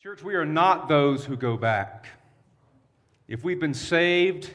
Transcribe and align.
Church, 0.00 0.22
we 0.22 0.36
are 0.36 0.44
not 0.44 0.86
those 0.86 1.24
who 1.24 1.36
go 1.36 1.56
back. 1.56 2.06
If 3.26 3.42
we've 3.42 3.58
been 3.58 3.74
saved, 3.74 4.48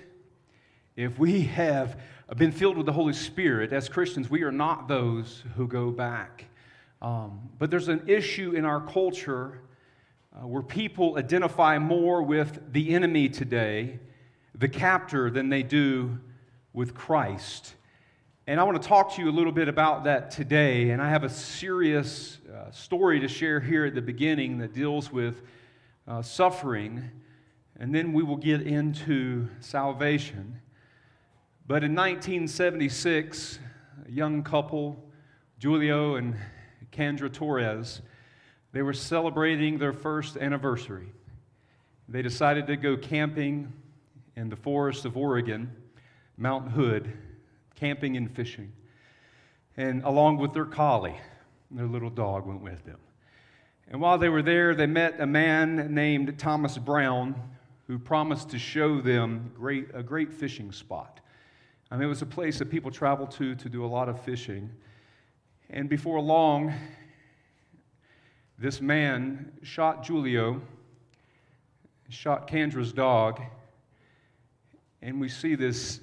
if 0.96 1.20
we 1.20 1.42
have 1.42 2.00
been 2.38 2.54
filled 2.54 2.78
with 2.78 2.86
the 2.86 2.94
Holy 2.94 3.12
Spirit 3.12 3.74
as 3.74 3.90
Christians, 3.90 4.30
we 4.30 4.44
are 4.44 4.54
not 4.54 4.88
those 4.88 5.44
who 5.58 5.68
go 5.68 5.92
back. 5.92 6.46
Um, 7.02 7.50
but 7.60 7.70
there's 7.70 7.90
an 7.90 8.08
issue 8.08 8.52
in 8.52 8.64
our 8.64 8.80
culture 8.80 9.60
uh, 10.34 10.48
where 10.48 10.64
people 10.64 11.18
identify 11.18 11.78
more 11.78 12.24
with 12.24 12.72
the 12.72 12.96
enemy 12.96 13.28
today, 13.28 14.00
the 14.56 14.70
captor, 14.70 15.30
than 15.30 15.50
they 15.50 15.62
do 15.62 16.20
with 16.72 16.96
Christ. 16.96 17.76
And 18.46 18.60
I 18.60 18.64
want 18.64 18.82
to 18.82 18.86
talk 18.86 19.16
to 19.16 19.22
you 19.22 19.30
a 19.30 19.32
little 19.32 19.54
bit 19.54 19.70
about 19.70 20.04
that 20.04 20.30
today. 20.30 20.90
And 20.90 21.02
I 21.02 21.10
have 21.10 21.24
a 21.24 21.30
serious 21.30 22.40
uh, 22.54 22.72
story 22.72 23.22
to 23.22 23.28
share 23.30 23.62
here 23.62 23.86
at 23.86 23.96
the 23.96 24.02
beginning 24.02 24.58
that 24.58 24.74
deals 24.74 25.10
with 25.10 25.42
uh, 26.10 26.22
suffering. 26.22 27.10
And 27.80 27.96
then 27.96 28.12
we 28.12 28.22
will 28.22 28.36
get 28.36 28.64
into 28.64 29.48
salvation. 29.62 30.60
But 31.68 31.86
in 31.86 31.96
1976, 31.96 33.60
a 34.06 34.12
young 34.12 34.44
couple, 34.44 35.02
Julio 35.62 36.16
and 36.16 36.36
Kendra 36.92 37.32
Torres, 37.32 38.02
they 38.74 38.82
were 38.82 38.92
celebrating 38.92 39.78
their 39.78 39.94
first 39.94 40.36
anniversary. 40.36 41.14
They 42.10 42.22
decided 42.22 42.68
to 42.68 42.76
go 42.76 42.98
camping 42.98 43.72
in 44.36 44.50
the 44.50 44.58
forest 44.58 45.06
of 45.06 45.16
Oregon, 45.16 45.72
Mount 46.36 46.72
Hood 46.72 47.14
camping 47.84 48.16
and 48.16 48.34
fishing. 48.34 48.72
And 49.76 50.06
along 50.06 50.38
with 50.38 50.54
their 50.54 50.64
collie, 50.64 51.18
their 51.70 51.86
little 51.86 52.10
dog 52.10 52.46
went 52.46 52.62
with 52.62 52.86
them. 52.86 53.00
And 53.90 54.00
while 54.00 54.18
they 54.18 54.30
were 54.30 54.42
there, 54.42 54.74
they 54.74 54.86
met 54.86 55.20
a 55.20 55.26
man 55.26 55.94
named 55.94 56.40
Thomas 56.40 56.78
Brown 56.78 57.36
who 57.88 58.00
promised 58.00 58.52
to 58.52 58.58
show 58.58 59.02
them 59.02 59.52
great, 59.58 59.90
a 59.94 60.02
great 60.02 60.34
fishing 60.34 60.72
spot. 60.72 61.20
I 61.92 61.96
mean, 61.96 62.06
it 62.06 62.08
was 62.08 62.22
a 62.22 62.26
place 62.26 62.58
that 62.60 62.72
people 62.72 62.90
traveled 62.90 63.32
to 63.32 63.54
to 63.56 63.68
do 63.68 63.84
a 63.84 63.92
lot 63.98 64.08
of 64.08 64.24
fishing. 64.24 64.70
And 65.70 65.90
before 65.90 66.22
long, 66.22 66.74
this 68.58 68.80
man 68.80 69.52
shot 69.62 70.08
Julio, 70.08 70.62
shot 72.08 72.48
Kendra's 72.48 72.94
dog, 72.94 73.42
and 75.02 75.20
we 75.20 75.28
see 75.28 75.56
this 75.56 76.00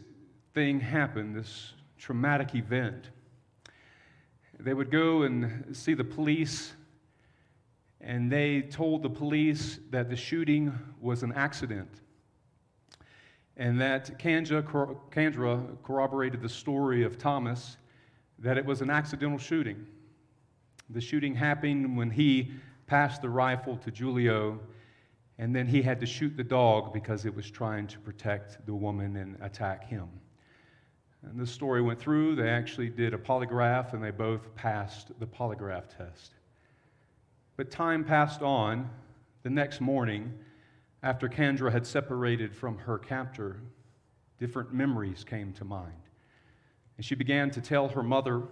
thing 0.55 0.81
happened, 0.81 1.37
this 1.37 1.75
traumatic 1.99 2.55
event. 2.55 3.11
They 4.59 4.75
would 4.75 4.91
go 4.91 5.23
and 5.23 5.77
see 5.77 5.95
the 5.95 6.05
police, 6.05 6.73
and 8.01 8.31
they 8.31 8.63
told 8.63 9.03
the 9.03 9.11
police 9.11 9.79
that 9.91 10.11
the 10.11 10.17
shooting 10.17 10.77
was 11.01 11.23
an 11.23 11.33
accident. 11.33 11.89
And 13.57 13.81
that 13.81 14.19
Kendra, 14.19 14.63
Kendra 15.11 15.77
corroborated 15.83 16.43
the 16.43 16.49
story 16.49 17.05
of 17.05 17.19
Thomas 17.19 17.77
that 18.39 18.57
it 18.57 18.65
was 18.65 18.81
an 18.81 18.91
accidental 18.91 19.39
shooting. 19.39 19.87
The 20.89 21.01
shooting 21.01 21.35
happened 21.35 21.97
when 21.97 22.11
he 22.11 22.53
passed 22.87 23.23
the 23.23 23.29
rifle 23.29 23.77
to 23.77 23.91
Julio, 23.91 24.59
and 25.39 25.55
then 25.55 25.67
he 25.67 25.81
had 25.81 26.01
to 26.01 26.07
shoot 26.07 26.37
the 26.37 26.45
dog 26.45 26.93
because 26.93 27.25
it 27.25 27.35
was 27.35 27.51
trying 27.51 27.87
to 27.87 27.99
protect 28.01 28.65
the 28.67 28.75
woman 28.75 29.17
and 29.17 29.37
attack 29.41 29.87
him. 29.87 30.09
And 31.23 31.39
this 31.39 31.51
story 31.51 31.83
went 31.83 32.01
through. 32.01 32.37
They 32.37 32.49
actually 32.49 32.89
did 32.89 33.15
a 33.15 33.19
polygraph 33.19 33.93
and 33.93 34.03
they 34.03 34.11
both 34.11 34.55
passed 34.55 35.13
the 35.19 35.27
polygraph 35.27 35.89
test. 35.97 36.35
But 37.57 37.71
time 37.71 38.05
passed 38.05 38.43
on. 38.43 38.89
The 39.43 39.51
next 39.51 39.81
morning, 39.81 40.35
after 41.03 41.29
Kendra 41.29 41.73
had 41.73 41.87
separated 41.87 42.55
from 42.55 42.77
her 42.79 42.99
captor, 42.99 43.61
different 44.39 44.73
memories 44.73 45.25
came 45.25 45.53
to 45.55 45.65
mind. 45.65 45.95
And 46.97 47.05
she 47.05 47.15
began 47.15 47.51
to 47.53 47.61
tell 47.63 47.89
her 47.89 48.03
mother, 48.03 48.43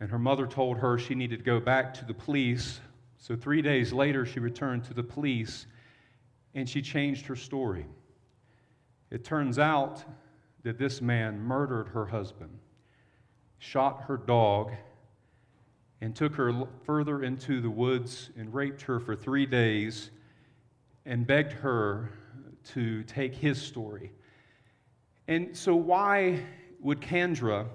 and 0.00 0.10
her 0.10 0.18
mother 0.18 0.48
told 0.48 0.78
her 0.78 0.98
she 0.98 1.14
needed 1.14 1.38
to 1.38 1.44
go 1.44 1.60
back 1.60 1.94
to 1.94 2.04
the 2.04 2.14
police. 2.14 2.80
So, 3.18 3.36
three 3.36 3.62
days 3.62 3.92
later, 3.92 4.26
she 4.26 4.40
returned 4.40 4.82
to 4.84 4.94
the 4.94 5.04
police 5.04 5.66
and 6.54 6.68
she 6.68 6.82
changed 6.82 7.26
her 7.26 7.36
story. 7.36 7.86
It 9.10 9.24
turns 9.24 9.58
out 9.58 10.04
that 10.64 10.78
this 10.78 11.00
man 11.00 11.38
murdered 11.38 11.88
her 11.88 12.06
husband, 12.06 12.58
shot 13.58 14.02
her 14.08 14.16
dog, 14.16 14.72
and 16.00 16.16
took 16.16 16.34
her 16.34 16.66
further 16.84 17.22
into 17.22 17.60
the 17.60 17.70
woods 17.70 18.30
and 18.36 18.52
raped 18.52 18.82
her 18.82 18.98
for 18.98 19.14
three 19.14 19.46
days 19.46 20.10
and 21.06 21.26
begged 21.26 21.52
her 21.52 22.10
to 22.64 23.02
take 23.04 23.34
his 23.34 23.60
story. 23.60 24.10
And 25.28 25.56
so, 25.56 25.74
why 25.74 26.40
would 26.80 27.00
Kendra 27.00 27.66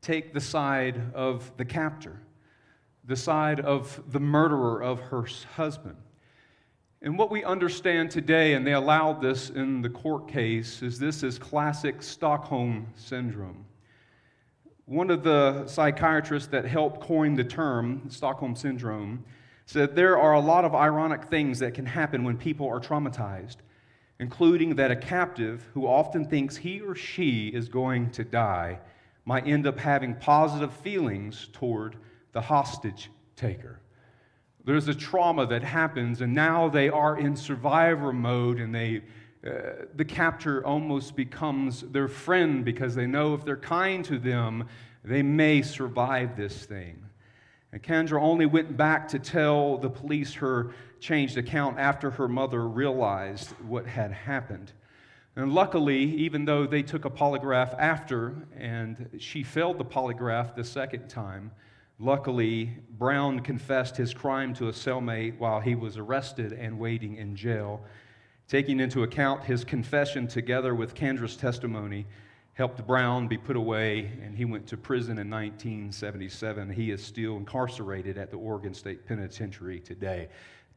take 0.00 0.32
the 0.32 0.40
side 0.40 1.12
of 1.14 1.50
the 1.56 1.64
captor, 1.64 2.20
the 3.04 3.16
side 3.16 3.60
of 3.60 4.00
the 4.10 4.20
murderer 4.20 4.82
of 4.82 5.00
her 5.00 5.24
husband? 5.54 5.96
And 7.02 7.16
what 7.16 7.30
we 7.30 7.42
understand 7.44 8.10
today, 8.10 8.52
and 8.52 8.66
they 8.66 8.74
allowed 8.74 9.22
this 9.22 9.48
in 9.48 9.80
the 9.80 9.88
court 9.88 10.28
case, 10.28 10.82
is 10.82 10.98
this 10.98 11.22
is 11.22 11.38
classic 11.38 12.02
Stockholm 12.02 12.88
syndrome. 12.94 13.64
One 14.84 15.10
of 15.10 15.22
the 15.22 15.66
psychiatrists 15.66 16.48
that 16.48 16.66
helped 16.66 17.00
coin 17.00 17.36
the 17.36 17.44
term, 17.44 18.02
Stockholm 18.10 18.54
syndrome, 18.54 19.24
said 19.64 19.96
there 19.96 20.18
are 20.18 20.34
a 20.34 20.40
lot 20.40 20.66
of 20.66 20.74
ironic 20.74 21.24
things 21.24 21.58
that 21.60 21.72
can 21.72 21.86
happen 21.86 22.22
when 22.22 22.36
people 22.36 22.68
are 22.68 22.80
traumatized, 22.80 23.56
including 24.18 24.74
that 24.74 24.90
a 24.90 24.96
captive 24.96 25.66
who 25.72 25.86
often 25.86 26.26
thinks 26.26 26.56
he 26.56 26.82
or 26.82 26.94
she 26.94 27.48
is 27.48 27.70
going 27.70 28.10
to 28.10 28.24
die 28.24 28.78
might 29.24 29.46
end 29.46 29.66
up 29.66 29.78
having 29.78 30.14
positive 30.16 30.72
feelings 30.72 31.48
toward 31.54 31.96
the 32.32 32.40
hostage 32.42 33.10
taker. 33.36 33.80
There's 34.64 34.88
a 34.88 34.94
trauma 34.94 35.46
that 35.46 35.62
happens, 35.62 36.20
and 36.20 36.34
now 36.34 36.68
they 36.68 36.88
are 36.88 37.18
in 37.18 37.36
survivor 37.36 38.12
mode, 38.12 38.58
and 38.60 38.74
they, 38.74 39.02
uh, 39.46 39.86
the 39.94 40.04
captor 40.04 40.64
almost 40.66 41.16
becomes 41.16 41.82
their 41.82 42.08
friend 42.08 42.64
because 42.64 42.94
they 42.94 43.06
know 43.06 43.34
if 43.34 43.44
they're 43.44 43.56
kind 43.56 44.04
to 44.04 44.18
them, 44.18 44.68
they 45.04 45.22
may 45.22 45.62
survive 45.62 46.36
this 46.36 46.66
thing. 46.66 47.02
And 47.72 47.82
Kendra 47.82 48.20
only 48.20 48.46
went 48.46 48.76
back 48.76 49.08
to 49.08 49.18
tell 49.18 49.78
the 49.78 49.88
police 49.88 50.34
her 50.34 50.72
changed 50.98 51.38
account 51.38 51.78
after 51.78 52.10
her 52.10 52.28
mother 52.28 52.66
realized 52.66 53.50
what 53.66 53.86
had 53.86 54.12
happened. 54.12 54.72
And 55.36 55.54
luckily, 55.54 56.02
even 56.16 56.44
though 56.44 56.66
they 56.66 56.82
took 56.82 57.04
a 57.04 57.10
polygraph 57.10 57.74
after 57.78 58.46
and 58.58 59.08
she 59.18 59.42
failed 59.42 59.78
the 59.78 59.84
polygraph 59.84 60.54
the 60.54 60.64
second 60.64 61.08
time, 61.08 61.52
Luckily, 62.02 62.70
Brown 62.98 63.40
confessed 63.40 63.94
his 63.94 64.14
crime 64.14 64.54
to 64.54 64.68
a 64.68 64.72
cellmate 64.72 65.38
while 65.38 65.60
he 65.60 65.74
was 65.74 65.98
arrested 65.98 66.54
and 66.54 66.78
waiting 66.78 67.16
in 67.16 67.36
jail. 67.36 67.84
Taking 68.48 68.80
into 68.80 69.02
account 69.02 69.44
his 69.44 69.64
confession 69.64 70.26
together 70.26 70.74
with 70.74 70.94
Kendra's 70.94 71.36
testimony, 71.36 72.06
helped 72.54 72.86
Brown 72.86 73.28
be 73.28 73.36
put 73.36 73.54
away, 73.54 74.12
and 74.22 74.34
he 74.34 74.46
went 74.46 74.66
to 74.68 74.78
prison 74.78 75.18
in 75.18 75.28
1977. 75.28 76.70
He 76.70 76.90
is 76.90 77.04
still 77.04 77.36
incarcerated 77.36 78.16
at 78.16 78.30
the 78.30 78.38
Oregon 78.38 78.72
State 78.72 79.06
Penitentiary 79.06 79.78
today. 79.78 80.28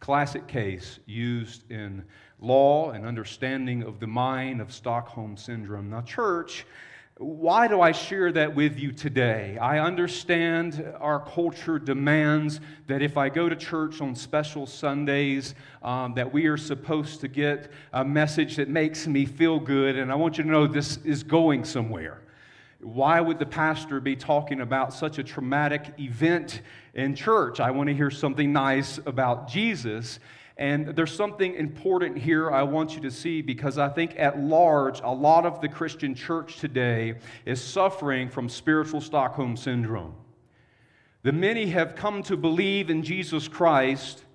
Classic 0.01 0.45
case 0.45 1.00
used 1.05 1.72
in 1.72 2.03
law 2.41 2.91
and 2.91 3.05
understanding 3.05 3.81
of 3.84 4.01
the 4.01 4.07
mind 4.07 4.59
of 4.59 4.73
Stockholm 4.73 5.38
Syndrome. 5.38 5.90
Now, 5.90 6.01
church, 6.01 6.66
why 7.18 7.68
do 7.68 7.79
I 7.79 7.91
share 7.91 8.31
that 8.31 8.56
with 8.56 8.79
you 8.79 8.91
today? 8.91 9.57
I 9.59 9.78
understand 9.78 10.84
our 11.00 11.19
culture 11.19 11.78
demands 11.78 12.59
that 12.88 13.03
if 13.03 13.18
I 13.18 13.29
go 13.29 13.47
to 13.47 13.56
church 13.56 14.01
on 14.01 14.16
special 14.16 14.66
Sundays, 14.66 15.53
um, 15.84 16.16
that 16.16 16.34
we 16.34 16.47
are 16.47 16.58
supposed 16.58 17.22
to 17.22 17.28
get 17.28 17.72
a 17.91 18.03
message 18.03 18.55
that 18.55 18.67
makes 18.67 19.05
me 19.05 19.26
feel 19.26 19.59
good, 19.59 19.96
and 19.96 20.11
I 20.11 20.16
want 20.16 20.40
you 20.40 20.43
to 20.43 20.49
know 20.49 20.66
this 20.66 20.97
is 21.03 21.22
going 21.22 21.66
somewhere. 21.66 22.22
Why 22.79 23.22
would 23.22 23.37
the 23.37 23.46
pastor 23.46 23.99
be 23.99 24.16
talking 24.16 24.59
about 24.61 24.91
such 24.91 25.20
a 25.20 25.23
traumatic 25.23 25.93
event 25.99 26.61
in 26.96 27.16
church? 27.16 27.59
I 27.59 27.70
want 27.70 27.90
to 27.90 27.96
hear 27.96 28.09
something 28.09 28.52
nice 28.52 28.97
about 29.05 29.47
Jesus. 29.47 30.20
And 30.58 30.90
there's 30.90 31.14
something 31.14 31.55
important 31.55 32.17
here 32.17 32.52
I 32.52 32.61
want 32.61 32.94
you 32.94 33.02
to 33.02 33.11
see 33.11 33.41
because 33.41 33.78
I 33.78 33.90
think 33.90 34.16
at 34.17 34.40
large, 34.40 35.00
a 35.03 35.09
lot 35.09 35.46
of 35.46 35.61
the 35.61 35.67
Christian 35.67 36.14
church 36.14 36.58
today 36.58 37.16
is 37.46 37.61
suffering 37.61 38.29
from 38.29 38.47
spiritual 38.50 39.02
Stockholm 39.02 39.58
syndrome. 39.58 40.14
The 41.23 41.32
many 41.32 41.67
have 41.67 41.96
come 41.96 42.22
to 42.23 42.38
believe 42.38 42.90
in 42.90 43.02
Jesus 43.02 43.47
Christ. 43.47 44.26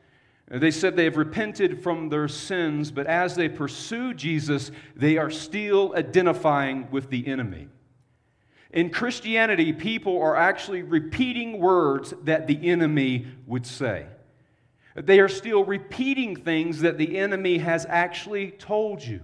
They 0.50 0.70
said 0.70 0.96
they 0.96 1.04
have 1.04 1.18
repented 1.18 1.82
from 1.82 2.08
their 2.08 2.26
sins, 2.26 2.90
but 2.90 3.06
as 3.06 3.36
they 3.36 3.48
pursue 3.48 4.14
Jesus, 4.14 4.72
they 4.96 5.18
are 5.18 5.30
still 5.30 5.94
identifying 5.94 6.90
with 6.90 7.10
the 7.10 7.26
enemy. 7.28 7.68
In 8.72 8.90
Christianity, 8.90 9.72
people 9.72 10.20
are 10.20 10.36
actually 10.36 10.82
repeating 10.82 11.60
words 11.60 12.12
that 12.24 12.46
the 12.46 12.68
enemy 12.68 13.26
would 13.46 13.66
say. 13.66 14.06
They 15.02 15.20
are 15.20 15.28
still 15.28 15.64
repeating 15.64 16.36
things 16.36 16.80
that 16.80 16.98
the 16.98 17.18
enemy 17.18 17.58
has 17.58 17.86
actually 17.88 18.52
told 18.52 19.02
you. 19.04 19.20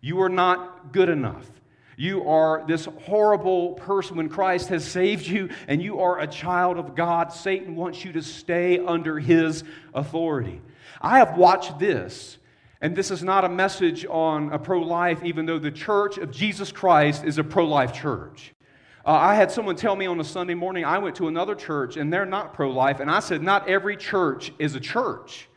You 0.00 0.20
are 0.22 0.28
not 0.28 0.92
good 0.92 1.08
enough. 1.08 1.48
You 1.96 2.28
are 2.28 2.64
this 2.66 2.86
horrible 3.02 3.74
person 3.74 4.16
when 4.16 4.28
Christ 4.28 4.68
has 4.68 4.84
saved 4.84 5.26
you 5.26 5.50
and 5.68 5.82
you 5.82 6.00
are 6.00 6.20
a 6.20 6.26
child 6.26 6.78
of 6.78 6.96
God. 6.96 7.32
Satan 7.32 7.76
wants 7.76 8.04
you 8.04 8.12
to 8.12 8.22
stay 8.22 8.78
under 8.78 9.18
his 9.18 9.62
authority. 9.94 10.60
I 11.00 11.18
have 11.18 11.36
watched 11.36 11.78
this, 11.78 12.38
and 12.80 12.96
this 12.96 13.10
is 13.10 13.22
not 13.22 13.44
a 13.44 13.48
message 13.48 14.04
on 14.08 14.52
a 14.52 14.58
pro 14.58 14.80
life, 14.80 15.22
even 15.22 15.46
though 15.46 15.58
the 15.58 15.70
church 15.70 16.18
of 16.18 16.30
Jesus 16.30 16.72
Christ 16.72 17.24
is 17.24 17.38
a 17.38 17.44
pro 17.44 17.66
life 17.66 17.92
church. 17.92 18.54
Uh, 19.04 19.12
I 19.12 19.34
had 19.34 19.50
someone 19.50 19.74
tell 19.74 19.96
me 19.96 20.06
on 20.06 20.20
a 20.20 20.24
Sunday 20.24 20.54
morning, 20.54 20.84
I 20.84 20.98
went 20.98 21.16
to 21.16 21.26
another 21.26 21.56
church 21.56 21.96
and 21.96 22.12
they're 22.12 22.24
not 22.24 22.54
pro 22.54 22.70
life. 22.70 23.00
And 23.00 23.10
I 23.10 23.18
said, 23.18 23.42
Not 23.42 23.68
every 23.68 23.96
church 23.96 24.52
is 24.58 24.76
a 24.76 24.80
church. 24.80 25.48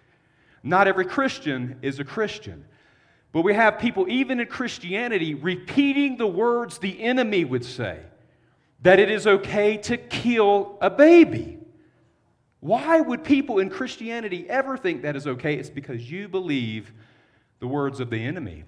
Not 0.63 0.87
every 0.87 1.05
Christian 1.05 1.77
is 1.83 1.99
a 1.99 2.03
Christian. 2.03 2.65
But 3.31 3.43
we 3.43 3.53
have 3.53 3.77
people, 3.77 4.07
even 4.09 4.39
in 4.39 4.47
Christianity, 4.47 5.35
repeating 5.35 6.17
the 6.17 6.25
words 6.25 6.79
the 6.79 7.03
enemy 7.03 7.45
would 7.45 7.65
say 7.65 7.99
that 8.81 8.99
it 8.99 9.11
is 9.11 9.27
okay 9.27 9.77
to 9.77 9.97
kill 9.97 10.77
a 10.81 10.89
baby. 10.89 11.59
Why 12.61 12.99
would 12.99 13.23
people 13.23 13.59
in 13.59 13.69
Christianity 13.69 14.49
ever 14.49 14.75
think 14.75 15.03
that 15.03 15.15
is 15.15 15.27
okay? 15.27 15.55
It's 15.55 15.69
because 15.69 16.09
you 16.09 16.27
believe 16.27 16.91
the 17.59 17.67
words 17.67 17.99
of 17.99 18.09
the 18.09 18.17
enemy, 18.17 18.63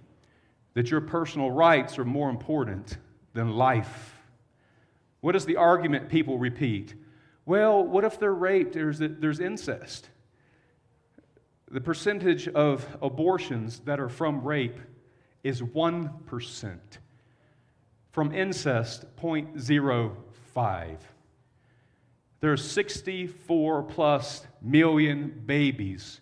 that 0.76 0.92
your 0.92 1.02
personal 1.02 1.50
rights 1.50 1.98
are 1.98 2.06
more 2.06 2.30
important 2.30 2.98
than 3.34 3.56
life 3.56 4.17
what 5.22 5.36
is 5.36 5.46
the 5.46 5.58
argument 5.58 6.10
people 6.10 6.38
repeat? 6.38 6.94
Well, 7.46 7.84
what 7.84 8.04
if 8.04 8.20
they're 8.20 8.34
raped? 8.34 8.74
There's, 8.74 9.00
there's 9.00 9.40
incest. 9.40 10.10
The 11.70 11.82
percentage 11.82 12.48
of 12.48 12.86
abortions 13.02 13.80
that 13.82 14.00
are 14.00 14.10
from 14.10 14.44
rape 14.44 14.80
is 15.44 15.62
1%. 15.62 16.80
From 18.12 18.34
incest, 18.34 19.06
0.05. 19.22 20.98
There 22.40 22.52
are 22.52 22.58
64 22.58 23.84
plus 23.84 24.46
million 24.62 25.44
babies 25.46 26.22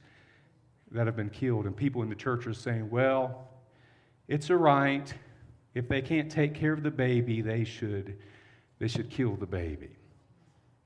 that 0.92 1.08
have 1.08 1.16
been 1.16 1.30
killed, 1.30 1.66
and 1.66 1.76
people 1.76 2.02
in 2.02 2.10
the 2.10 2.16
church 2.16 2.48
are 2.48 2.54
saying, 2.54 2.90
well, 2.90 3.50
it's 4.28 4.50
all 4.50 4.58
right. 4.58 5.14
If 5.74 5.90
they 5.90 6.02
can't 6.02 6.32
take 6.32 6.54
care 6.54 6.72
of 6.72 6.84
the 6.84 6.92
baby, 6.92 7.42
they 7.42 7.66
should 7.66 8.18
they 8.80 8.88
should 8.88 9.10
kill 9.10 9.36
the 9.36 9.46
baby. 9.46 9.90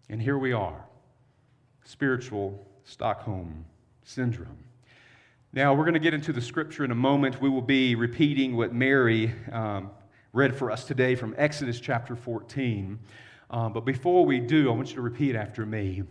And 0.10 0.22
here 0.22 0.38
we 0.38 0.54
are 0.54 0.86
spiritual 1.84 2.68
Stockholm 2.84 3.66
syndrome. 4.04 4.58
Now, 5.54 5.74
we're 5.74 5.84
going 5.84 5.96
to 5.96 6.00
get 6.00 6.14
into 6.14 6.32
the 6.32 6.42
scripture 6.42 6.86
in 6.86 6.92
a 6.92 6.96
moment. 6.96 7.42
We 7.42 7.50
will 7.50 7.64
be 7.64 7.96
repeating 7.96 8.56
what 8.56 8.74
Mary 8.74 9.34
um, 9.52 9.90
read 10.34 10.56
for 10.56 10.70
us 10.70 10.84
today 10.86 11.16
from 11.16 11.34
Exodus 11.38 11.80
chapter 11.80 12.16
14. 12.16 13.00
Um, 13.50 13.74
but 13.74 13.86
before 13.86 14.26
we 14.26 14.40
do, 14.40 14.70
I 14.70 14.76
want 14.76 14.90
you 14.90 14.96
to 14.96 15.02
repeat 15.02 15.36
after 15.36 15.66
me 15.66 16.04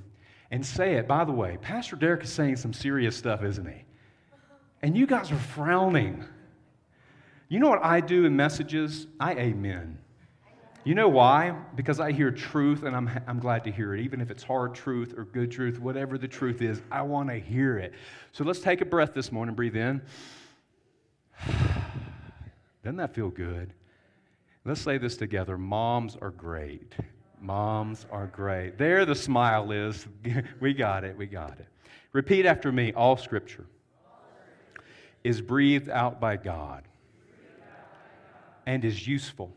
and 0.51 0.65
say 0.65 0.95
it. 0.95 1.07
By 1.07 1.25
the 1.25 1.33
way, 1.33 1.57
Pastor 1.61 1.95
Derek 1.95 2.25
is 2.25 2.33
saying 2.33 2.57
some 2.57 2.73
serious 2.73 3.17
stuff, 3.17 3.45
isn't 3.45 3.67
he? 3.67 3.85
And 4.83 4.97
you 4.97 5.07
guys 5.07 5.31
are 5.31 5.37
frowning. 5.37 6.25
You 7.49 7.61
know 7.61 7.69
what 7.69 7.85
I 7.85 8.01
do 8.01 8.25
in 8.25 8.35
messages? 8.35 9.07
I 9.21 9.35
amen. 9.35 9.99
You 10.88 10.94
know 10.94 11.11
why? 11.11 11.55
Because 11.75 12.00
I 12.00 12.12
hear 12.12 12.31
truth 12.31 12.82
and 12.82 12.96
I'm, 12.96 13.11
I'm 13.26 13.40
glad 13.40 13.62
to 13.64 13.70
hear 13.70 13.94
it. 13.94 14.00
Even 14.00 14.23
if 14.23 14.31
it's 14.31 14.43
hard 14.43 14.75
truth 14.75 15.12
or 15.19 15.25
good 15.25 15.50
truth, 15.50 15.79
whatever 15.79 16.17
the 16.17 16.26
truth 16.26 16.62
is, 16.62 16.81
I 16.90 17.02
want 17.02 17.29
to 17.29 17.35
hear 17.35 17.76
it. 17.76 17.93
So 18.32 18.43
let's 18.43 18.61
take 18.61 18.81
a 18.81 18.87
breath 18.87 19.12
this 19.12 19.31
morning. 19.31 19.55
Breathe 19.55 19.76
in. 19.76 20.00
Doesn't 22.82 22.96
that 22.96 23.14
feel 23.14 23.29
good? 23.29 23.75
Let's 24.64 24.81
say 24.81 24.96
this 24.96 25.19
together 25.19 25.58
Moms 25.58 26.17
are 26.23 26.31
great. 26.31 26.94
Moms 27.38 28.06
are 28.11 28.29
great. 28.29 28.79
There 28.79 29.05
the 29.05 29.14
smile 29.14 29.70
is. 29.70 30.06
we 30.61 30.73
got 30.73 31.05
it. 31.05 31.19
We 31.19 31.26
got 31.26 31.61
it. 31.61 31.67
Repeat 32.14 32.46
after 32.46 32.73
me 32.73 32.94
all 32.94 33.19
scripture 33.19 33.67
is 35.23 35.43
breathed 35.43 35.91
out 35.91 36.19
by 36.19 36.38
God 36.38 36.84
and 38.64 38.82
is 38.87 39.06
useful 39.06 39.52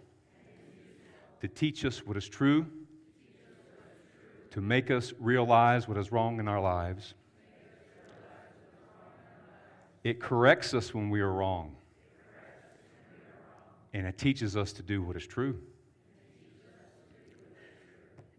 to 1.42 1.48
teach 1.48 1.84
us 1.86 2.06
what 2.06 2.16
is 2.18 2.28
true, 2.28 2.66
to 4.52 4.62
make 4.62 4.92
us 4.92 5.14
realize 5.20 5.88
what 5.88 5.98
is 5.98 6.12
wrong 6.12 6.40
in 6.40 6.48
our 6.48 6.62
lives. 6.62 7.16
It 10.04 10.20
corrects 10.20 10.74
us 10.74 10.94
when 10.94 11.10
we 11.10 11.20
are 11.22 11.32
wrong. 11.32 11.76
And 13.94 14.08
it 14.08 14.18
teaches 14.18 14.56
us 14.56 14.72
to 14.74 14.84
do 14.84 15.02
what 15.02 15.16
is 15.18 15.28
true. 15.28 15.60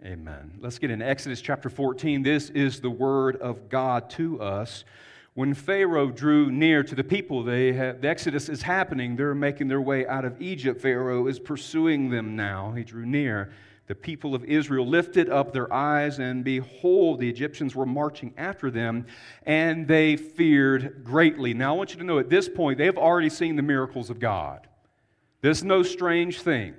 Amen. 0.05 0.59
Let's 0.61 0.79
get 0.79 0.91
into 0.91 1.07
Exodus 1.07 1.41
chapter 1.41 1.69
14. 1.69 2.23
This 2.23 2.51
is 2.51 2.81
the 2.81 2.91
word 2.91 3.37
of 3.37 3.69
God 3.69 4.11
to 4.11 4.41
us. 4.41 4.85
When 5.35 5.55
Pharaoh 5.55 6.11
drew 6.11 6.51
near 6.51 6.83
to 6.83 6.95
the 6.95 7.05
people, 7.05 7.43
they 7.43 7.73
have, 7.73 8.03
the 8.03 8.09
Exodus 8.09 8.51
is 8.51 8.63
happening. 8.63 9.17
They're 9.17 9.35
making 9.35 9.69
their 9.69 9.81
way 9.81 10.07
out 10.07 10.27
of 10.27 10.43
Egypt. 10.43 10.81
Pharaoh 10.81 11.27
is 11.27 11.39
pursuing 11.39 12.11
them 12.11 12.37
now. 12.37 12.73
He 12.73 12.85
drew 12.85 13.07
near. 13.07 13.51
The 13.87 13.95
people 13.95 14.35
of 14.35 14.45
Israel 14.45 14.87
lifted 14.87 15.31
up 15.31 15.53
their 15.53 15.73
eyes, 15.73 16.19
and 16.19 16.45
behold, 16.45 17.19
the 17.19 17.29
Egyptians 17.29 17.75
were 17.75 17.87
marching 17.87 18.35
after 18.37 18.71
them, 18.71 19.07
and 19.45 19.89
they 19.89 20.17
feared 20.17 21.03
greatly. 21.03 21.55
Now, 21.55 21.75
I 21.75 21.77
want 21.79 21.93
you 21.93 21.99
to 21.99 22.05
know 22.05 22.19
at 22.19 22.29
this 22.29 22.49
point, 22.49 22.79
they've 22.79 22.97
already 22.97 23.31
seen 23.31 23.57
the 23.57 23.63
miracles 23.63 24.11
of 24.11 24.21
God. 24.21 24.69
This 25.41 25.59
is 25.59 25.65
no 25.65 25.83
strange 25.83 26.43
thing. 26.43 26.75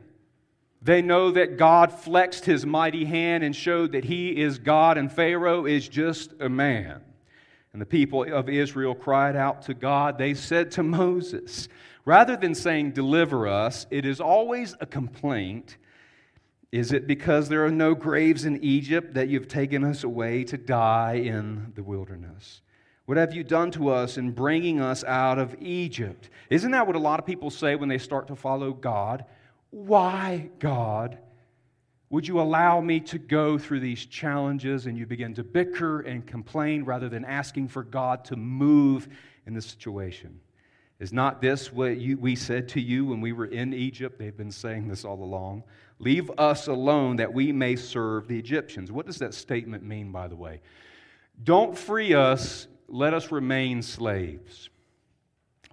They 0.82 1.02
know 1.02 1.32
that 1.32 1.58
God 1.58 1.92
flexed 1.92 2.46
his 2.46 2.66
mighty 2.66 3.06
hand 3.06 3.44
and 3.44 3.56
showed 3.56 3.94
that 3.94 4.06
he 4.06 4.30
is 4.30 4.60
God, 4.60 4.98
and 4.98 5.12
Pharaoh 5.12 5.66
is 5.66 5.90
just 5.90 6.34
a 6.40 6.50
man. 6.50 7.02
And 7.74 7.81
the 7.81 7.88
people 7.88 8.24
of 8.31 8.50
Israel 8.50 8.94
cried 8.94 9.36
out 9.36 9.64
to 9.64 9.74
God. 9.74 10.20
They 10.20 10.36
said 10.36 10.72
to 10.72 10.84
Moses, 10.84 11.68
rather 12.06 12.38
than 12.38 12.54
saying, 12.54 12.92
Deliver 12.92 13.48
us, 13.48 13.88
it 13.90 14.06
is 14.06 14.22
always 14.22 14.75
a 14.80 14.86
complaint. 14.86 15.78
Is 16.72 16.92
it 16.92 17.08
because 17.08 17.50
there 17.50 17.66
are 17.66 17.72
no 17.72 17.96
graves 17.96 18.46
in 18.46 18.64
Egypt 18.64 19.16
that 19.16 19.28
you've 19.28 19.48
taken 19.48 19.84
us 19.84 20.04
away 20.04 20.44
to 20.46 20.58
die 20.58 21.16
in 21.16 21.74
the 21.75 21.84
wilderness? 21.84 22.62
What 23.06 23.18
have 23.18 23.34
you 23.34 23.44
done 23.44 23.72
to 23.72 23.90
us 23.90 24.18
in 24.18 24.31
bringing 24.31 24.80
us 24.80 25.04
out 25.04 25.38
of 25.38 25.56
Egypt? 25.60 26.30
Isn't 26.50 26.71
that 26.71 26.88
what 26.88 26.95
a 26.95 27.00
lot 27.00 27.19
of 27.19 27.26
people 27.26 27.50
say 27.50 27.76
when 27.76 27.90
they 27.90 27.97
start 27.97 28.28
to 28.28 28.36
follow 28.36 28.71
God? 28.71 29.26
Why, 29.71 30.50
God? 30.59 31.18
Would 32.14 32.28
you 32.28 32.40
allow 32.40 32.80
me 32.80 33.00
to 33.00 33.18
go 33.18 33.58
through 33.58 33.80
these 33.80 34.06
challenges? 34.06 34.86
And 34.86 34.96
you 34.96 35.08
begin 35.08 35.34
to 35.34 35.44
bicker 35.44 36.02
and 36.02 36.24
complain 36.24 36.86
rather 36.86 37.10
than 37.10 37.26
asking 37.26 37.70
for 37.70 37.82
God 37.82 38.24
to 38.26 38.36
move 38.36 39.08
in 39.48 39.56
the 39.56 39.62
situation. 39.64 40.40
Is 41.00 41.12
not 41.12 41.42
this 41.42 41.74
what 41.74 41.98
you, 41.98 42.20
we 42.20 42.36
said 42.36 42.70
to 42.70 42.80
you 42.80 43.08
when 43.08 43.20
we 43.20 43.32
were 43.32 43.48
in 43.48 43.74
Egypt? 43.74 44.20
They've 44.20 44.38
been 44.38 44.52
saying 44.52 44.90
this 44.90 45.06
all 45.06 45.24
along. 45.24 45.64
Leave 45.98 46.30
us 46.38 46.68
alone 46.68 47.16
that 47.16 47.34
we 47.34 47.52
may 47.52 47.76
serve 47.76 48.28
the 48.28 48.38
Egyptians. 48.38 48.92
What 48.92 49.08
does 49.08 49.18
that 49.18 49.34
statement 49.34 49.82
mean, 49.82 50.12
by 50.12 50.28
the 50.28 50.36
way? 50.36 50.62
Don't 51.44 51.76
free 51.76 52.14
us, 52.14 52.68
let 52.88 53.16
us 53.16 53.32
remain 53.32 53.82
slaves. 53.82 54.70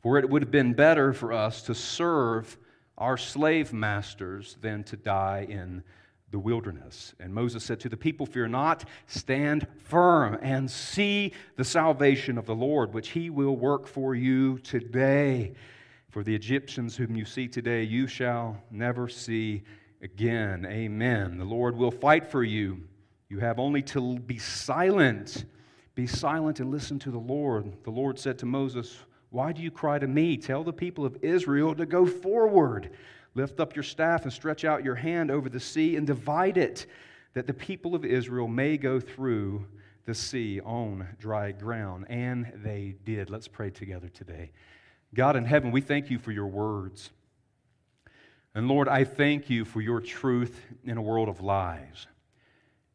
For 0.01 0.19
it 0.19 0.31
would 0.31 0.41
have 0.41 0.51
been 0.51 0.73
better 0.73 1.13
for 1.13 1.35
us 1.35 1.61
to 1.65 1.75
serve 1.75 2.57
our 2.97 3.19
slave 3.19 3.75
masters 3.75 4.57
than 4.63 4.85
to 4.85 4.97
die 4.97 5.47
in 5.47 5.83
the 6.31 6.39
wilderness. 6.39 7.15
And 7.19 7.35
Moses 7.35 7.65
said 7.65 7.81
to 7.81 7.89
the 7.89 7.97
people, 7.97 8.27
Fear 8.27 8.49
not, 8.49 8.85
stand 9.07 9.67
firm 9.79 10.39
and 10.43 10.71
see 10.71 11.33
the 11.57 11.65
salvation 11.65 12.39
of 12.39 12.47
the 12.47 12.55
Lord, 12.55 12.95
which 12.95 13.11
he 13.11 13.31
will 13.31 13.57
work 13.57 13.87
for 13.87 14.15
you 14.15 14.59
today. 14.59 15.55
For 16.11 16.23
the 16.23 16.35
Egyptians 16.35 16.97
whom 16.97 17.15
you 17.15 17.25
see 17.25 17.49
today, 17.49 17.83
you 17.83 18.07
shall 18.07 18.63
never 18.71 19.09
see 19.09 19.63
again. 20.03 20.67
Amen. 20.67 21.39
The 21.39 21.45
Lord 21.45 21.77
will 21.77 21.91
fight 21.91 22.27
for 22.27 22.43
you. 22.43 22.83
You 23.29 23.39
have 23.39 23.59
only 23.59 23.83
to 23.83 24.19
be 24.19 24.39
silent. 24.39 25.45
Be 25.95 26.07
silent 26.07 26.61
and 26.61 26.71
listen 26.71 26.99
to 27.01 27.11
the 27.11 27.19
Lord. 27.19 27.73
The 27.85 27.91
Lord 27.91 28.19
said 28.19 28.39
to 28.41 28.47
Moses, 28.47 28.99
Why 29.31 29.53
do 29.53 29.63
you 29.63 29.71
cry 29.71 29.99
to 29.99 30.09
me? 30.09 30.37
Tell 30.37 30.65
the 30.65 30.73
people 30.73 31.05
of 31.05 31.17
Israel 31.23 31.75
to 31.77 31.87
go 31.87 32.07
forward. 32.07 32.91
Lift 33.35 33.61
up 33.61 33.77
your 33.77 33.83
staff 33.83 34.25
and 34.25 34.33
stretch 34.33 34.65
out 34.65 34.85
your 34.85 34.97
hand 34.97 35.31
over 35.31 35.49
the 35.49 35.61
sea 35.61 35.97
and 35.97 36.07
divide 36.07 36.57
it, 36.57 36.87
that 37.35 37.47
the 37.47 37.55
people 37.55 37.95
of 37.95 38.05
Israel 38.05 38.49
may 38.49 38.77
go 38.77 38.99
through 38.99 39.67
the 40.05 40.15
sea 40.15 40.61
on 40.61 41.07
dry 41.19 41.53
ground. 41.53 42.07
And 42.09 42.53
they 42.57 42.97
did. 43.05 43.31
Let's 43.31 43.49
pray 43.49 43.71
together 43.71 44.09
today. 44.09 44.51
God 45.15 45.37
in 45.37 45.45
heaven, 45.45 45.71
we 45.71 45.81
thank 45.81 46.11
you 46.11 46.19
for 46.19 46.33
your 46.33 46.49
words. 46.49 47.11
And 48.55 48.67
Lord, 48.67 48.89
I 48.89 49.05
thank 49.05 49.49
you 49.49 49.65
for 49.65 49.81
your 49.81 50.01
truth 50.01 50.61
in 50.85 50.97
a 50.97 51.03
world 51.03 51.29
of 51.29 51.41
lies. 51.41 52.07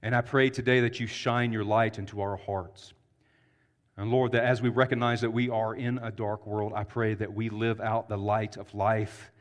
And 0.01 0.15
I 0.15 0.21
pray 0.21 0.49
today 0.49 0.81
that 0.81 0.99
you 0.99 1.07
shine 1.07 1.51
your 1.51 1.63
light 1.63 1.97
into 1.97 2.21
our 2.21 2.35
hearts. 2.35 2.93
And 3.97 4.11
Lord, 4.11 4.33
that 4.33 4.43
as 4.43 4.61
we 4.61 4.69
recognize 4.69 5.21
that 5.21 5.31
we 5.31 5.49
are 5.49 5.73
in 5.73 5.97
a 5.99 6.11
dark 6.11 6.45
world, 6.45 6.73
I 6.75 6.83
pray 6.83 7.13
that 7.13 7.33
we 7.33 7.49
live 7.49 7.79
out 7.79 8.09
the 8.09 8.17
light 8.17 8.57
of 8.57 8.73
life, 8.73 9.31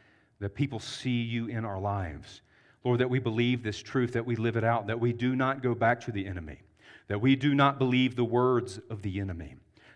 that 0.40 0.54
people 0.54 0.78
see 0.78 1.22
you 1.22 1.46
in 1.46 1.64
our 1.64 1.78
lives. 1.78 2.42
Lord, 2.84 3.00
that 3.00 3.10
we 3.10 3.18
believe 3.18 3.62
this 3.62 3.78
truth, 3.78 4.12
that 4.12 4.26
we 4.26 4.36
live 4.36 4.56
it 4.56 4.64
out, 4.64 4.86
that 4.88 5.00
we 5.00 5.12
do 5.12 5.34
not 5.34 5.62
go 5.62 5.74
back 5.74 6.00
to 6.02 6.12
the 6.12 6.26
enemy, 6.26 6.60
that 7.08 7.20
we 7.20 7.36
do 7.36 7.54
not 7.54 7.78
believe 7.78 8.16
the 8.16 8.24
words 8.24 8.78
of 8.90 9.02
the 9.02 9.20
enemy, 9.20 9.54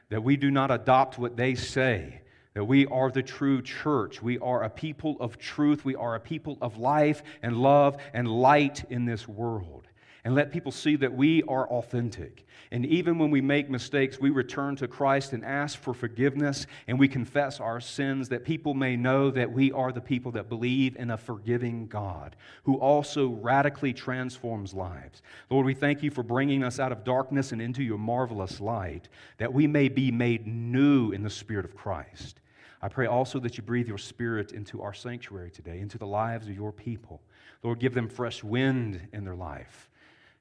that 0.09 0.23
we 0.23 0.37
do 0.37 0.51
not 0.51 0.71
adopt 0.71 1.19
what 1.19 1.37
they 1.37 1.55
say, 1.55 2.23
that 2.55 2.65
we 2.65 2.87
are 2.87 3.11
the 3.11 3.23
true 3.23 3.61
church. 3.63 4.23
We 4.23 4.39
are 4.39 4.65
a 4.65 4.71
people 4.71 5.17
of 5.21 5.39
truth. 5.39 5.85
We 5.85 5.95
are 5.95 6.15
a 6.15 6.21
people 6.21 6.57
of 6.61 6.79
life 6.79 7.23
and 7.43 7.57
love 7.57 7.99
and 8.13 8.27
light 8.27 8.85
in 8.91 9.05
this 9.05 9.29
world 9.29 9.88
and 10.29 10.35
let 10.35 10.53
people 10.53 10.73
see 10.73 10.95
that 10.95 11.15
we 11.15 11.43
are 11.45 11.67
authentic. 11.71 12.45
And 12.71 12.85
even 12.85 13.19
when 13.19 13.31
we 13.31 13.41
make 13.41 13.71
mistakes, 13.71 14.21
we 14.21 14.29
return 14.29 14.77
to 14.77 14.87
Christ 14.87 15.33
and 15.33 15.43
ask 15.43 15.81
for 15.81 15.95
forgiveness 15.95 16.67
and 16.87 16.99
we 16.99 17.09
confess 17.09 17.61
our 17.61 17.81
sins 17.81 18.29
that 18.29 18.45
people 18.45 18.75
may 18.75 18.95
know 18.95 19.31
that 19.31 19.51
we 19.51 19.73
are 19.73 19.91
the 19.91 20.03
people 20.03 20.31
that 20.33 20.51
believe 20.51 20.97
in 20.97 21.13
a 21.13 21.17
forgiving 21.17 21.87
God 21.87 22.37
who 22.65 22.75
also 22.75 23.29
radically 23.29 23.95
transforms 23.95 24.75
lives. 24.75 25.23
Lord, 25.49 25.65
we 25.65 25.73
thank 25.73 26.03
you 26.03 26.11
for 26.11 26.23
bringing 26.23 26.63
us 26.63 26.79
out 26.79 26.93
of 26.93 27.05
darkness 27.05 27.53
and 27.53 27.63
into 27.63 27.83
your 27.83 27.97
marvelous 27.97 28.61
light 28.61 29.09
that 29.39 29.55
we 29.55 29.67
may 29.67 29.89
be 29.89 30.11
made 30.11 30.47
new 30.47 31.11
in 31.11 31.23
the 31.23 31.31
Spirit 31.31 31.65
of 31.65 31.75
Christ. 31.75 32.39
I 32.83 32.89
pray 32.89 33.07
also 33.07 33.41
that 33.41 33.57
you 33.57 33.63
breathe 33.63 33.89
your 33.89 33.97
Spirit 33.97 34.53
into 34.53 34.83
our 34.83 34.93
sanctuary 34.93 35.51
today, 35.51 35.81
into 35.81 35.97
the 35.97 36.07
lives 36.07 36.49
of 36.49 36.55
your 36.55 36.71
people. 36.71 37.23
Lord, 37.63 37.81
give 37.81 37.95
them 37.95 38.11
fresh 38.11 38.45
wind 38.45 39.09
in 39.15 39.25
their 39.25 39.35
life. 39.35 39.88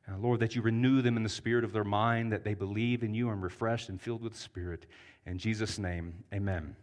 Uh, 0.10 0.18
Lord, 0.18 0.40
that 0.40 0.56
you 0.56 0.62
renew 0.62 1.02
them 1.02 1.18
in 1.18 1.24
the 1.24 1.30
spirit 1.30 1.64
of 1.64 1.74
their 1.74 1.84
mind, 1.84 2.32
that 2.32 2.44
they 2.44 2.54
believe 2.54 3.04
in 3.04 3.14
you 3.14 3.30
and 3.30 3.44
refreshed 3.44 3.90
and 3.90 4.02
filled 4.02 4.22
with 4.22 4.34
the 4.34 4.40
Spirit. 4.40 4.86
In 5.26 5.38
Jesus' 5.38 5.78
name, 5.78 6.24
amen. 6.34 6.76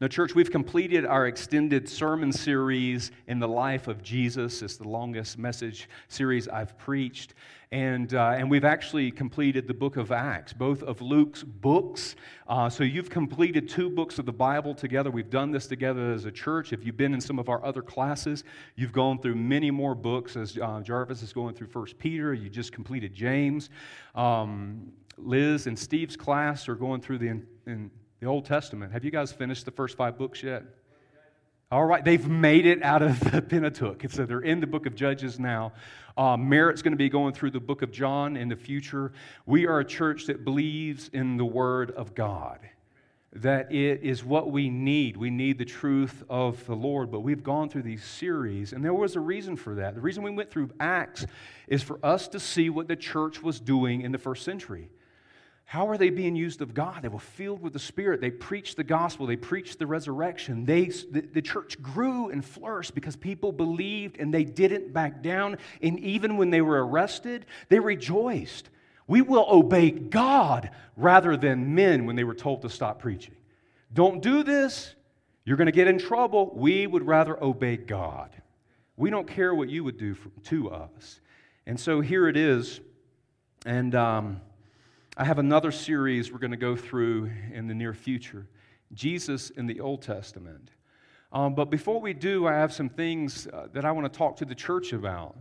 Now, 0.00 0.08
church, 0.08 0.34
we've 0.34 0.50
completed 0.50 1.04
our 1.04 1.26
extended 1.26 1.86
sermon 1.86 2.32
series 2.32 3.10
in 3.26 3.38
the 3.38 3.46
life 3.46 3.86
of 3.86 4.02
Jesus. 4.02 4.62
It's 4.62 4.78
the 4.78 4.88
longest 4.88 5.36
message 5.36 5.90
series 6.08 6.48
I've 6.48 6.78
preached. 6.78 7.34
And, 7.70 8.14
uh, 8.14 8.30
and 8.30 8.50
we've 8.50 8.64
actually 8.64 9.10
completed 9.10 9.68
the 9.68 9.74
book 9.74 9.98
of 9.98 10.10
Acts, 10.10 10.54
both 10.54 10.82
of 10.82 11.02
Luke's 11.02 11.42
books. 11.42 12.16
Uh, 12.48 12.70
so 12.70 12.82
you've 12.82 13.10
completed 13.10 13.68
two 13.68 13.90
books 13.90 14.18
of 14.18 14.24
the 14.24 14.32
Bible 14.32 14.74
together. 14.74 15.10
We've 15.10 15.28
done 15.28 15.50
this 15.50 15.66
together 15.66 16.14
as 16.14 16.24
a 16.24 16.32
church. 16.32 16.72
If 16.72 16.82
you've 16.82 16.96
been 16.96 17.12
in 17.12 17.20
some 17.20 17.38
of 17.38 17.50
our 17.50 17.62
other 17.62 17.82
classes, 17.82 18.42
you've 18.76 18.92
gone 18.92 19.18
through 19.18 19.34
many 19.34 19.70
more 19.70 19.94
books 19.94 20.34
as 20.34 20.56
uh, 20.56 20.80
Jarvis 20.80 21.20
is 21.20 21.34
going 21.34 21.54
through 21.54 21.66
First 21.66 21.98
Peter. 21.98 22.32
You 22.32 22.48
just 22.48 22.72
completed 22.72 23.12
James. 23.12 23.68
Um, 24.14 24.92
Liz 25.18 25.66
and 25.66 25.78
Steve's 25.78 26.16
class 26.16 26.70
are 26.70 26.74
going 26.74 27.02
through 27.02 27.18
the, 27.18 27.28
in, 27.28 27.46
in 27.66 27.90
the 28.20 28.26
Old 28.26 28.44
Testament. 28.44 28.92
Have 28.92 29.02
you 29.02 29.10
guys 29.10 29.32
finished 29.32 29.64
the 29.64 29.70
first 29.70 29.96
five 29.96 30.18
books 30.18 30.42
yet? 30.42 30.62
All 31.72 31.84
right, 31.84 32.04
they've 32.04 32.28
made 32.28 32.66
it 32.66 32.82
out 32.82 33.00
of 33.00 33.18
the 33.32 33.40
Pentateuch. 33.40 34.04
So 34.10 34.26
they're 34.26 34.40
in 34.40 34.60
the 34.60 34.66
book 34.66 34.84
of 34.84 34.94
Judges 34.94 35.40
now. 35.40 35.72
Uh, 36.18 36.36
Merritt's 36.36 36.82
going 36.82 36.92
to 36.92 36.98
be 36.98 37.08
going 37.08 37.32
through 37.32 37.52
the 37.52 37.60
book 37.60 37.80
of 37.80 37.90
John 37.90 38.36
in 38.36 38.48
the 38.48 38.56
future. 38.56 39.12
We 39.46 39.66
are 39.66 39.80
a 39.80 39.84
church 39.84 40.26
that 40.26 40.44
believes 40.44 41.08
in 41.14 41.38
the 41.38 41.46
Word 41.46 41.92
of 41.92 42.14
God, 42.14 42.58
that 43.32 43.72
it 43.72 44.02
is 44.02 44.22
what 44.22 44.50
we 44.50 44.68
need. 44.68 45.16
We 45.16 45.30
need 45.30 45.56
the 45.56 45.64
truth 45.64 46.22
of 46.28 46.66
the 46.66 46.74
Lord, 46.74 47.10
but 47.10 47.20
we've 47.20 47.44
gone 47.44 47.70
through 47.70 47.84
these 47.84 48.04
series, 48.04 48.74
and 48.74 48.84
there 48.84 48.92
was 48.92 49.16
a 49.16 49.20
reason 49.20 49.56
for 49.56 49.76
that. 49.76 49.94
The 49.94 50.00
reason 50.02 50.22
we 50.22 50.32
went 50.32 50.50
through 50.50 50.70
Acts 50.78 51.24
is 51.68 51.82
for 51.82 51.98
us 52.02 52.28
to 52.28 52.40
see 52.40 52.68
what 52.68 52.86
the 52.86 52.96
church 52.96 53.42
was 53.42 53.60
doing 53.60 54.02
in 54.02 54.12
the 54.12 54.18
first 54.18 54.44
century. 54.44 54.90
How 55.70 55.88
are 55.88 55.96
they 55.96 56.10
being 56.10 56.34
used 56.34 56.62
of 56.62 56.74
God? 56.74 57.02
They 57.02 57.08
were 57.08 57.20
filled 57.20 57.62
with 57.62 57.74
the 57.74 57.78
Spirit. 57.78 58.20
They 58.20 58.32
preached 58.32 58.76
the 58.76 58.82
gospel. 58.82 59.24
They 59.24 59.36
preached 59.36 59.78
the 59.78 59.86
resurrection. 59.86 60.64
They, 60.64 60.86
the, 60.86 61.20
the, 61.20 61.40
church 61.40 61.80
grew 61.80 62.28
and 62.28 62.44
flourished 62.44 62.92
because 62.92 63.14
people 63.14 63.52
believed 63.52 64.18
and 64.18 64.34
they 64.34 64.42
didn't 64.42 64.92
back 64.92 65.22
down. 65.22 65.58
And 65.80 66.00
even 66.00 66.36
when 66.36 66.50
they 66.50 66.60
were 66.60 66.84
arrested, 66.84 67.46
they 67.68 67.78
rejoiced. 67.78 68.68
We 69.06 69.22
will 69.22 69.46
obey 69.48 69.92
God 69.92 70.70
rather 70.96 71.36
than 71.36 71.72
men 71.72 72.04
when 72.04 72.16
they 72.16 72.24
were 72.24 72.34
told 72.34 72.62
to 72.62 72.68
stop 72.68 72.98
preaching. 72.98 73.36
Don't 73.94 74.20
do 74.20 74.42
this, 74.42 74.96
you're 75.44 75.56
going 75.56 75.66
to 75.66 75.72
get 75.72 75.86
in 75.86 76.00
trouble. 76.00 76.50
We 76.52 76.88
would 76.88 77.06
rather 77.06 77.40
obey 77.40 77.76
God. 77.76 78.34
We 78.96 79.08
don't 79.08 79.28
care 79.28 79.54
what 79.54 79.68
you 79.68 79.84
would 79.84 79.98
do 79.98 80.14
for, 80.14 80.30
to 80.46 80.70
us. 80.70 81.20
And 81.64 81.78
so 81.78 82.00
here 82.00 82.26
it 82.26 82.36
is. 82.36 82.80
And. 83.64 83.94
Um, 83.94 84.40
I 85.20 85.24
have 85.24 85.38
another 85.38 85.70
series 85.70 86.32
we're 86.32 86.38
going 86.38 86.50
to 86.52 86.56
go 86.56 86.74
through 86.74 87.30
in 87.52 87.66
the 87.66 87.74
near 87.74 87.92
future 87.92 88.46
Jesus 88.94 89.50
in 89.50 89.66
the 89.66 89.78
Old 89.78 90.00
Testament. 90.00 90.70
Um, 91.30 91.54
but 91.54 91.66
before 91.66 92.00
we 92.00 92.14
do, 92.14 92.46
I 92.46 92.54
have 92.54 92.72
some 92.72 92.88
things 92.88 93.46
uh, 93.46 93.66
that 93.74 93.84
I 93.84 93.92
want 93.92 94.10
to 94.10 94.18
talk 94.18 94.36
to 94.36 94.46
the 94.46 94.54
church 94.54 94.94
about. 94.94 95.36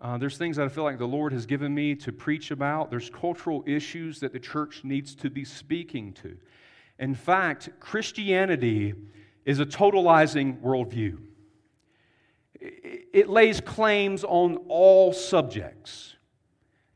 Uh, 0.00 0.18
there's 0.18 0.38
things 0.38 0.56
that 0.56 0.66
I 0.66 0.68
feel 0.68 0.84
like 0.84 0.98
the 0.98 1.08
Lord 1.08 1.32
has 1.32 1.46
given 1.46 1.74
me 1.74 1.96
to 1.96 2.12
preach 2.12 2.52
about. 2.52 2.92
There's 2.92 3.10
cultural 3.10 3.64
issues 3.66 4.20
that 4.20 4.32
the 4.32 4.38
church 4.38 4.84
needs 4.84 5.16
to 5.16 5.30
be 5.30 5.44
speaking 5.44 6.12
to. 6.22 6.36
In 7.00 7.16
fact, 7.16 7.70
Christianity 7.80 8.94
is 9.44 9.58
a 9.58 9.66
totalizing 9.66 10.60
worldview, 10.62 11.18
it 12.60 13.28
lays 13.28 13.60
claims 13.60 14.22
on 14.22 14.58
all 14.68 15.12
subjects. 15.12 16.14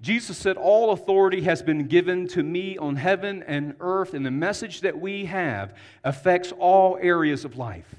Jesus 0.02 0.36
said, 0.36 0.56
All 0.56 0.90
authority 0.90 1.42
has 1.42 1.62
been 1.62 1.86
given 1.86 2.26
to 2.28 2.42
me 2.42 2.76
on 2.76 2.96
heaven 2.96 3.44
and 3.46 3.76
earth, 3.78 4.14
and 4.14 4.26
the 4.26 4.32
message 4.32 4.80
that 4.80 5.00
we 5.00 5.26
have 5.26 5.74
affects 6.02 6.52
all 6.58 6.98
areas 7.00 7.44
of 7.44 7.56
life. 7.56 7.94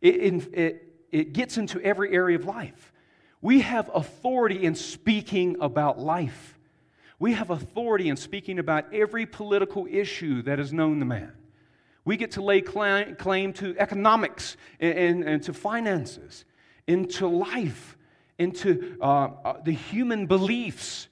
It, 0.00 0.48
it, 0.54 0.94
it 1.10 1.32
gets 1.32 1.58
into 1.58 1.80
every 1.80 2.12
area 2.12 2.38
of 2.38 2.44
life. 2.44 2.92
We 3.40 3.60
have 3.62 3.90
authority 3.92 4.64
in 4.64 4.76
speaking 4.76 5.56
about 5.60 5.98
life. 5.98 6.56
We 7.18 7.32
have 7.32 7.50
authority 7.50 8.08
in 8.08 8.16
speaking 8.16 8.60
about 8.60 8.94
every 8.94 9.26
political 9.26 9.88
issue 9.90 10.42
that 10.42 10.60
is 10.60 10.72
known 10.72 11.00
to 11.00 11.04
man. 11.04 11.32
We 12.04 12.16
get 12.16 12.32
to 12.32 12.42
lay 12.42 12.60
claim 12.60 13.52
to 13.54 13.76
economics 13.78 14.56
and, 14.78 14.98
and, 14.98 15.24
and 15.24 15.42
to 15.44 15.52
finances, 15.52 16.44
into 16.86 17.26
life, 17.26 17.96
into 18.38 18.96
uh, 19.00 19.30
uh, 19.44 19.54
the 19.64 19.72
human 19.72 20.26
beliefs 20.26 21.08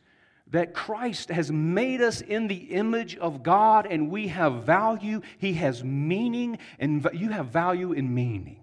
that 0.50 0.74
Christ 0.74 1.28
has 1.30 1.50
made 1.50 2.00
us 2.00 2.20
in 2.20 2.48
the 2.48 2.56
image 2.56 3.16
of 3.16 3.42
God 3.42 3.86
and 3.86 4.10
we 4.10 4.28
have 4.28 4.64
value. 4.64 5.20
He 5.38 5.54
has 5.54 5.84
meaning, 5.84 6.58
and 6.78 7.08
you 7.12 7.30
have 7.30 7.46
value 7.46 7.92
in 7.92 8.12
meaning. 8.12 8.60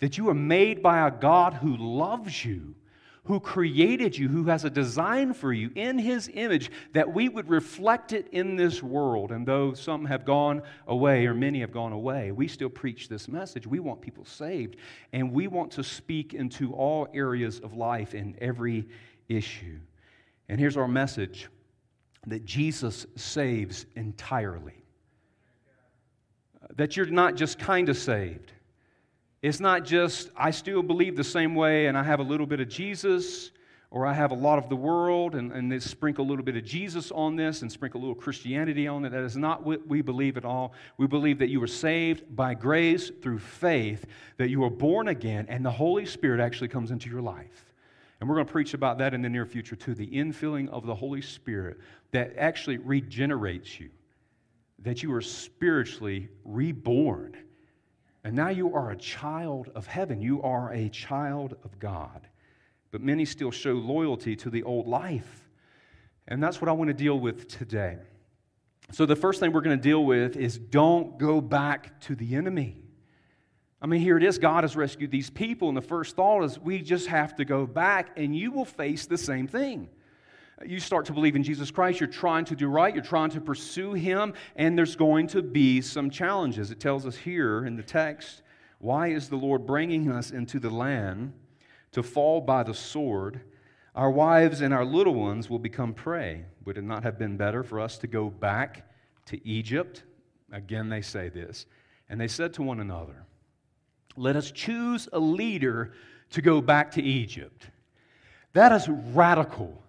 That 0.00 0.18
you 0.18 0.28
are 0.28 0.34
made 0.34 0.82
by 0.82 1.06
a 1.06 1.10
God 1.10 1.54
who 1.54 1.76
loves 1.76 2.44
you, 2.44 2.74
who 3.24 3.40
created 3.40 4.16
you, 4.18 4.28
who 4.28 4.44
has 4.44 4.64
a 4.64 4.70
design 4.70 5.32
for 5.32 5.52
you 5.52 5.70
in 5.74 5.98
His 5.98 6.30
image, 6.34 6.70
that 6.92 7.12
we 7.12 7.28
would 7.28 7.48
reflect 7.48 8.12
it 8.12 8.28
in 8.32 8.54
this 8.54 8.82
world. 8.82 9.32
And 9.32 9.46
though 9.46 9.72
some 9.72 10.04
have 10.04 10.24
gone 10.24 10.62
away, 10.86 11.26
or 11.26 11.32
many 11.32 11.60
have 11.60 11.72
gone 11.72 11.92
away, 11.92 12.32
we 12.32 12.48
still 12.48 12.68
preach 12.68 13.08
this 13.08 13.26
message. 13.26 13.66
We 13.66 13.80
want 13.80 14.02
people 14.02 14.26
saved, 14.26 14.76
and 15.12 15.32
we 15.32 15.46
want 15.46 15.72
to 15.72 15.82
speak 15.82 16.34
into 16.34 16.74
all 16.74 17.08
areas 17.14 17.60
of 17.60 17.74
life 17.74 18.14
in 18.14 18.36
every 18.40 18.86
issue. 19.28 19.78
And 20.48 20.60
here's 20.60 20.76
our 20.76 20.88
message 20.88 21.48
that 22.26 22.44
Jesus 22.44 23.06
saves 23.16 23.86
entirely. 23.96 24.82
That 26.76 26.96
you're 26.96 27.06
not 27.06 27.34
just 27.34 27.58
kind 27.58 27.88
of 27.88 27.96
saved. 27.96 28.52
It's 29.42 29.60
not 29.60 29.84
just, 29.84 30.30
I 30.36 30.50
still 30.50 30.82
believe 30.82 31.16
the 31.16 31.24
same 31.24 31.54
way 31.54 31.86
and 31.86 31.98
I 31.98 32.02
have 32.02 32.20
a 32.20 32.22
little 32.22 32.46
bit 32.46 32.60
of 32.60 32.68
Jesus, 32.68 33.50
or 33.90 34.06
I 34.06 34.14
have 34.14 34.32
a 34.32 34.34
lot 34.34 34.58
of 34.58 34.68
the 34.68 34.76
world 34.76 35.34
and, 35.34 35.52
and 35.52 35.82
sprinkle 35.82 36.24
a 36.24 36.28
little 36.28 36.44
bit 36.44 36.56
of 36.56 36.64
Jesus 36.64 37.12
on 37.12 37.36
this 37.36 37.62
and 37.62 37.70
sprinkle 37.70 38.00
a 38.00 38.02
little 38.02 38.14
Christianity 38.14 38.88
on 38.88 39.04
it. 39.04 39.10
That 39.10 39.22
is 39.22 39.36
not 39.36 39.64
what 39.64 39.86
we 39.86 40.00
believe 40.00 40.36
at 40.36 40.44
all. 40.44 40.72
We 40.96 41.06
believe 41.06 41.38
that 41.38 41.48
you 41.48 41.60
were 41.60 41.66
saved 41.66 42.34
by 42.34 42.54
grace 42.54 43.10
through 43.22 43.38
faith, 43.38 44.06
that 44.38 44.48
you 44.48 44.60
were 44.60 44.70
born 44.70 45.08
again, 45.08 45.46
and 45.48 45.64
the 45.64 45.70
Holy 45.70 46.06
Spirit 46.06 46.40
actually 46.40 46.68
comes 46.68 46.90
into 46.90 47.10
your 47.10 47.22
life. 47.22 47.73
And 48.20 48.28
we're 48.28 48.36
going 48.36 48.46
to 48.46 48.52
preach 48.52 48.74
about 48.74 48.98
that 48.98 49.14
in 49.14 49.22
the 49.22 49.28
near 49.28 49.46
future 49.46 49.76
too 49.76 49.94
the 49.94 50.06
infilling 50.06 50.68
of 50.68 50.86
the 50.86 50.94
Holy 50.94 51.20
Spirit 51.20 51.78
that 52.12 52.34
actually 52.38 52.78
regenerates 52.78 53.78
you, 53.80 53.90
that 54.80 55.02
you 55.02 55.12
are 55.14 55.20
spiritually 55.20 56.28
reborn. 56.44 57.36
And 58.22 58.34
now 58.34 58.48
you 58.48 58.74
are 58.74 58.90
a 58.90 58.96
child 58.96 59.70
of 59.74 59.86
heaven, 59.86 60.20
you 60.20 60.42
are 60.42 60.72
a 60.72 60.88
child 60.88 61.56
of 61.64 61.78
God. 61.78 62.26
But 62.90 63.02
many 63.02 63.24
still 63.24 63.50
show 63.50 63.72
loyalty 63.72 64.36
to 64.36 64.50
the 64.50 64.62
old 64.62 64.86
life. 64.86 65.48
And 66.28 66.42
that's 66.42 66.60
what 66.60 66.68
I 66.68 66.72
want 66.72 66.88
to 66.88 66.94
deal 66.94 67.18
with 67.18 67.48
today. 67.48 67.98
So, 68.92 69.06
the 69.06 69.16
first 69.16 69.40
thing 69.40 69.52
we're 69.52 69.62
going 69.62 69.76
to 69.76 69.82
deal 69.82 70.04
with 70.04 70.36
is 70.36 70.58
don't 70.58 71.18
go 71.18 71.40
back 71.40 72.00
to 72.02 72.14
the 72.14 72.36
enemy. 72.36 72.83
I 73.84 73.86
mean, 73.86 74.00
here 74.00 74.16
it 74.16 74.22
is 74.22 74.38
God 74.38 74.64
has 74.64 74.76
rescued 74.76 75.10
these 75.10 75.28
people, 75.28 75.68
and 75.68 75.76
the 75.76 75.82
first 75.82 76.16
thought 76.16 76.42
is 76.42 76.58
we 76.58 76.80
just 76.80 77.06
have 77.08 77.36
to 77.36 77.44
go 77.44 77.66
back, 77.66 78.12
and 78.16 78.34
you 78.34 78.50
will 78.50 78.64
face 78.64 79.04
the 79.04 79.18
same 79.18 79.46
thing. 79.46 79.90
You 80.64 80.80
start 80.80 81.04
to 81.06 81.12
believe 81.12 81.36
in 81.36 81.42
Jesus 81.42 81.70
Christ, 81.70 82.00
you're 82.00 82.08
trying 82.08 82.46
to 82.46 82.56
do 82.56 82.68
right, 82.68 82.94
you're 82.94 83.04
trying 83.04 83.28
to 83.32 83.42
pursue 83.42 83.92
Him, 83.92 84.32
and 84.56 84.78
there's 84.78 84.96
going 84.96 85.26
to 85.28 85.42
be 85.42 85.82
some 85.82 86.08
challenges. 86.08 86.70
It 86.70 86.80
tells 86.80 87.04
us 87.04 87.14
here 87.14 87.66
in 87.66 87.76
the 87.76 87.82
text 87.82 88.40
why 88.78 89.08
is 89.08 89.28
the 89.28 89.36
Lord 89.36 89.66
bringing 89.66 90.10
us 90.10 90.30
into 90.30 90.58
the 90.58 90.70
land 90.70 91.34
to 91.92 92.02
fall 92.02 92.40
by 92.40 92.62
the 92.62 92.72
sword? 92.72 93.42
Our 93.94 94.10
wives 94.10 94.62
and 94.62 94.72
our 94.72 94.86
little 94.86 95.14
ones 95.14 95.50
will 95.50 95.58
become 95.58 95.92
prey. 95.92 96.46
Would 96.64 96.78
it 96.78 96.84
not 96.84 97.02
have 97.02 97.18
been 97.18 97.36
better 97.36 97.62
for 97.62 97.80
us 97.80 97.98
to 97.98 98.06
go 98.06 98.30
back 98.30 98.88
to 99.26 99.46
Egypt? 99.46 100.04
Again, 100.50 100.88
they 100.88 101.02
say 101.02 101.28
this. 101.28 101.66
And 102.08 102.18
they 102.18 102.28
said 102.28 102.54
to 102.54 102.62
one 102.62 102.80
another, 102.80 103.26
Let 104.16 104.36
us 104.36 104.50
choose 104.50 105.08
a 105.12 105.18
leader 105.18 105.92
to 106.30 106.42
go 106.42 106.60
back 106.60 106.92
to 106.92 107.02
Egypt. 107.02 107.68
That 108.52 108.72
is 108.72 108.88
radical. 108.88 109.82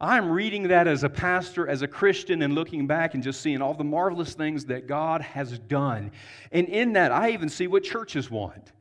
I'm 0.00 0.28
reading 0.30 0.68
that 0.68 0.86
as 0.86 1.04
a 1.04 1.08
pastor, 1.08 1.68
as 1.68 1.82
a 1.82 1.88
Christian, 1.88 2.42
and 2.42 2.54
looking 2.54 2.86
back 2.86 3.14
and 3.14 3.22
just 3.22 3.40
seeing 3.40 3.62
all 3.62 3.74
the 3.74 3.84
marvelous 3.84 4.34
things 4.34 4.66
that 4.66 4.86
God 4.86 5.20
has 5.20 5.58
done. 5.60 6.10
And 6.52 6.68
in 6.68 6.92
that, 6.94 7.12
I 7.12 7.30
even 7.30 7.48
see 7.48 7.66
what 7.68 7.84
churches 7.84 8.30
want. 8.30 8.72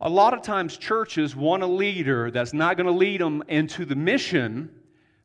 A 0.00 0.10
lot 0.10 0.34
of 0.34 0.42
times, 0.42 0.76
churches 0.76 1.36
want 1.36 1.62
a 1.62 1.66
leader 1.66 2.30
that's 2.30 2.52
not 2.52 2.76
going 2.76 2.88
to 2.88 2.92
lead 2.92 3.20
them 3.20 3.42
into 3.46 3.84
the 3.84 3.94
mission, 3.94 4.68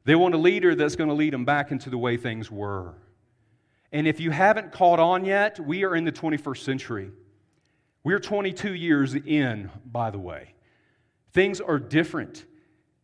they 0.06 0.16
want 0.16 0.36
a 0.36 0.38
leader 0.38 0.76
that's 0.76 0.96
going 0.96 1.10
to 1.10 1.16
lead 1.16 1.34
them 1.34 1.44
back 1.44 1.72
into 1.72 1.90
the 1.90 1.98
way 1.98 2.16
things 2.16 2.50
were. 2.50 2.94
And 3.92 4.08
if 4.08 4.20
you 4.20 4.32
haven't 4.32 4.72
caught 4.72 5.00
on 5.00 5.26
yet, 5.26 5.60
we 5.60 5.84
are 5.84 5.96
in 5.96 6.06
the 6.06 6.12
21st 6.12 6.60
century. 6.60 7.12
We're 8.08 8.20
22 8.20 8.74
years 8.74 9.16
in, 9.16 9.70
by 9.86 10.12
the 10.12 10.18
way. 10.18 10.54
Things 11.34 11.60
are 11.60 11.78
different. 11.78 12.46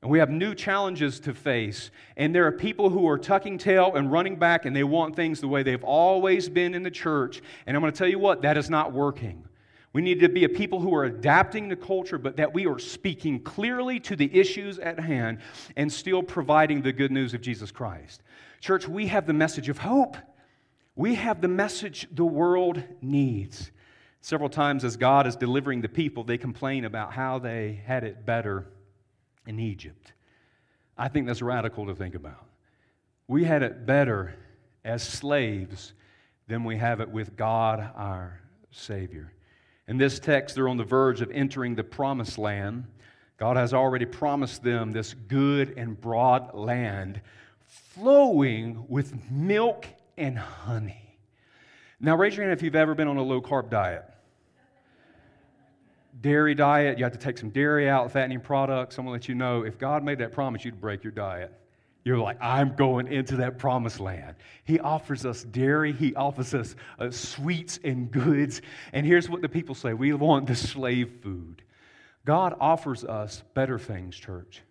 And 0.02 0.10
we 0.10 0.20
have 0.20 0.30
new 0.30 0.56
challenges 0.56 1.20
to 1.20 1.34
face. 1.34 1.92
And 2.16 2.34
there 2.34 2.48
are 2.48 2.54
people 2.54 2.90
who 2.90 3.06
are 3.10 3.18
tucking 3.18 3.58
tail 3.58 3.96
and 3.96 4.10
running 4.10 4.38
back, 4.38 4.64
and 4.64 4.74
they 4.74 4.86
want 4.86 5.18
things 5.18 5.42
the 5.42 5.50
way 5.50 5.62
they've 5.62 5.84
always 5.84 6.48
been 6.48 6.74
in 6.74 6.84
the 6.84 6.90
church. 6.90 7.42
And 7.68 7.76
I'm 7.76 7.82
going 7.82 7.92
to 7.92 7.98
tell 7.98 8.08
you 8.08 8.18
what, 8.18 8.44
that 8.44 8.58
is 8.58 8.70
not 8.70 8.94
working. 8.94 9.44
We 9.92 10.02
need 10.02 10.22
to 10.22 10.30
be 10.30 10.46
a 10.46 10.50
people 10.50 10.80
who 10.80 10.96
are 10.96 11.04
adapting 11.04 11.68
to 11.68 11.76
culture, 11.76 12.18
but 12.18 12.38
that 12.38 12.54
we 12.54 12.66
are 12.66 12.80
speaking 12.80 13.42
clearly 13.42 14.00
to 14.00 14.16
the 14.16 14.34
issues 14.34 14.80
at 14.80 15.02
hand 15.02 15.40
and 15.76 15.92
still 15.92 16.24
providing 16.24 16.82
the 16.82 16.94
good 16.94 17.12
news 17.12 17.34
of 17.34 17.42
Jesus 17.42 17.72
Christ. 17.72 18.24
Church, 18.62 18.88
we 18.88 19.08
have 19.08 19.28
the 19.28 19.34
message 19.34 19.68
of 19.68 19.80
hope. 19.80 20.16
We 20.96 21.16
have 21.16 21.42
the 21.42 21.50
message 21.50 22.08
the 22.10 22.24
world 22.24 22.82
needs. 23.02 23.70
Several 24.24 24.48
times, 24.48 24.86
as 24.86 24.96
God 24.96 25.28
is 25.28 25.36
delivering 25.36 25.82
the 25.82 25.90
people, 25.90 26.24
they 26.24 26.38
complain 26.38 26.86
about 26.86 27.12
how 27.12 27.40
they 27.40 27.82
had 27.86 28.06
it 28.06 28.26
better 28.26 28.66
in 29.46 29.60
Egypt. 29.60 30.14
I 30.98 31.10
think 31.10 31.28
that's 31.28 31.42
radical 31.42 31.88
to 31.88 31.94
think 31.94 32.16
about. 32.16 32.46
We 33.28 33.44
had 33.44 33.64
it 33.64 33.86
better 33.86 34.34
as 34.86 35.04
slaves 35.04 35.92
than 36.48 36.64
we 36.64 36.78
have 36.78 37.02
it 37.02 37.10
with 37.10 37.36
God 37.36 37.82
our 37.98 38.40
Savior. 38.72 39.34
In 39.90 39.98
this 39.98 40.20
text, 40.20 40.56
they're 40.56 40.70
on 40.70 40.78
the 40.78 40.86
verge 40.86 41.20
of 41.20 41.30
entering 41.30 41.76
the 41.76 41.84
promised 41.84 42.38
land. 42.38 42.86
God 43.36 43.58
has 43.58 43.74
already 43.74 44.06
promised 44.06 44.64
them 44.64 44.94
this 44.94 45.14
good 45.14 45.74
and 45.76 46.00
broad 46.00 46.54
land 46.54 47.20
flowing 47.68 48.86
with 48.88 49.30
milk 49.30 49.86
and 50.18 50.40
honey. 50.40 51.18
Now, 52.00 52.16
raise 52.16 52.38
your 52.38 52.46
hand 52.46 52.58
if 52.58 52.64
you've 52.64 52.74
ever 52.74 52.96
been 52.96 53.10
on 53.10 53.18
a 53.18 53.22
low 53.22 53.42
carb 53.42 53.70
diet 53.70 54.06
dairy 56.24 56.56
diet, 56.56 56.98
you 56.98 57.04
have 57.04 57.14
to 57.14 57.20
take 57.20 57.38
some 57.38 57.50
dairy 57.50 57.88
out, 57.88 58.12
fattening 58.12 58.40
products. 58.40 58.98
I'm 58.98 59.06
going 59.06 59.20
to 59.20 59.22
let 59.22 59.30
you 59.30 59.36
know 59.36 59.64
if 59.64 59.78
God 59.78 60.04
made 60.04 60.18
that 60.20 60.32
promise, 60.32 60.66
you'd 60.66 60.82
break 60.82 61.04
your 61.04 61.12
diet. 61.12 61.54
You're 62.06 62.18
like, 62.18 62.38
I'm 62.42 62.76
going 62.76 63.08
into 63.08 63.38
that 63.38 63.60
promised 63.60 64.00
land. 64.00 64.36
He 64.64 64.80
offers 64.80 65.26
us 65.26 65.44
dairy, 65.44 65.94
He 65.94 66.16
offers 66.16 66.54
us 66.54 66.76
uh, 67.00 67.12
sweets 67.12 67.80
and 67.84 68.10
goods. 68.12 68.62
And 68.92 69.06
here's 69.06 69.30
what 69.30 69.42
the 69.42 69.50
people 69.50 69.76
say 69.76 69.94
we 69.94 70.12
want 70.14 70.48
the 70.48 70.56
slave 70.56 71.20
food. 71.22 71.62
God 72.26 72.56
offers 72.60 73.04
us 73.04 73.44
better 73.54 73.78
things, 73.78 74.16
church. 74.18 74.64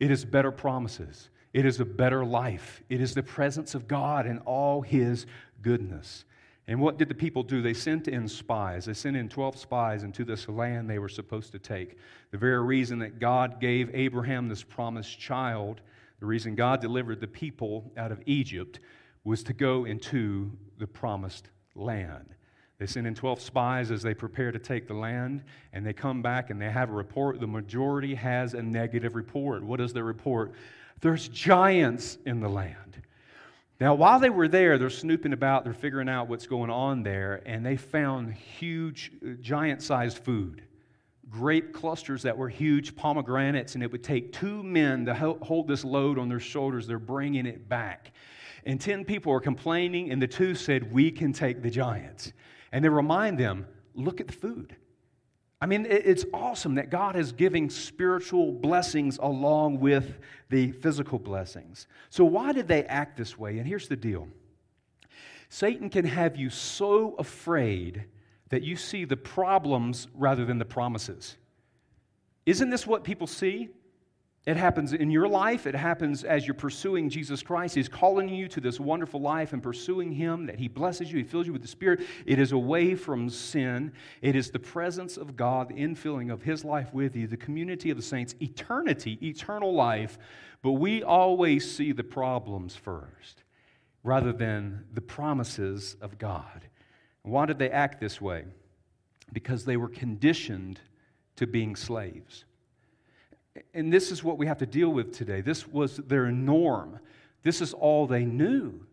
It 0.00 0.10
is 0.10 0.24
better 0.24 0.50
promises, 0.50 1.30
it 1.54 1.64
is 1.64 1.80
a 1.80 1.84
better 1.84 2.24
life, 2.24 2.82
it 2.88 3.00
is 3.00 3.14
the 3.14 3.22
presence 3.22 3.74
of 3.74 3.86
God 3.86 4.26
and 4.26 4.40
all 4.44 4.82
His 4.82 5.26
goodness. 5.62 6.25
And 6.68 6.80
what 6.80 6.98
did 6.98 7.08
the 7.08 7.14
people 7.14 7.44
do? 7.44 7.62
They 7.62 7.74
sent 7.74 8.08
in 8.08 8.26
spies. 8.26 8.86
They 8.86 8.94
sent 8.94 9.16
in 9.16 9.28
12 9.28 9.56
spies 9.56 10.02
into 10.02 10.24
this 10.24 10.48
land 10.48 10.90
they 10.90 10.98
were 10.98 11.08
supposed 11.08 11.52
to 11.52 11.60
take. 11.60 11.96
The 12.32 12.38
very 12.38 12.62
reason 12.64 12.98
that 12.98 13.20
God 13.20 13.60
gave 13.60 13.94
Abraham 13.94 14.48
this 14.48 14.64
promised 14.64 15.18
child, 15.18 15.80
the 16.18 16.26
reason 16.26 16.56
God 16.56 16.80
delivered 16.80 17.20
the 17.20 17.28
people 17.28 17.92
out 17.96 18.10
of 18.10 18.20
Egypt, 18.26 18.80
was 19.22 19.44
to 19.44 19.52
go 19.52 19.84
into 19.84 20.50
the 20.78 20.86
promised 20.86 21.50
land. 21.76 22.34
They 22.78 22.86
send 22.86 23.06
in 23.06 23.14
12 23.14 23.40
spies 23.40 23.90
as 23.90 24.02
they 24.02 24.12
prepare 24.12 24.52
to 24.52 24.58
take 24.58 24.86
the 24.86 24.94
land, 24.94 25.44
and 25.72 25.86
they 25.86 25.92
come 25.92 26.20
back 26.20 26.50
and 26.50 26.60
they 26.60 26.70
have 26.70 26.90
a 26.90 26.94
report. 26.94 27.40
The 27.40 27.46
majority 27.46 28.14
has 28.14 28.54
a 28.54 28.62
negative 28.62 29.14
report. 29.14 29.62
What 29.62 29.80
is 29.80 29.92
their 29.92 30.04
report? 30.04 30.52
There's 31.00 31.28
giants 31.28 32.18
in 32.26 32.40
the 32.40 32.48
land. 32.48 33.02
Now, 33.78 33.94
while 33.94 34.18
they 34.18 34.30
were 34.30 34.48
there, 34.48 34.78
they're 34.78 34.88
snooping 34.88 35.34
about, 35.34 35.64
they're 35.64 35.74
figuring 35.74 36.08
out 36.08 36.28
what's 36.28 36.46
going 36.46 36.70
on 36.70 37.02
there, 37.02 37.42
and 37.44 37.64
they 37.64 37.76
found 37.76 38.32
huge, 38.32 39.12
giant 39.40 39.82
sized 39.82 40.18
food. 40.18 40.62
Grape 41.28 41.74
clusters 41.74 42.22
that 42.22 42.38
were 42.38 42.48
huge, 42.48 42.96
pomegranates, 42.96 43.74
and 43.74 43.82
it 43.82 43.92
would 43.92 44.04
take 44.04 44.32
two 44.32 44.62
men 44.62 45.04
to 45.04 45.14
hold 45.14 45.68
this 45.68 45.84
load 45.84 46.18
on 46.18 46.28
their 46.28 46.40
shoulders. 46.40 46.86
They're 46.86 46.98
bringing 46.98 47.44
it 47.44 47.68
back. 47.68 48.12
And 48.64 48.80
10 48.80 49.04
people 49.04 49.32
were 49.32 49.40
complaining, 49.40 50.10
and 50.10 50.22
the 50.22 50.26
two 50.26 50.54
said, 50.54 50.90
We 50.92 51.10
can 51.10 51.32
take 51.32 51.62
the 51.62 51.70
giants. 51.70 52.32
And 52.72 52.84
they 52.84 52.88
remind 52.88 53.38
them, 53.38 53.66
Look 53.94 54.20
at 54.20 54.26
the 54.26 54.32
food. 54.32 54.76
I 55.60 55.66
mean, 55.66 55.86
it's 55.88 56.26
awesome 56.34 56.74
that 56.74 56.90
God 56.90 57.16
is 57.16 57.32
giving 57.32 57.70
spiritual 57.70 58.52
blessings 58.52 59.18
along 59.22 59.80
with 59.80 60.18
the 60.50 60.72
physical 60.72 61.18
blessings. 61.18 61.86
So, 62.10 62.24
why 62.24 62.52
did 62.52 62.68
they 62.68 62.84
act 62.84 63.16
this 63.16 63.38
way? 63.38 63.58
And 63.58 63.66
here's 63.66 63.88
the 63.88 63.96
deal 63.96 64.28
Satan 65.48 65.88
can 65.88 66.04
have 66.04 66.36
you 66.36 66.50
so 66.50 67.14
afraid 67.18 68.04
that 68.50 68.62
you 68.62 68.76
see 68.76 69.04
the 69.04 69.16
problems 69.16 70.08
rather 70.14 70.44
than 70.44 70.58
the 70.58 70.64
promises. 70.64 71.36
Isn't 72.44 72.70
this 72.70 72.86
what 72.86 73.02
people 73.02 73.26
see? 73.26 73.70
It 74.46 74.56
happens 74.56 74.92
in 74.92 75.10
your 75.10 75.26
life. 75.26 75.66
It 75.66 75.74
happens 75.74 76.22
as 76.22 76.46
you're 76.46 76.54
pursuing 76.54 77.10
Jesus 77.10 77.42
Christ. 77.42 77.74
He's 77.74 77.88
calling 77.88 78.28
you 78.28 78.46
to 78.48 78.60
this 78.60 78.78
wonderful 78.78 79.20
life 79.20 79.52
and 79.52 79.60
pursuing 79.60 80.12
Him, 80.12 80.46
that 80.46 80.60
He 80.60 80.68
blesses 80.68 81.10
you, 81.10 81.18
He 81.18 81.24
fills 81.24 81.48
you 81.48 81.52
with 81.52 81.62
the 81.62 81.68
Spirit. 81.68 82.02
It 82.24 82.38
is 82.38 82.52
away 82.52 82.94
from 82.94 83.28
sin. 83.28 83.92
It 84.22 84.36
is 84.36 84.52
the 84.52 84.60
presence 84.60 85.16
of 85.16 85.36
God, 85.36 85.70
the 85.70 85.74
infilling 85.74 86.32
of 86.32 86.42
His 86.42 86.64
life 86.64 86.94
with 86.94 87.16
you, 87.16 87.26
the 87.26 87.36
community 87.36 87.90
of 87.90 87.96
the 87.96 88.04
saints, 88.04 88.36
eternity, 88.40 89.18
eternal 89.20 89.74
life. 89.74 90.16
But 90.62 90.72
we 90.72 91.02
always 91.02 91.68
see 91.68 91.90
the 91.90 92.04
problems 92.04 92.76
first 92.76 93.42
rather 94.04 94.32
than 94.32 94.84
the 94.94 95.00
promises 95.00 95.96
of 96.00 96.18
God. 96.18 96.68
Why 97.22 97.46
did 97.46 97.58
they 97.58 97.70
act 97.70 98.00
this 98.00 98.20
way? 98.20 98.44
Because 99.32 99.64
they 99.64 99.76
were 99.76 99.88
conditioned 99.88 100.78
to 101.34 101.48
being 101.48 101.74
slaves. 101.74 102.44
And 103.74 103.92
this 103.92 104.10
is 104.10 104.22
what 104.22 104.38
we 104.38 104.46
have 104.46 104.58
to 104.58 104.66
deal 104.66 104.90
with 104.90 105.14
today. 105.14 105.40
This 105.40 105.66
was 105.66 105.96
their 105.96 106.30
norm, 106.30 107.00
this 107.42 107.60
is 107.60 107.72
all 107.72 108.06
they 108.06 108.24
knew. 108.24 108.86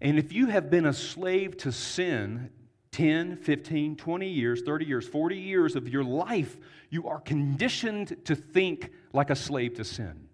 And 0.00 0.18
if 0.18 0.32
you 0.32 0.46
have 0.46 0.70
been 0.70 0.86
a 0.86 0.94
slave 0.94 1.58
to 1.58 1.72
sin 1.72 2.50
10, 2.92 3.36
15, 3.36 3.96
20 3.96 4.28
years, 4.28 4.62
30 4.62 4.84
years, 4.84 5.06
40 5.06 5.36
years 5.36 5.76
of 5.76 5.88
your 5.88 6.02
life, 6.02 6.56
you 6.88 7.06
are 7.06 7.20
conditioned 7.20 8.16
to 8.24 8.34
think 8.34 8.90
like 9.12 9.30
a 9.30 9.36
slave 9.36 9.74
to 9.74 9.84
sin. 9.84 10.29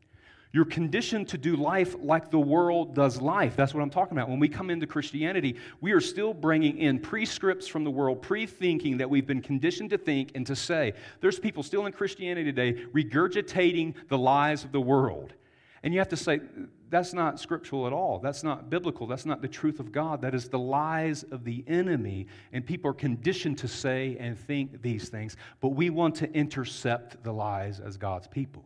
You're 0.56 0.64
conditioned 0.64 1.28
to 1.28 1.36
do 1.36 1.54
life 1.54 1.96
like 2.00 2.30
the 2.30 2.40
world 2.40 2.94
does 2.94 3.20
life. 3.20 3.56
That's 3.56 3.74
what 3.74 3.82
I'm 3.82 3.90
talking 3.90 4.16
about. 4.16 4.30
When 4.30 4.40
we 4.40 4.48
come 4.48 4.70
into 4.70 4.86
Christianity, 4.86 5.56
we 5.82 5.92
are 5.92 6.00
still 6.00 6.32
bringing 6.32 6.78
in 6.78 6.98
prescripts 6.98 7.66
from 7.66 7.84
the 7.84 7.90
world, 7.90 8.22
pre 8.22 8.46
thinking 8.46 8.96
that 8.96 9.10
we've 9.10 9.26
been 9.26 9.42
conditioned 9.42 9.90
to 9.90 9.98
think 9.98 10.30
and 10.34 10.46
to 10.46 10.56
say. 10.56 10.94
There's 11.20 11.38
people 11.38 11.62
still 11.62 11.84
in 11.84 11.92
Christianity 11.92 12.50
today 12.50 12.72
regurgitating 12.94 13.96
the 14.08 14.16
lies 14.16 14.64
of 14.64 14.72
the 14.72 14.80
world. 14.80 15.34
And 15.82 15.92
you 15.92 16.00
have 16.00 16.08
to 16.08 16.16
say, 16.16 16.40
that's 16.88 17.12
not 17.12 17.38
scriptural 17.38 17.86
at 17.86 17.92
all. 17.92 18.18
That's 18.18 18.42
not 18.42 18.70
biblical. 18.70 19.06
That's 19.06 19.26
not 19.26 19.42
the 19.42 19.48
truth 19.48 19.78
of 19.78 19.92
God. 19.92 20.22
That 20.22 20.34
is 20.34 20.48
the 20.48 20.58
lies 20.58 21.22
of 21.24 21.44
the 21.44 21.64
enemy. 21.66 22.28
And 22.54 22.64
people 22.64 22.90
are 22.92 22.94
conditioned 22.94 23.58
to 23.58 23.68
say 23.68 24.16
and 24.18 24.38
think 24.38 24.80
these 24.80 25.10
things. 25.10 25.36
But 25.60 25.74
we 25.74 25.90
want 25.90 26.14
to 26.14 26.32
intercept 26.32 27.22
the 27.22 27.32
lies 27.32 27.78
as 27.78 27.98
God's 27.98 28.26
people. 28.26 28.64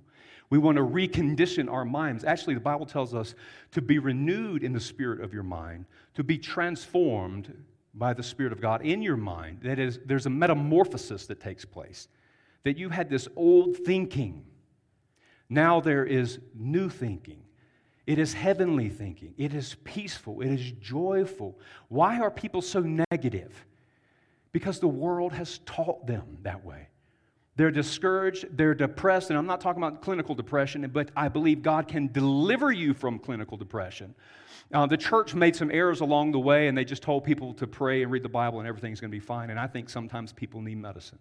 We 0.51 0.59
want 0.59 0.77
to 0.77 0.85
recondition 0.85 1.71
our 1.71 1.85
minds. 1.85 2.25
Actually, 2.25 2.55
the 2.55 2.61
Bible 2.61 2.85
tells 2.85 3.15
us 3.15 3.35
to 3.71 3.81
be 3.81 3.99
renewed 3.99 4.65
in 4.65 4.73
the 4.73 4.81
spirit 4.81 5.21
of 5.21 5.33
your 5.33 5.45
mind, 5.45 5.87
to 6.15 6.25
be 6.25 6.37
transformed 6.37 7.55
by 7.95 8.13
the 8.13 8.23
Spirit 8.23 8.53
of 8.53 8.61
God 8.61 8.83
in 8.83 9.03
your 9.03 9.17
mind. 9.17 9.61
That 9.63 9.79
is, 9.79 10.01
there's 10.05 10.27
a 10.27 10.31
metamorphosis 10.31 11.27
that 11.27 11.41
takes 11.41 11.65
place. 11.65 12.09
That 12.65 12.77
you 12.77 12.89
had 12.89 13.09
this 13.09 13.27
old 13.37 13.77
thinking, 13.79 14.45
now 15.49 15.81
there 15.81 16.05
is 16.05 16.39
new 16.55 16.89
thinking. 16.89 17.43
It 18.07 18.19
is 18.19 18.33
heavenly 18.33 18.89
thinking. 18.89 19.35
It 19.39 19.55
is 19.55 19.77
peaceful. 19.85 20.41
It 20.41 20.51
is 20.51 20.73
joyful. 20.73 21.59
Why 21.89 22.21
are 22.21 22.31
people 22.31 22.63
so 22.63 22.81
negative? 22.81 23.67
Because 24.53 24.81
the 24.81 24.89
world 24.89 25.33
has 25.33 25.59
taught 25.59 26.07
them 26.07 26.39
that 26.43 26.65
way. 26.65 26.89
They're 27.61 27.71
discouraged, 27.71 28.57
they're 28.57 28.73
depressed, 28.73 29.29
and 29.29 29.39
I'm 29.39 29.45
not 29.45 29.61
talking 29.61 29.83
about 29.83 30.01
clinical 30.01 30.35
depression, 30.35 30.89
but 30.95 31.11
I 31.15 31.29
believe 31.29 31.61
God 31.61 31.89
can 31.89 32.11
deliver 32.11 32.73
you 32.73 32.95
from 32.95 33.19
clinical 33.19 33.59
depression. 33.59 34.15
Uh, 34.73 34.87
the 34.87 34.97
church 34.97 35.35
made 35.35 35.55
some 35.55 35.71
errors 35.71 36.01
along 36.01 36.33
the 36.33 36.39
way, 36.39 36.69
and 36.69 36.79
they 36.79 36.87
just 36.87 37.03
told 37.03 37.23
people 37.23 37.53
to 37.53 37.67
pray 37.67 38.03
and 38.03 38.11
read 38.11 38.23
the 38.23 38.31
Bible 38.31 38.61
and 38.61 38.67
everything's 38.67 38.99
going 38.99 39.11
to 39.11 39.15
be 39.15 39.21
fine. 39.21 39.51
And 39.51 39.61
I 39.61 39.67
think 39.67 39.91
sometimes 39.91 40.33
people 40.33 40.63
need 40.63 40.79
medicine 40.79 41.19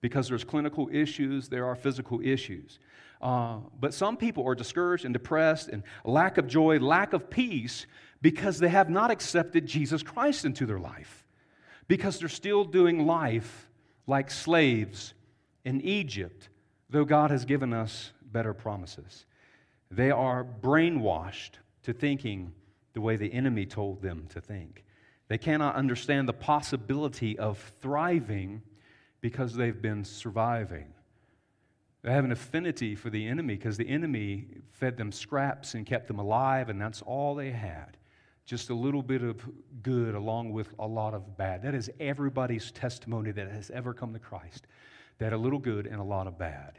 because 0.00 0.26
there's 0.26 0.42
clinical 0.42 0.88
issues, 0.92 1.48
there 1.48 1.64
are 1.64 1.76
physical 1.76 2.20
issues. 2.24 2.80
Uh, 3.22 3.58
but 3.78 3.94
some 3.94 4.16
people 4.16 4.44
are 4.48 4.56
discouraged 4.56 5.04
and 5.04 5.12
depressed 5.12 5.68
and 5.68 5.84
lack 6.04 6.38
of 6.38 6.48
joy, 6.48 6.80
lack 6.80 7.12
of 7.12 7.30
peace 7.30 7.86
because 8.20 8.58
they 8.58 8.68
have 8.68 8.90
not 8.90 9.12
accepted 9.12 9.64
Jesus 9.64 10.02
Christ 10.02 10.44
into 10.44 10.66
their 10.66 10.80
life, 10.80 11.24
because 11.86 12.18
they're 12.18 12.28
still 12.28 12.64
doing 12.64 13.06
life 13.06 13.68
like 14.08 14.28
slaves 14.28 15.14
in 15.68 15.82
Egypt, 15.82 16.48
though 16.88 17.04
God 17.04 17.30
has 17.30 17.44
given 17.44 17.74
us 17.74 18.12
better 18.32 18.54
promises. 18.54 19.26
They 19.90 20.10
are 20.10 20.42
brainwashed 20.42 21.58
to 21.82 21.92
thinking 21.92 22.54
the 22.94 23.02
way 23.02 23.16
the 23.16 23.30
enemy 23.30 23.66
told 23.66 24.00
them 24.00 24.26
to 24.30 24.40
think. 24.40 24.84
They 25.28 25.36
cannot 25.36 25.74
understand 25.74 26.26
the 26.26 26.32
possibility 26.32 27.38
of 27.38 27.58
thriving 27.82 28.62
because 29.20 29.54
they've 29.54 29.80
been 29.80 30.04
surviving. 30.04 30.86
They 32.00 32.12
have 32.12 32.24
an 32.24 32.32
affinity 32.32 32.94
for 32.94 33.10
the 33.10 33.26
enemy 33.26 33.56
because 33.56 33.76
the 33.76 33.90
enemy 33.90 34.46
fed 34.72 34.96
them 34.96 35.12
scraps 35.12 35.74
and 35.74 35.84
kept 35.84 36.06
them 36.06 36.18
alive, 36.18 36.70
and 36.70 36.80
that's 36.80 37.02
all 37.02 37.34
they 37.34 37.50
had. 37.50 37.98
Just 38.46 38.70
a 38.70 38.74
little 38.74 39.02
bit 39.02 39.22
of 39.22 39.46
good 39.82 40.14
along 40.14 40.52
with 40.52 40.72
a 40.78 40.86
lot 40.86 41.12
of 41.12 41.36
bad. 41.36 41.60
That 41.60 41.74
is 41.74 41.90
everybody's 42.00 42.70
testimony 42.70 43.32
that 43.32 43.50
has 43.50 43.68
ever 43.68 43.92
come 43.92 44.14
to 44.14 44.18
Christ 44.18 44.66
that 45.18 45.32
a 45.32 45.36
little 45.36 45.58
good 45.58 45.86
and 45.86 46.00
a 46.00 46.04
lot 46.04 46.26
of 46.26 46.38
bad. 46.38 46.78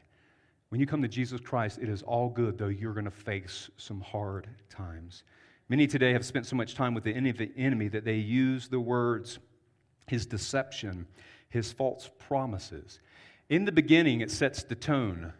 When 0.70 0.80
you 0.80 0.88
come 0.88 1.02
to 1.02 1.08
Jesus 1.08 1.42
Christ, 1.42 1.80
it 1.82 1.90
is 1.90 2.04
all 2.04 2.30
good, 2.30 2.58
though 2.58 2.68
you're 2.68 2.94
going 2.94 3.06
to 3.06 3.12
face 3.12 3.70
some 3.78 4.02
hard 4.02 4.48
times. 4.70 5.24
Many 5.68 5.88
today 5.88 6.14
have 6.14 6.26
spent 6.26 6.46
so 6.46 6.56
much 6.56 6.76
time 6.76 6.94
with 6.94 7.04
the 7.04 7.12
enemy 7.14 7.88
that 7.88 8.06
they 8.06 8.16
use 8.16 8.68
the 8.68 8.80
words, 8.80 9.40
his 10.08 10.26
deception, 10.26 11.08
his 11.50 11.72
false 11.72 12.10
promises. 12.20 13.00
In 13.50 13.66
the 13.66 13.72
beginning, 13.72 14.22
it 14.22 14.32
sets 14.32 14.64
the 14.64 14.76
tone. 14.76 15.34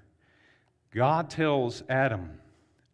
God 0.94 1.30
tells 1.30 1.84
Adam, 1.90 2.40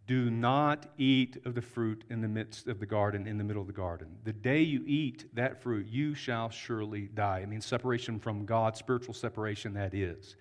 Do 0.08 0.30
not 0.30 0.88
eat 0.98 1.38
of 1.46 1.56
the 1.56 1.62
fruit 1.62 2.04
in 2.10 2.22
the 2.22 2.28
midst 2.28 2.68
of 2.68 2.80
the 2.80 2.86
garden, 2.86 3.26
in 3.26 3.38
the 3.38 3.44
middle 3.44 3.62
of 3.62 3.68
the 3.68 3.74
garden. 3.74 4.18
The 4.24 4.34
day 4.34 4.62
you 4.62 4.84
eat 4.86 5.26
that 5.36 5.62
fruit, 5.62 5.88
you 5.88 6.14
shall 6.14 6.50
surely 6.50 7.10
die. 7.14 7.40
I 7.42 7.46
mean, 7.46 7.62
separation 7.62 8.20
from 8.20 8.46
God, 8.46 8.78
spiritual 8.78 9.14
separation, 9.14 9.74
that 9.74 9.94
is. 9.94 10.36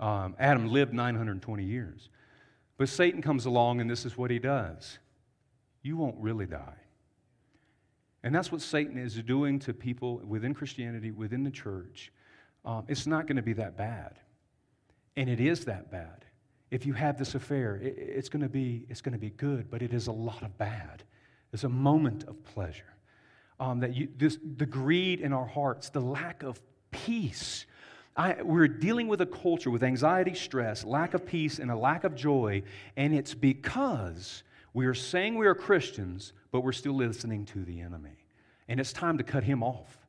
Um, 0.00 0.34
Adam 0.38 0.68
lived 0.68 0.92
920 0.92 1.64
years. 1.64 2.08
But 2.76 2.88
Satan 2.88 3.22
comes 3.22 3.46
along, 3.46 3.80
and 3.80 3.88
this 3.88 4.04
is 4.04 4.16
what 4.16 4.30
he 4.30 4.38
does 4.38 4.98
you 5.82 5.96
won't 5.96 6.16
really 6.18 6.44
die. 6.44 6.76
And 8.24 8.34
that's 8.34 8.50
what 8.50 8.60
Satan 8.60 8.98
is 8.98 9.14
doing 9.22 9.60
to 9.60 9.72
people 9.72 10.18
within 10.26 10.52
Christianity, 10.52 11.12
within 11.12 11.44
the 11.44 11.50
church 11.50 12.12
um, 12.64 12.84
it's 12.86 13.06
not 13.06 13.26
going 13.26 13.36
to 13.36 13.42
be 13.42 13.54
that 13.54 13.76
bad. 13.76 14.18
And 15.16 15.28
it 15.28 15.40
is 15.40 15.64
that 15.64 15.90
bad. 15.90 16.24
If 16.70 16.84
you 16.86 16.92
have 16.92 17.18
this 17.18 17.34
affair, 17.34 17.76
it, 17.76 17.94
it's 17.98 18.28
going 18.28 18.42
to 18.42 18.48
be 18.48 18.86
it's 18.88 19.00
going 19.00 19.12
to 19.12 19.18
be 19.18 19.30
good, 19.30 19.70
but 19.70 19.82
it 19.82 19.92
is 19.92 20.06
a 20.06 20.12
lot 20.12 20.42
of 20.42 20.56
bad. 20.58 21.02
It's 21.52 21.64
a 21.64 21.68
moment 21.68 22.24
of 22.24 22.42
pleasure. 22.44 22.94
Um, 23.60 23.80
that 23.80 23.94
you, 23.96 24.08
this, 24.16 24.38
the 24.56 24.66
greed 24.66 25.20
in 25.20 25.32
our 25.32 25.46
hearts, 25.46 25.88
the 25.88 26.00
lack 26.00 26.42
of 26.42 26.60
peace. 26.90 27.66
I, 28.16 28.42
we're 28.42 28.68
dealing 28.68 29.08
with 29.08 29.20
a 29.20 29.26
culture 29.26 29.70
with 29.70 29.82
anxiety, 29.82 30.34
stress, 30.34 30.84
lack 30.84 31.14
of 31.14 31.26
peace, 31.26 31.58
and 31.58 31.70
a 31.70 31.76
lack 31.76 32.04
of 32.04 32.14
joy, 32.14 32.62
and 32.96 33.14
it's 33.14 33.34
because 33.34 34.42
we 34.74 34.86
are 34.86 34.94
saying 34.94 35.36
we 35.36 35.46
are 35.46 35.54
Christians, 35.54 36.32
but 36.52 36.60
we're 36.60 36.72
still 36.72 36.94
listening 36.94 37.46
to 37.46 37.64
the 37.64 37.80
enemy. 37.80 38.16
And 38.68 38.78
it's 38.78 38.92
time 38.92 39.18
to 39.18 39.24
cut 39.24 39.44
him 39.44 39.62
off. 39.62 40.06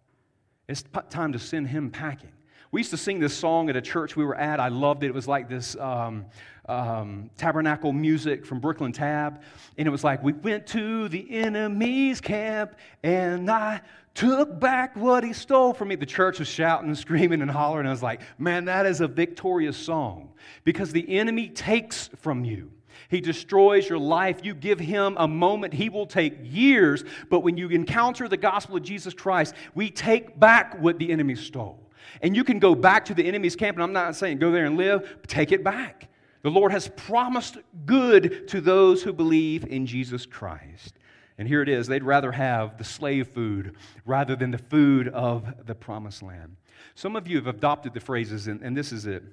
It's 0.67 0.83
time 1.09 1.33
to 1.33 1.39
send 1.39 1.67
him 1.67 1.89
packing. 1.89 2.31
We 2.71 2.81
used 2.81 2.91
to 2.91 2.97
sing 2.97 3.19
this 3.19 3.33
song 3.33 3.69
at 3.69 3.75
a 3.75 3.81
church 3.81 4.15
we 4.15 4.23
were 4.23 4.35
at. 4.35 4.59
I 4.59 4.67
loved 4.67 5.03
it. 5.03 5.07
It 5.07 5.13
was 5.13 5.27
like 5.27 5.49
this 5.49 5.75
um, 5.77 6.25
um, 6.67 7.31
tabernacle 7.35 7.91
music 7.91 8.45
from 8.45 8.59
Brooklyn 8.59 8.91
Tab. 8.91 9.41
And 9.77 9.87
it 9.87 9.91
was 9.91 10.03
like, 10.03 10.21
We 10.21 10.33
went 10.33 10.67
to 10.67 11.09
the 11.09 11.31
enemy's 11.31 12.21
camp 12.21 12.75
and 13.03 13.49
I 13.49 13.81
took 14.13 14.59
back 14.59 14.95
what 14.95 15.23
he 15.23 15.33
stole 15.33 15.73
from 15.73 15.87
me. 15.87 15.95
The 15.95 16.05
church 16.05 16.37
was 16.37 16.47
shouting 16.47 16.89
and 16.89 16.97
screaming 16.97 17.41
and 17.41 17.49
hollering. 17.49 17.87
I 17.87 17.91
was 17.91 18.03
like, 18.03 18.21
Man, 18.37 18.65
that 18.65 18.85
is 18.85 19.01
a 19.01 19.07
victorious 19.07 19.75
song 19.75 20.29
because 20.63 20.91
the 20.91 21.17
enemy 21.17 21.49
takes 21.49 22.11
from 22.17 22.45
you. 22.45 22.71
He 23.09 23.19
destroys 23.19 23.89
your 23.89 23.97
life. 23.97 24.41
You 24.43 24.53
give 24.53 24.79
him 24.79 25.15
a 25.17 25.27
moment, 25.27 25.73
he 25.73 25.89
will 25.89 26.05
take 26.05 26.35
years. 26.43 27.03
But 27.31 27.39
when 27.39 27.57
you 27.57 27.69
encounter 27.69 28.27
the 28.27 28.37
gospel 28.37 28.77
of 28.77 28.83
Jesus 28.83 29.15
Christ, 29.15 29.55
we 29.73 29.89
take 29.89 30.39
back 30.39 30.79
what 30.79 30.99
the 30.99 31.11
enemy 31.11 31.33
stole. 31.33 31.88
And 32.21 32.35
you 32.35 32.43
can 32.43 32.59
go 32.59 32.75
back 32.75 33.05
to 33.05 33.13
the 33.13 33.25
enemy's 33.25 33.55
camp, 33.55 33.77
and 33.77 33.83
I'm 33.83 33.93
not 33.93 34.15
saying 34.15 34.39
go 34.39 34.51
there 34.51 34.65
and 34.65 34.77
live, 34.77 35.17
take 35.27 35.51
it 35.51 35.63
back. 35.63 36.09
The 36.41 36.49
Lord 36.49 36.71
has 36.71 36.87
promised 36.95 37.57
good 37.85 38.47
to 38.47 38.61
those 38.61 39.03
who 39.03 39.11
believe 39.11 39.65
in 39.65 39.85
Jesus 39.85 40.25
Christ. 40.25 40.95
And 41.37 41.47
here 41.47 41.61
it 41.61 41.69
is 41.69 41.87
they'd 41.87 42.03
rather 42.03 42.31
have 42.31 42.77
the 42.77 42.83
slave 42.83 43.29
food 43.29 43.75
rather 44.05 44.35
than 44.35 44.51
the 44.51 44.57
food 44.57 45.07
of 45.09 45.65
the 45.65 45.75
promised 45.75 46.21
land. 46.21 46.55
Some 46.95 47.15
of 47.15 47.27
you 47.27 47.37
have 47.37 47.47
adopted 47.47 47.93
the 47.93 47.99
phrases, 47.99 48.47
and, 48.47 48.61
and 48.61 48.75
this 48.75 48.91
is 48.91 49.05
it. 49.05 49.23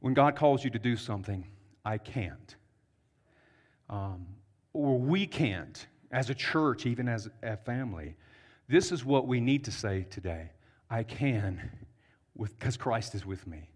When 0.00 0.14
God 0.14 0.36
calls 0.36 0.64
you 0.64 0.70
to 0.70 0.78
do 0.78 0.96
something, 0.96 1.46
I 1.84 1.98
can't. 1.98 2.56
Um, 3.88 4.26
or 4.72 4.98
we 4.98 5.26
can't, 5.26 5.86
as 6.10 6.30
a 6.30 6.34
church, 6.34 6.86
even 6.86 7.08
as 7.08 7.28
a 7.42 7.56
family. 7.56 8.16
This 8.68 8.90
is 8.90 9.04
what 9.04 9.26
we 9.26 9.40
need 9.40 9.64
to 9.64 9.70
say 9.70 10.06
today. 10.10 10.50
I 10.90 11.02
can 11.02 11.70
because 12.36 12.76
Christ 12.76 13.14
is 13.14 13.24
with 13.24 13.46
me. 13.46 13.70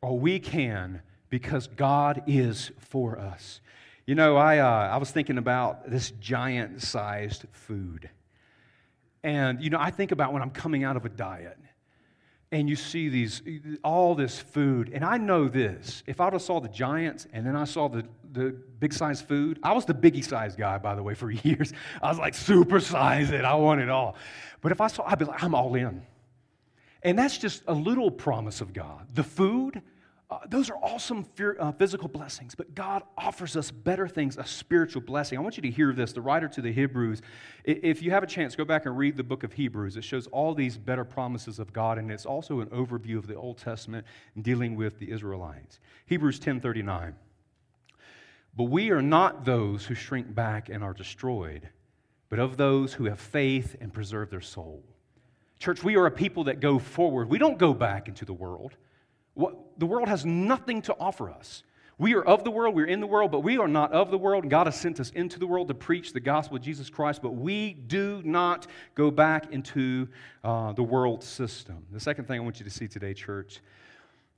Or 0.00 0.18
we 0.18 0.38
can 0.38 1.02
because 1.30 1.66
God 1.66 2.22
is 2.26 2.70
for 2.78 3.18
us. 3.18 3.60
You 4.06 4.14
know, 4.14 4.36
I, 4.36 4.58
uh, 4.58 4.66
I 4.92 4.98
was 4.98 5.10
thinking 5.10 5.38
about 5.38 5.90
this 5.90 6.10
giant 6.12 6.82
sized 6.82 7.46
food. 7.52 8.10
And, 9.22 9.62
you 9.62 9.70
know, 9.70 9.78
I 9.80 9.90
think 9.90 10.12
about 10.12 10.32
when 10.34 10.42
I'm 10.42 10.50
coming 10.50 10.84
out 10.84 10.96
of 10.96 11.06
a 11.06 11.08
diet 11.08 11.58
and 12.52 12.68
you 12.68 12.76
see 12.76 13.08
these, 13.08 13.42
all 13.82 14.14
this 14.14 14.38
food. 14.38 14.90
And 14.92 15.02
I 15.04 15.16
know 15.16 15.48
this 15.48 16.02
if 16.06 16.20
I 16.20 16.24
would 16.24 16.34
have 16.34 16.42
saw 16.42 16.60
the 16.60 16.68
giants 16.68 17.26
and 17.32 17.46
then 17.46 17.56
I 17.56 17.64
saw 17.64 17.88
the, 17.88 18.04
the 18.32 18.54
big 18.78 18.92
size 18.92 19.22
food, 19.22 19.58
I 19.62 19.72
was 19.72 19.86
the 19.86 19.94
biggie 19.94 20.24
size 20.24 20.54
guy, 20.54 20.76
by 20.76 20.94
the 20.94 21.02
way, 21.02 21.14
for 21.14 21.30
years. 21.42 21.72
I 22.02 22.08
was 22.08 22.18
like, 22.18 22.34
super 22.34 22.80
size 22.80 23.30
it. 23.30 23.44
I 23.44 23.54
want 23.54 23.80
it 23.80 23.88
all. 23.88 24.16
But 24.60 24.72
if 24.72 24.82
I 24.82 24.88
saw, 24.88 25.04
I'd 25.06 25.18
be 25.18 25.24
like, 25.24 25.42
I'm 25.42 25.54
all 25.54 25.74
in. 25.74 26.02
And 27.04 27.18
that's 27.18 27.36
just 27.36 27.62
a 27.66 27.74
little 27.74 28.10
promise 28.10 28.62
of 28.62 28.72
God. 28.72 29.06
The 29.12 29.22
food, 29.22 29.82
uh, 30.30 30.38
those 30.48 30.70
are 30.70 30.76
awesome 30.76 31.22
fear, 31.22 31.54
uh, 31.60 31.70
physical 31.72 32.08
blessings, 32.08 32.54
but 32.54 32.74
God 32.74 33.02
offers 33.18 33.56
us 33.58 33.70
better 33.70 34.08
things, 34.08 34.38
a 34.38 34.46
spiritual 34.46 35.02
blessing. 35.02 35.38
I 35.38 35.42
want 35.42 35.58
you 35.58 35.62
to 35.64 35.70
hear 35.70 35.92
this. 35.92 36.14
The 36.14 36.22
writer 36.22 36.48
to 36.48 36.62
the 36.62 36.72
Hebrews, 36.72 37.20
if 37.64 38.02
you 38.02 38.10
have 38.10 38.22
a 38.22 38.26
chance, 38.26 38.56
go 38.56 38.64
back 38.64 38.86
and 38.86 38.96
read 38.96 39.18
the 39.18 39.22
book 39.22 39.44
of 39.44 39.52
Hebrews. 39.52 39.98
It 39.98 40.04
shows 40.04 40.26
all 40.28 40.54
these 40.54 40.78
better 40.78 41.04
promises 41.04 41.58
of 41.58 41.74
God, 41.74 41.98
and 41.98 42.10
it's 42.10 42.24
also 42.24 42.60
an 42.60 42.68
overview 42.68 43.18
of 43.18 43.26
the 43.26 43.34
Old 43.34 43.58
Testament 43.58 44.06
dealing 44.40 44.74
with 44.74 44.98
the 44.98 45.10
Israelites. 45.10 45.80
Hebrews 46.06 46.38
10:39. 46.38 47.14
But 48.56 48.64
we 48.64 48.90
are 48.92 49.02
not 49.02 49.44
those 49.44 49.84
who 49.84 49.94
shrink 49.94 50.34
back 50.34 50.70
and 50.70 50.82
are 50.82 50.94
destroyed, 50.94 51.68
but 52.30 52.38
of 52.38 52.56
those 52.56 52.94
who 52.94 53.04
have 53.06 53.20
faith 53.20 53.76
and 53.80 53.92
preserve 53.92 54.30
their 54.30 54.40
soul. 54.40 54.84
Church, 55.64 55.82
we 55.82 55.96
are 55.96 56.04
a 56.04 56.10
people 56.10 56.44
that 56.44 56.60
go 56.60 56.78
forward. 56.78 57.30
We 57.30 57.38
don't 57.38 57.56
go 57.56 57.72
back 57.72 58.06
into 58.06 58.26
the 58.26 58.34
world. 58.34 58.76
The 59.34 59.86
world 59.86 60.08
has 60.08 60.26
nothing 60.26 60.82
to 60.82 60.96
offer 61.00 61.30
us. 61.30 61.62
We 61.96 62.14
are 62.16 62.22
of 62.22 62.44
the 62.44 62.50
world, 62.50 62.74
we're 62.74 62.84
in 62.84 63.00
the 63.00 63.06
world, 63.06 63.32
but 63.32 63.40
we 63.40 63.56
are 63.56 63.66
not 63.66 63.90
of 63.90 64.10
the 64.10 64.18
world. 64.18 64.50
God 64.50 64.66
has 64.66 64.78
sent 64.78 65.00
us 65.00 65.08
into 65.12 65.38
the 65.38 65.46
world 65.46 65.68
to 65.68 65.74
preach 65.74 66.12
the 66.12 66.20
gospel 66.20 66.58
of 66.58 66.62
Jesus 66.62 66.90
Christ, 66.90 67.22
but 67.22 67.30
we 67.30 67.72
do 67.72 68.20
not 68.26 68.66
go 68.94 69.10
back 69.10 69.54
into 69.54 70.06
uh, 70.42 70.74
the 70.74 70.82
world 70.82 71.24
system. 71.24 71.86
The 71.90 72.00
second 72.00 72.28
thing 72.28 72.38
I 72.38 72.42
want 72.42 72.58
you 72.58 72.64
to 72.64 72.70
see 72.70 72.86
today, 72.86 73.14
church, 73.14 73.62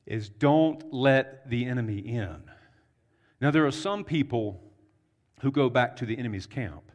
is 0.07 0.29
don't 0.29 0.93
let 0.95 1.51
the 1.51 1.65
enemy 1.65 1.99
in. 1.99 2.41
Now, 3.41 3.51
there 3.51 3.67
are 3.67 3.73
some 3.73 4.05
people 4.05 4.63
who 5.41 5.51
go 5.51 5.69
back 5.69 5.97
to 5.97 6.07
the 6.07 6.17
enemy's 6.17 6.47
camp. 6.47 6.93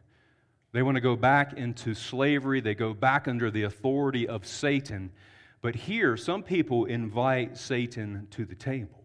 They 0.72 0.82
want 0.82 0.96
to 0.96 1.02
go 1.02 1.16
back 1.16 1.52
into 1.52 1.94
slavery, 1.94 2.60
they 2.60 2.74
go 2.74 2.94
back 2.94 3.28
under 3.28 3.50
the 3.50 3.64
authority 3.64 4.26
of 4.26 4.46
Satan. 4.46 5.12
But 5.60 5.74
here, 5.74 6.16
some 6.16 6.42
people 6.42 6.86
invite 6.86 7.56
Satan 7.56 8.26
to 8.30 8.44
the 8.44 8.54
table. 8.54 9.02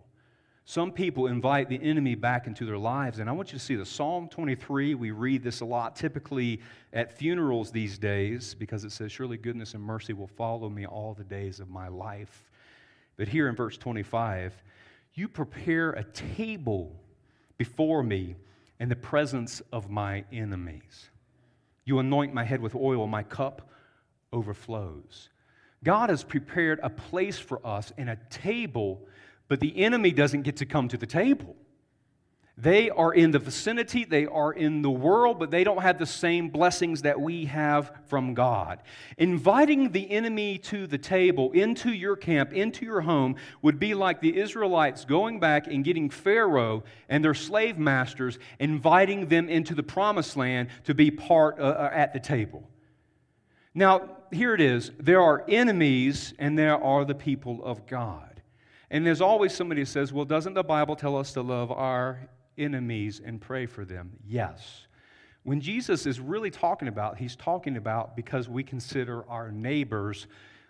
Some 0.63 0.91
people 0.91 1.27
invite 1.27 1.69
the 1.69 1.81
enemy 1.81 2.15
back 2.15 2.45
into 2.45 2.65
their 2.65 2.77
lives. 2.77 3.19
And 3.19 3.29
I 3.29 3.33
want 3.33 3.53
you 3.53 3.59
to 3.59 3.63
see 3.63 3.75
the 3.75 3.85
Psalm 3.85 4.27
23. 4.27 4.95
We 4.95 5.11
read 5.11 5.43
this 5.43 5.61
a 5.61 5.65
lot, 5.65 5.95
typically 5.95 6.61
at 6.91 7.17
funerals 7.17 7.71
these 7.71 7.97
days, 7.97 8.53
because 8.53 8.83
it 8.83 8.91
says, 8.91 9.11
Surely 9.11 9.37
goodness 9.37 9.75
and 9.75 9.83
mercy 9.83 10.11
will 10.11 10.27
follow 10.27 10.69
me 10.69 10.85
all 10.85 11.13
the 11.13 11.23
days 11.23 11.61
of 11.61 11.69
my 11.69 11.87
life. 11.87 12.49
But 13.17 13.29
here 13.29 13.47
in 13.47 13.55
verse 13.55 13.77
25, 13.77 14.61
you 15.13 15.29
prepare 15.29 15.91
a 15.91 16.03
table 16.03 16.93
before 17.57 18.03
me 18.03 18.35
in 18.79 18.89
the 18.89 18.95
presence 18.95 19.61
of 19.71 19.89
my 19.89 20.25
enemies. 20.33 21.09
You 21.87 21.97
anoint 21.97 22.33
my 22.33 22.43
head 22.43 22.61
with 22.61 22.75
oil, 22.75 23.07
my 23.07 23.23
cup 23.23 23.69
overflows. 24.31 25.29
God 25.83 26.11
has 26.11 26.23
prepared 26.23 26.79
a 26.83 26.89
place 26.89 27.39
for 27.39 27.65
us 27.65 27.91
and 27.97 28.09
a 28.09 28.19
table 28.29 29.07
but 29.47 29.59
the 29.59 29.77
enemy 29.77 30.11
doesn't 30.11 30.41
get 30.41 30.57
to 30.57 30.65
come 30.65 30.87
to 30.89 30.97
the 30.97 31.05
table. 31.05 31.55
They 32.59 32.89
are 32.89 33.13
in 33.13 33.29
the 33.29 33.37
vicinity, 33.37 34.03
they 34.03 34.25
are 34.25 34.51
in 34.51 34.81
the 34.81 34.89
world, 34.89 35.37
but 35.37 35.51
they 35.51 35.63
don't 35.63 35.83
have 35.83 35.99
the 35.99 36.07
same 36.07 36.49
blessings 36.49 37.03
that 37.03 37.21
we 37.21 37.45
have 37.45 37.91
from 38.07 38.33
God. 38.33 38.79
Inviting 39.19 39.91
the 39.91 40.09
enemy 40.09 40.57
to 40.59 40.87
the 40.87 40.97
table, 40.97 41.51
into 41.51 41.91
your 41.91 42.15
camp, 42.15 42.53
into 42.53 42.83
your 42.83 43.01
home, 43.01 43.35
would 43.61 43.79
be 43.79 43.93
like 43.93 44.21
the 44.21 44.35
Israelites 44.35 45.05
going 45.05 45.39
back 45.39 45.67
and 45.67 45.83
getting 45.83 46.09
Pharaoh 46.09 46.83
and 47.09 47.23
their 47.23 47.35
slave 47.35 47.77
masters, 47.77 48.39
inviting 48.57 49.27
them 49.27 49.49
into 49.49 49.75
the 49.75 49.83
promised 49.83 50.35
land 50.35 50.69
to 50.85 50.95
be 50.95 51.11
part 51.11 51.59
uh, 51.59 51.63
uh 51.63 51.89
at 51.93 52.13
the 52.13 52.19
table. 52.19 52.67
Now, 53.75 54.17
here 54.31 54.55
it 54.55 54.61
is 54.61 54.91
there 54.99 55.21
are 55.21 55.45
enemies 55.47 56.33
and 56.39 56.57
there 56.57 56.83
are 56.83 57.05
the 57.05 57.13
people 57.13 57.63
of 57.63 57.85
God. 57.85 58.41
And 58.89 59.05
there's 59.05 59.21
always 59.21 59.53
somebody 59.53 59.81
who 59.81 59.85
says, 59.85 60.11
well, 60.11 60.25
doesn't 60.25 60.55
the 60.55 60.63
Bible 60.63 60.95
tell 60.95 61.17
us 61.17 61.33
to 61.33 61.41
love 61.43 61.71
our 61.71 62.29
enemies 62.57 63.21
and 63.23 63.39
pray 63.39 63.65
for 63.65 63.85
them? 63.85 64.11
Yes. 64.27 64.87
When 65.43 65.61
Jesus 65.61 66.05
is 66.05 66.19
really 66.19 66.51
talking 66.51 66.87
about, 66.87 67.17
he's 67.17 67.35
talking 67.35 67.77
about 67.77 68.15
because 68.15 68.49
we 68.49 68.63
consider 68.63 69.27
our 69.29 69.51
neighbors 69.51 70.27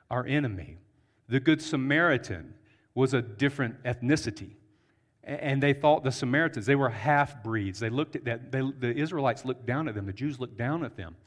our 0.09 0.25
enemy. 0.25 0.77
The 1.29 1.39
Good 1.39 1.61
Samaritan 1.61 2.53
was 2.95 3.13
a 3.13 3.21
different 3.21 3.83
ethnicity. 3.83 4.51
And 5.23 5.61
they 5.61 5.73
thought 5.73 6.03
the 6.03 6.11
Samaritans, 6.11 6.65
they 6.65 6.75
were 6.75 6.89
half 6.89 7.43
breeds. 7.43 7.79
They 7.79 7.89
looked 7.89 8.15
at 8.15 8.25
that, 8.25 8.51
they, 8.51 8.61
the 8.61 8.95
Israelites 8.95 9.43
looked 9.43 9.65
down 9.65 9.89
at 9.89 9.95
them, 9.95 10.05
the 10.05 10.13
Jews 10.13 10.39
looked 10.39 10.57
down 10.57 10.85
at 10.85 10.95
them. 10.95 11.17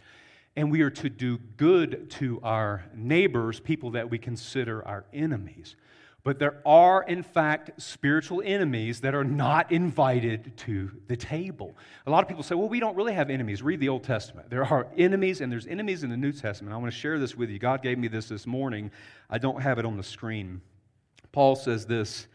And 0.56 0.70
we 0.70 0.80
are 0.80 0.90
to 0.90 1.08
do 1.08 1.38
good 1.56 2.10
to 2.12 2.40
our 2.42 2.84
neighbors, 2.94 3.60
people 3.60 3.90
that 3.92 4.10
we 4.10 4.18
consider 4.18 4.86
our 4.86 5.04
enemies. 5.12 5.76
But 6.22 6.38
there 6.38 6.60
are, 6.66 7.02
in 7.02 7.22
fact, 7.22 7.80
spiritual 7.80 8.42
enemies 8.44 9.00
that 9.00 9.14
are 9.14 9.24
not 9.24 9.72
invited 9.72 10.54
to 10.58 10.90
the 11.06 11.16
table. 11.16 11.74
A 12.06 12.10
lot 12.10 12.22
of 12.22 12.28
people 12.28 12.42
say, 12.42 12.54
well, 12.54 12.68
we 12.68 12.78
don't 12.78 12.94
really 12.94 13.14
have 13.14 13.30
enemies. 13.30 13.62
Read 13.62 13.80
the 13.80 13.88
Old 13.88 14.04
Testament. 14.04 14.50
There 14.50 14.64
are 14.64 14.86
enemies, 14.98 15.40
and 15.40 15.50
there's 15.50 15.66
enemies 15.66 16.02
in 16.02 16.10
the 16.10 16.18
New 16.18 16.32
Testament. 16.32 16.74
I 16.74 16.76
want 16.76 16.92
to 16.92 16.98
share 16.98 17.18
this 17.18 17.36
with 17.36 17.48
you. 17.48 17.58
God 17.58 17.82
gave 17.82 17.98
me 17.98 18.08
this 18.08 18.28
this 18.28 18.46
morning. 18.46 18.90
I 19.30 19.38
don't 19.38 19.62
have 19.62 19.78
it 19.78 19.86
on 19.86 19.96
the 19.96 20.02
screen. 20.02 20.60
Paul 21.32 21.56
says 21.56 21.86
this 21.86 22.26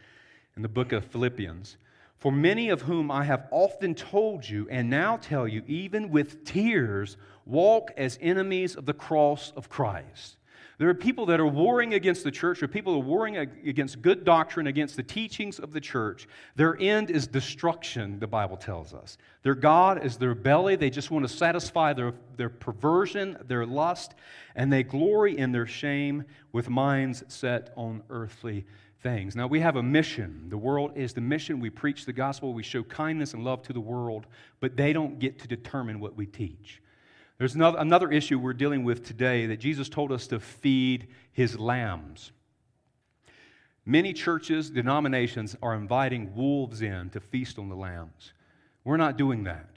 in 0.56 0.62
the 0.62 0.68
book 0.68 0.90
of 0.90 1.04
Philippians 1.04 1.76
For 2.18 2.32
many 2.32 2.70
of 2.70 2.82
whom 2.82 3.12
I 3.12 3.22
have 3.22 3.46
often 3.52 3.94
told 3.94 4.48
you, 4.48 4.66
and 4.68 4.90
now 4.90 5.16
tell 5.16 5.46
you, 5.46 5.62
even 5.68 6.10
with 6.10 6.44
tears, 6.44 7.16
walk 7.44 7.92
as 7.96 8.18
enemies 8.20 8.74
of 8.74 8.84
the 8.84 8.94
cross 8.94 9.52
of 9.54 9.68
Christ. 9.68 10.38
There 10.78 10.90
are 10.90 10.94
people 10.94 11.24
that 11.26 11.40
are 11.40 11.46
warring 11.46 11.94
against 11.94 12.22
the 12.22 12.30
church, 12.30 12.62
or 12.62 12.68
people 12.68 12.92
that 12.94 12.98
are 12.98 13.08
warring 13.08 13.38
against 13.38 14.02
good 14.02 14.24
doctrine, 14.24 14.66
against 14.66 14.96
the 14.96 15.02
teachings 15.02 15.58
of 15.58 15.72
the 15.72 15.80
church. 15.80 16.28
Their 16.54 16.76
end 16.78 17.10
is 17.10 17.26
destruction, 17.26 18.18
the 18.18 18.26
Bible 18.26 18.58
tells 18.58 18.92
us. 18.92 19.16
Their 19.42 19.54
God 19.54 20.04
is 20.04 20.18
their 20.18 20.34
belly. 20.34 20.76
They 20.76 20.90
just 20.90 21.10
want 21.10 21.26
to 21.26 21.34
satisfy 21.34 21.94
their, 21.94 22.12
their 22.36 22.50
perversion, 22.50 23.38
their 23.46 23.64
lust, 23.64 24.14
and 24.54 24.70
they 24.70 24.82
glory 24.82 25.38
in 25.38 25.50
their 25.50 25.66
shame 25.66 26.24
with 26.52 26.68
minds 26.68 27.24
set 27.28 27.72
on 27.76 28.02
earthly 28.10 28.66
things. 29.02 29.34
Now, 29.34 29.46
we 29.46 29.60
have 29.60 29.76
a 29.76 29.82
mission. 29.82 30.46
The 30.48 30.58
world 30.58 30.92
is 30.94 31.14
the 31.14 31.20
mission. 31.22 31.58
We 31.58 31.70
preach 31.70 32.04
the 32.04 32.12
gospel, 32.12 32.52
we 32.52 32.62
show 32.62 32.82
kindness 32.82 33.32
and 33.32 33.44
love 33.44 33.62
to 33.62 33.72
the 33.72 33.80
world, 33.80 34.26
but 34.60 34.76
they 34.76 34.92
don't 34.92 35.18
get 35.18 35.38
to 35.38 35.48
determine 35.48 36.00
what 36.00 36.16
we 36.16 36.26
teach. 36.26 36.82
There's 37.38 37.54
another, 37.54 38.10
issue 38.10 38.38
we're 38.38 38.54
dealing 38.54 38.82
with 38.82 39.04
today 39.04 39.46
that 39.46 39.60
Jesus 39.60 39.88
told 39.90 40.10
us 40.10 40.26
to 40.28 40.40
feed 40.40 41.08
his 41.32 41.58
lambs. 41.58 42.32
Many 43.84 44.14
churches, 44.14 44.70
denominations 44.70 45.54
are 45.62 45.74
inviting 45.74 46.34
wolves 46.34 46.80
in 46.80 47.10
to 47.10 47.20
feast 47.20 47.58
on 47.58 47.68
the 47.68 47.76
lambs. 47.76 48.32
We're 48.84 48.96
not 48.96 49.18
doing 49.18 49.44
that. 49.44 49.68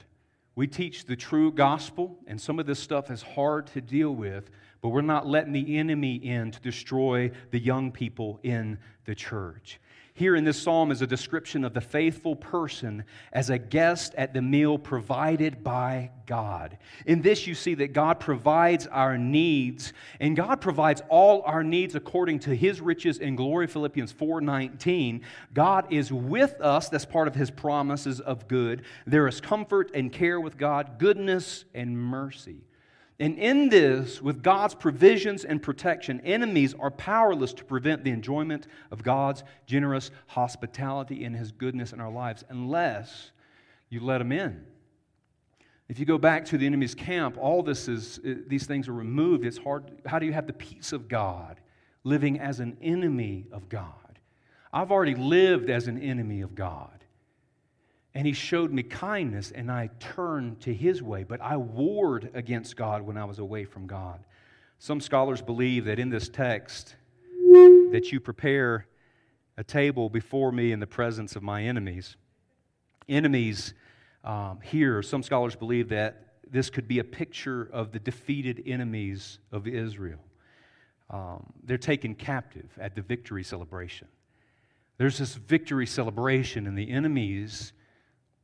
We 0.54 0.66
teach 0.66 1.04
the 1.04 1.16
true 1.16 1.52
gospel, 1.52 2.18
and 2.26 2.40
some 2.40 2.58
of 2.58 2.66
this 2.66 2.80
stuff 2.80 3.10
is 3.10 3.22
hard 3.22 3.66
to 3.68 3.80
deal 3.80 4.14
with, 4.14 4.50
but 4.80 4.88
we're 4.88 5.02
not 5.02 5.26
letting 5.26 5.52
the 5.52 5.76
enemy 5.76 6.14
in 6.14 6.50
to 6.52 6.60
destroy 6.60 7.30
the 7.50 7.58
young 7.58 7.92
people 7.92 8.40
in 8.42 8.78
the 9.04 9.14
church. 9.14 9.80
Here 10.14 10.36
in 10.36 10.44
this 10.44 10.60
psalm 10.60 10.90
is 10.90 11.02
a 11.02 11.06
description 11.06 11.64
of 11.64 11.72
the 11.72 11.80
faithful 11.80 12.36
person 12.36 13.04
as 13.32 13.50
a 13.50 13.58
guest 13.58 14.14
at 14.16 14.34
the 14.34 14.42
meal 14.42 14.78
provided 14.78 15.62
by 15.62 16.10
God. 16.26 16.78
In 17.06 17.22
this, 17.22 17.46
you 17.46 17.54
see 17.54 17.74
that 17.74 17.92
God 17.92 18.20
provides 18.20 18.86
our 18.86 19.16
needs, 19.16 19.92
and 20.18 20.36
God 20.36 20.60
provides 20.60 21.02
all 21.08 21.42
our 21.42 21.64
needs 21.64 21.94
according 21.94 22.40
to 22.40 22.54
his 22.54 22.80
riches 22.80 23.18
and 23.18 23.36
glory. 23.36 23.66
Philippians 23.66 24.12
4:19. 24.12 25.22
God 25.54 25.92
is 25.92 26.12
with 26.12 26.60
us, 26.60 26.88
that's 26.88 27.04
part 27.04 27.28
of 27.28 27.34
his 27.34 27.50
promises 27.50 28.20
of 28.20 28.48
good. 28.48 28.82
There 29.06 29.26
is 29.26 29.40
comfort 29.40 29.90
and 29.94 30.12
care 30.12 30.40
with 30.40 30.56
God, 30.56 30.98
goodness 30.98 31.64
and 31.74 31.98
mercy. 31.98 32.64
And 33.20 33.38
in 33.38 33.68
this, 33.68 34.22
with 34.22 34.42
God's 34.42 34.74
provisions 34.74 35.44
and 35.44 35.62
protection, 35.62 36.22
enemies 36.22 36.74
are 36.80 36.90
powerless 36.90 37.52
to 37.52 37.64
prevent 37.64 38.02
the 38.02 38.10
enjoyment 38.10 38.66
of 38.90 39.02
God's 39.02 39.44
generous 39.66 40.10
hospitality 40.26 41.24
and 41.24 41.36
His 41.36 41.52
goodness 41.52 41.92
in 41.92 42.00
our 42.00 42.10
lives 42.10 42.44
unless 42.48 43.30
you 43.90 44.00
let 44.00 44.18
them 44.18 44.32
in. 44.32 44.64
If 45.90 45.98
you 45.98 46.06
go 46.06 46.16
back 46.16 46.46
to 46.46 46.56
the 46.56 46.64
enemy's 46.64 46.94
camp, 46.94 47.36
all 47.36 47.62
this 47.62 47.88
is, 47.88 48.20
these 48.22 48.64
things 48.64 48.88
are 48.88 48.94
removed. 48.94 49.44
It's 49.44 49.58
hard. 49.58 50.00
How 50.06 50.18
do 50.18 50.24
you 50.24 50.32
have 50.32 50.46
the 50.46 50.54
peace 50.54 50.94
of 50.94 51.06
God 51.06 51.60
living 52.04 52.40
as 52.40 52.58
an 52.58 52.78
enemy 52.80 53.48
of 53.52 53.68
God? 53.68 54.18
I've 54.72 54.90
already 54.90 55.16
lived 55.16 55.68
as 55.68 55.88
an 55.88 56.00
enemy 56.00 56.40
of 56.40 56.54
God. 56.54 56.99
And 58.14 58.26
he 58.26 58.32
showed 58.32 58.72
me 58.72 58.82
kindness, 58.82 59.52
and 59.52 59.70
I 59.70 59.90
turned 60.00 60.60
to 60.62 60.74
his 60.74 61.02
way. 61.02 61.24
But 61.24 61.40
I 61.40 61.56
warred 61.56 62.30
against 62.34 62.76
God 62.76 63.02
when 63.02 63.16
I 63.16 63.24
was 63.24 63.38
away 63.38 63.64
from 63.64 63.86
God. 63.86 64.20
Some 64.78 65.00
scholars 65.00 65.42
believe 65.42 65.84
that 65.84 65.98
in 65.98 66.10
this 66.10 66.28
text, 66.28 66.96
that 67.92 68.08
you 68.10 68.18
prepare 68.18 68.86
a 69.56 69.64
table 69.64 70.08
before 70.08 70.52
me 70.52 70.72
in 70.72 70.80
the 70.80 70.86
presence 70.86 71.36
of 71.36 71.42
my 71.42 71.62
enemies. 71.62 72.16
Enemies 73.08 73.74
um, 74.24 74.58
here, 74.62 75.02
some 75.02 75.22
scholars 75.22 75.54
believe 75.54 75.88
that 75.90 76.26
this 76.50 76.70
could 76.70 76.88
be 76.88 76.98
a 76.98 77.04
picture 77.04 77.68
of 77.72 77.92
the 77.92 77.98
defeated 77.98 78.62
enemies 78.66 79.38
of 79.52 79.66
Israel. 79.66 80.20
Um, 81.10 81.52
they're 81.64 81.78
taken 81.78 82.14
captive 82.14 82.70
at 82.80 82.94
the 82.94 83.02
victory 83.02 83.44
celebration. 83.44 84.08
There's 84.98 85.18
this 85.18 85.34
victory 85.34 85.86
celebration, 85.86 86.66
and 86.66 86.76
the 86.76 86.90
enemies 86.90 87.72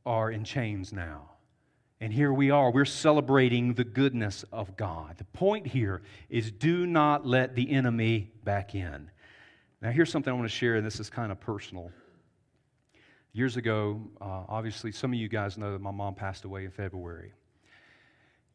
are 0.07 0.31
in 0.31 0.43
chains 0.43 0.93
now. 0.93 1.29
And 1.99 2.13
here 2.13 2.31
we 2.31 2.49
are. 2.49 2.71
We're 2.71 2.85
celebrating 2.85 3.73
the 3.73 3.83
goodness 3.83 4.45
of 4.51 4.77
God. 4.77 5.17
The 5.17 5.25
point 5.25 5.67
here 5.67 6.01
is 6.29 6.51
do 6.51 6.85
not 6.85 7.25
let 7.25 7.55
the 7.55 7.69
enemy 7.71 8.31
back 8.43 8.73
in. 8.73 9.11
Now, 9.81 9.91
here's 9.91 10.11
something 10.11 10.31
I 10.31 10.35
want 10.35 10.49
to 10.49 10.55
share, 10.55 10.75
and 10.75 10.85
this 10.85 10.99
is 10.99 11.09
kind 11.09 11.31
of 11.31 11.39
personal. 11.39 11.91
Years 13.33 13.57
ago, 13.57 14.01
uh, 14.21 14.43
obviously, 14.47 14.91
some 14.91 15.11
of 15.11 15.19
you 15.19 15.27
guys 15.27 15.57
know 15.57 15.71
that 15.73 15.81
my 15.81 15.91
mom 15.91 16.15
passed 16.15 16.45
away 16.45 16.65
in 16.65 16.71
February. 16.71 17.33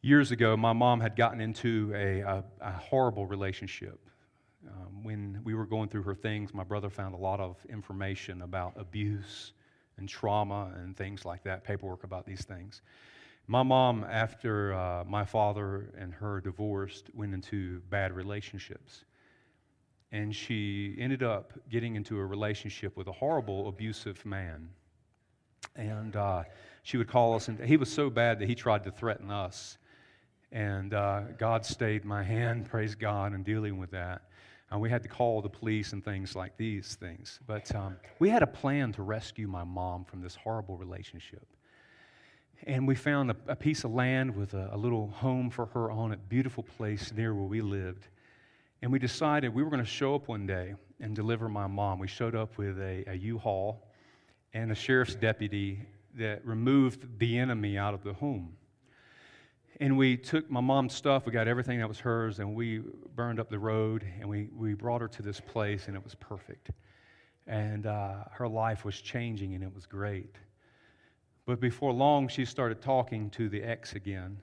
Years 0.01 0.31
ago, 0.31 0.57
my 0.57 0.73
mom 0.73 0.99
had 0.99 1.15
gotten 1.15 1.39
into 1.39 1.93
a, 1.95 2.19
a, 2.21 2.43
a 2.61 2.71
horrible 2.71 3.25
relationship. 3.25 3.99
Um, 4.67 5.03
when 5.03 5.39
we 5.43 5.53
were 5.53 5.65
going 5.65 5.89
through 5.89 6.03
her 6.03 6.15
things, 6.15 6.53
my 6.53 6.63
brother 6.63 6.89
found 6.89 7.13
a 7.13 7.17
lot 7.17 7.39
of 7.39 7.57
information 7.69 8.41
about 8.41 8.73
abuse 8.77 9.53
and 9.97 10.07
trauma 10.07 10.71
and 10.75 10.95
things 10.95 11.25
like 11.25 11.43
that, 11.43 11.63
paperwork 11.63 12.03
about 12.03 12.25
these 12.25 12.43
things. 12.43 12.81
My 13.47 13.63
mom, 13.63 14.05
after 14.09 14.73
uh, 14.73 15.03
my 15.05 15.25
father 15.25 15.89
and 15.97 16.13
her 16.13 16.39
divorced, 16.39 17.09
went 17.13 17.33
into 17.33 17.81
bad 17.89 18.13
relationships. 18.13 19.03
And 20.11 20.33
she 20.33 20.95
ended 20.97 21.23
up 21.23 21.53
getting 21.69 21.95
into 21.95 22.19
a 22.19 22.25
relationship 22.25 22.95
with 22.95 23.07
a 23.07 23.11
horrible, 23.11 23.67
abusive 23.67 24.25
man. 24.25 24.69
And 25.75 26.15
uh, 26.15 26.43
she 26.83 26.97
would 26.97 27.07
call 27.07 27.35
us, 27.35 27.47
and 27.47 27.59
he 27.59 27.77
was 27.77 27.91
so 27.91 28.09
bad 28.09 28.39
that 28.39 28.47
he 28.47 28.55
tried 28.55 28.83
to 28.85 28.91
threaten 28.91 29.29
us. 29.29 29.77
And 30.51 30.93
uh, 30.93 31.21
God 31.37 31.65
stayed 31.65 32.05
my 32.05 32.23
hand, 32.23 32.65
praise 32.69 32.95
God, 32.95 33.33
in 33.33 33.43
dealing 33.43 33.77
with 33.77 33.91
that. 33.91 34.21
Uh, 34.73 34.79
we 34.79 34.89
had 34.89 35.03
to 35.03 35.09
call 35.09 35.41
the 35.41 35.49
police 35.49 35.93
and 35.93 36.03
things 36.03 36.35
like 36.35 36.57
these 36.57 36.95
things. 36.95 37.39
But 37.45 37.73
um, 37.75 37.97
we 38.19 38.29
had 38.29 38.41
a 38.41 38.47
plan 38.47 38.91
to 38.93 39.03
rescue 39.03 39.47
my 39.47 39.63
mom 39.63 40.05
from 40.05 40.21
this 40.21 40.35
horrible 40.35 40.77
relationship. 40.77 41.45
And 42.65 42.87
we 42.87 42.95
found 42.95 43.31
a, 43.31 43.35
a 43.47 43.55
piece 43.55 43.83
of 43.83 43.91
land 43.91 44.35
with 44.35 44.53
a, 44.53 44.69
a 44.71 44.77
little 44.77 45.07
home 45.09 45.49
for 45.49 45.65
her 45.67 45.91
on 45.91 46.11
it, 46.11 46.29
beautiful 46.29 46.63
place 46.63 47.11
near 47.13 47.35
where 47.35 47.43
we 47.43 47.61
lived. 47.61 48.07
And 48.81 48.91
we 48.91 48.99
decided 48.99 49.53
we 49.53 49.63
were 49.63 49.69
going 49.69 49.83
to 49.83 49.89
show 49.89 50.15
up 50.15 50.27
one 50.27 50.47
day 50.47 50.75
and 50.99 51.15
deliver 51.15 51.49
my 51.49 51.67
mom. 51.67 51.99
We 51.99 52.07
showed 52.07 52.35
up 52.35 52.57
with 52.57 52.79
a 52.79 53.03
a 53.07 53.15
U-Haul 53.15 53.85
and 54.53 54.71
a 54.71 54.75
sheriff's 54.75 55.15
deputy 55.15 55.85
that 56.15 56.45
removed 56.45 57.19
the 57.19 57.37
enemy 57.37 57.77
out 57.77 57.93
of 57.93 58.03
the 58.03 58.13
home. 58.13 58.55
And 59.83 59.97
we 59.97 60.15
took 60.15 60.49
my 60.49 60.61
mom's 60.61 60.93
stuff, 60.93 61.25
we 61.25 61.33
got 61.33 61.49
everything 61.49 61.79
that 61.79 61.89
was 61.89 61.99
hers, 61.99 62.39
and 62.39 62.55
we 62.55 62.79
burned 63.17 63.37
up 63.37 63.49
the 63.49 63.59
road 63.59 64.05
and 64.17 64.29
we, 64.29 64.47
we 64.55 64.75
brought 64.75 65.01
her 65.01 65.09
to 65.09 65.21
this 65.21 65.41
place, 65.41 65.87
and 65.89 65.97
it 65.97 66.01
was 66.01 66.15
perfect. 66.15 66.71
And 67.47 67.85
uh, 67.85 68.23
her 68.31 68.47
life 68.47 68.85
was 68.85 69.01
changing, 69.01 69.55
and 69.55 69.61
it 69.61 69.75
was 69.75 69.85
great. 69.85 70.37
But 71.45 71.59
before 71.59 71.91
long, 71.91 72.29
she 72.29 72.45
started 72.45 72.81
talking 72.81 73.29
to 73.31 73.49
the 73.49 73.61
ex 73.61 73.91
again. 73.91 74.37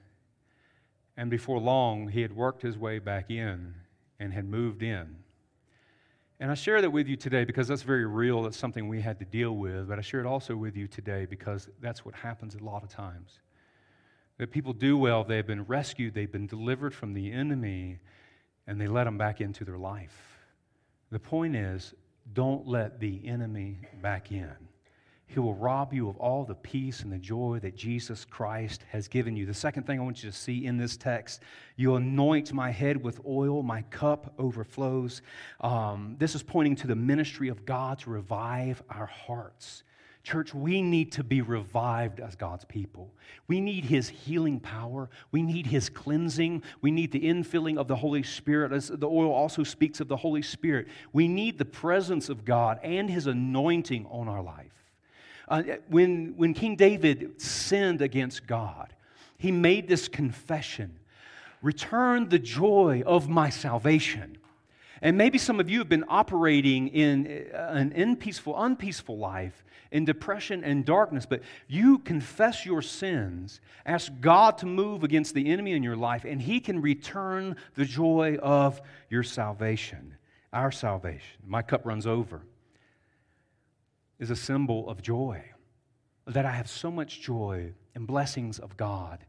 And 1.16 1.30
before 1.30 1.58
long, 1.58 2.08
he 2.08 2.20
had 2.20 2.36
worked 2.36 2.60
his 2.60 2.76
way 2.76 2.98
back 2.98 3.30
in 3.30 3.74
and 4.18 4.34
had 4.34 4.44
moved 4.44 4.82
in. 4.82 5.16
And 6.38 6.50
I 6.50 6.54
share 6.54 6.82
that 6.82 6.90
with 6.90 7.08
you 7.08 7.16
today 7.16 7.44
because 7.44 7.66
that's 7.66 7.80
very 7.80 8.04
real. 8.04 8.42
That's 8.42 8.58
something 8.58 8.88
we 8.88 9.00
had 9.00 9.18
to 9.20 9.24
deal 9.24 9.56
with. 9.56 9.88
But 9.88 9.98
I 9.98 10.02
share 10.02 10.20
it 10.20 10.26
also 10.26 10.54
with 10.54 10.76
you 10.76 10.86
today 10.86 11.24
because 11.24 11.70
that's 11.80 12.04
what 12.04 12.14
happens 12.14 12.56
a 12.56 12.62
lot 12.62 12.82
of 12.82 12.90
times. 12.90 13.38
That 14.40 14.50
people 14.50 14.72
do 14.72 14.96
well, 14.96 15.22
they've 15.22 15.46
been 15.46 15.64
rescued, 15.64 16.14
they've 16.14 16.32
been 16.32 16.46
delivered 16.46 16.94
from 16.94 17.12
the 17.12 17.30
enemy, 17.30 17.98
and 18.66 18.80
they 18.80 18.88
let 18.88 19.04
them 19.04 19.18
back 19.18 19.42
into 19.42 19.66
their 19.66 19.76
life. 19.76 20.38
The 21.10 21.18
point 21.18 21.54
is, 21.54 21.92
don't 22.32 22.66
let 22.66 23.00
the 23.00 23.20
enemy 23.26 23.80
back 24.00 24.32
in. 24.32 24.50
He 25.26 25.40
will 25.40 25.52
rob 25.52 25.92
you 25.92 26.08
of 26.08 26.16
all 26.16 26.46
the 26.46 26.54
peace 26.54 27.00
and 27.00 27.12
the 27.12 27.18
joy 27.18 27.58
that 27.60 27.76
Jesus 27.76 28.24
Christ 28.24 28.82
has 28.88 29.08
given 29.08 29.36
you. 29.36 29.44
The 29.44 29.52
second 29.52 29.86
thing 29.86 30.00
I 30.00 30.02
want 30.02 30.24
you 30.24 30.30
to 30.30 30.36
see 30.36 30.64
in 30.64 30.78
this 30.78 30.96
text 30.96 31.42
you 31.76 31.96
anoint 31.96 32.50
my 32.54 32.70
head 32.70 33.04
with 33.04 33.20
oil, 33.26 33.62
my 33.62 33.82
cup 33.82 34.32
overflows. 34.38 35.20
Um, 35.60 36.16
this 36.18 36.34
is 36.34 36.42
pointing 36.42 36.76
to 36.76 36.86
the 36.86 36.96
ministry 36.96 37.48
of 37.48 37.66
God 37.66 37.98
to 37.98 38.10
revive 38.10 38.82
our 38.88 39.04
hearts. 39.04 39.82
Church, 40.22 40.52
we 40.52 40.82
need 40.82 41.12
to 41.12 41.24
be 41.24 41.40
revived 41.40 42.20
as 42.20 42.36
God's 42.36 42.64
people. 42.66 43.10
We 43.48 43.60
need 43.60 43.84
His 43.84 44.08
healing 44.08 44.60
power. 44.60 45.08
We 45.32 45.42
need 45.42 45.66
His 45.66 45.88
cleansing. 45.88 46.62
We 46.82 46.90
need 46.90 47.12
the 47.12 47.20
infilling 47.20 47.78
of 47.78 47.88
the 47.88 47.96
Holy 47.96 48.22
Spirit. 48.22 48.72
As 48.72 48.88
the 48.88 49.08
oil 49.08 49.32
also 49.32 49.62
speaks 49.64 50.00
of 50.00 50.08
the 50.08 50.16
Holy 50.16 50.42
Spirit. 50.42 50.88
We 51.12 51.26
need 51.26 51.58
the 51.58 51.64
presence 51.64 52.28
of 52.28 52.44
God 52.44 52.78
and 52.82 53.08
His 53.08 53.26
anointing 53.26 54.06
on 54.10 54.28
our 54.28 54.42
life. 54.42 54.72
Uh, 55.48 55.62
when, 55.88 56.34
when 56.36 56.54
King 56.54 56.76
David 56.76 57.40
sinned 57.40 58.02
against 58.02 58.46
God, 58.46 58.94
he 59.36 59.50
made 59.50 59.88
this 59.88 60.06
confession 60.06 60.96
Return 61.62 62.30
the 62.30 62.38
joy 62.38 63.02
of 63.04 63.28
my 63.28 63.50
salvation. 63.50 64.38
And 65.02 65.16
maybe 65.16 65.38
some 65.38 65.60
of 65.60 65.70
you 65.70 65.78
have 65.78 65.88
been 65.88 66.04
operating 66.08 66.88
in 66.88 67.46
uh, 67.54 67.70
an 67.70 67.92
unpeaceful, 67.92 68.60
unpeaceful 68.60 69.18
life, 69.18 69.64
in 69.90 70.04
depression 70.04 70.62
and 70.62 70.84
darkness, 70.84 71.26
but 71.26 71.42
you 71.66 71.98
confess 71.98 72.64
your 72.64 72.82
sins, 72.82 73.60
ask 73.84 74.12
God 74.20 74.58
to 74.58 74.66
move 74.66 75.02
against 75.02 75.34
the 75.34 75.48
enemy 75.48 75.72
in 75.72 75.82
your 75.82 75.96
life, 75.96 76.24
and 76.24 76.40
He 76.40 76.60
can 76.60 76.80
return 76.80 77.56
the 77.74 77.84
joy 77.84 78.36
of 78.40 78.80
your 79.08 79.22
salvation, 79.22 80.14
our 80.52 80.70
salvation. 80.70 81.40
My 81.44 81.62
cup 81.62 81.84
runs 81.84 82.06
over 82.06 82.42
is 84.18 84.30
a 84.30 84.36
symbol 84.36 84.88
of 84.88 85.02
joy. 85.02 85.42
That 86.26 86.46
I 86.46 86.52
have 86.52 86.68
so 86.68 86.90
much 86.90 87.20
joy 87.20 87.72
and 87.94 88.06
blessings 88.06 88.58
of 88.58 88.76
God 88.76 89.24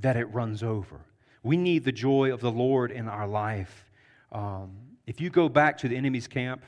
that 0.00 0.16
it 0.16 0.26
runs 0.26 0.62
over. 0.62 1.00
We 1.42 1.56
need 1.56 1.84
the 1.84 1.92
joy 1.92 2.34
of 2.34 2.40
the 2.40 2.50
Lord 2.50 2.90
in 2.90 3.08
our 3.08 3.26
life. 3.26 3.90
Um, 4.32 4.76
if 5.06 5.20
you 5.20 5.30
go 5.30 5.48
back 5.48 5.78
to 5.78 5.88
the 5.88 5.96
enemy's 5.96 6.26
camp, 6.28 6.62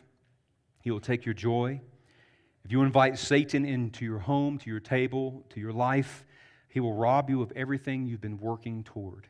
he 0.80 0.90
will 0.90 1.00
take 1.00 1.24
your 1.24 1.34
joy. 1.34 1.80
If 2.64 2.72
you 2.72 2.82
invite 2.82 3.18
Satan 3.18 3.64
into 3.64 4.04
your 4.04 4.18
home, 4.18 4.58
to 4.58 4.70
your 4.70 4.80
table, 4.80 5.44
to 5.50 5.60
your 5.60 5.72
life, 5.72 6.24
he 6.68 6.80
will 6.80 6.94
rob 6.94 7.30
you 7.30 7.42
of 7.42 7.52
everything 7.56 8.06
you've 8.06 8.20
been 8.20 8.38
working 8.38 8.84
toward. 8.84 9.26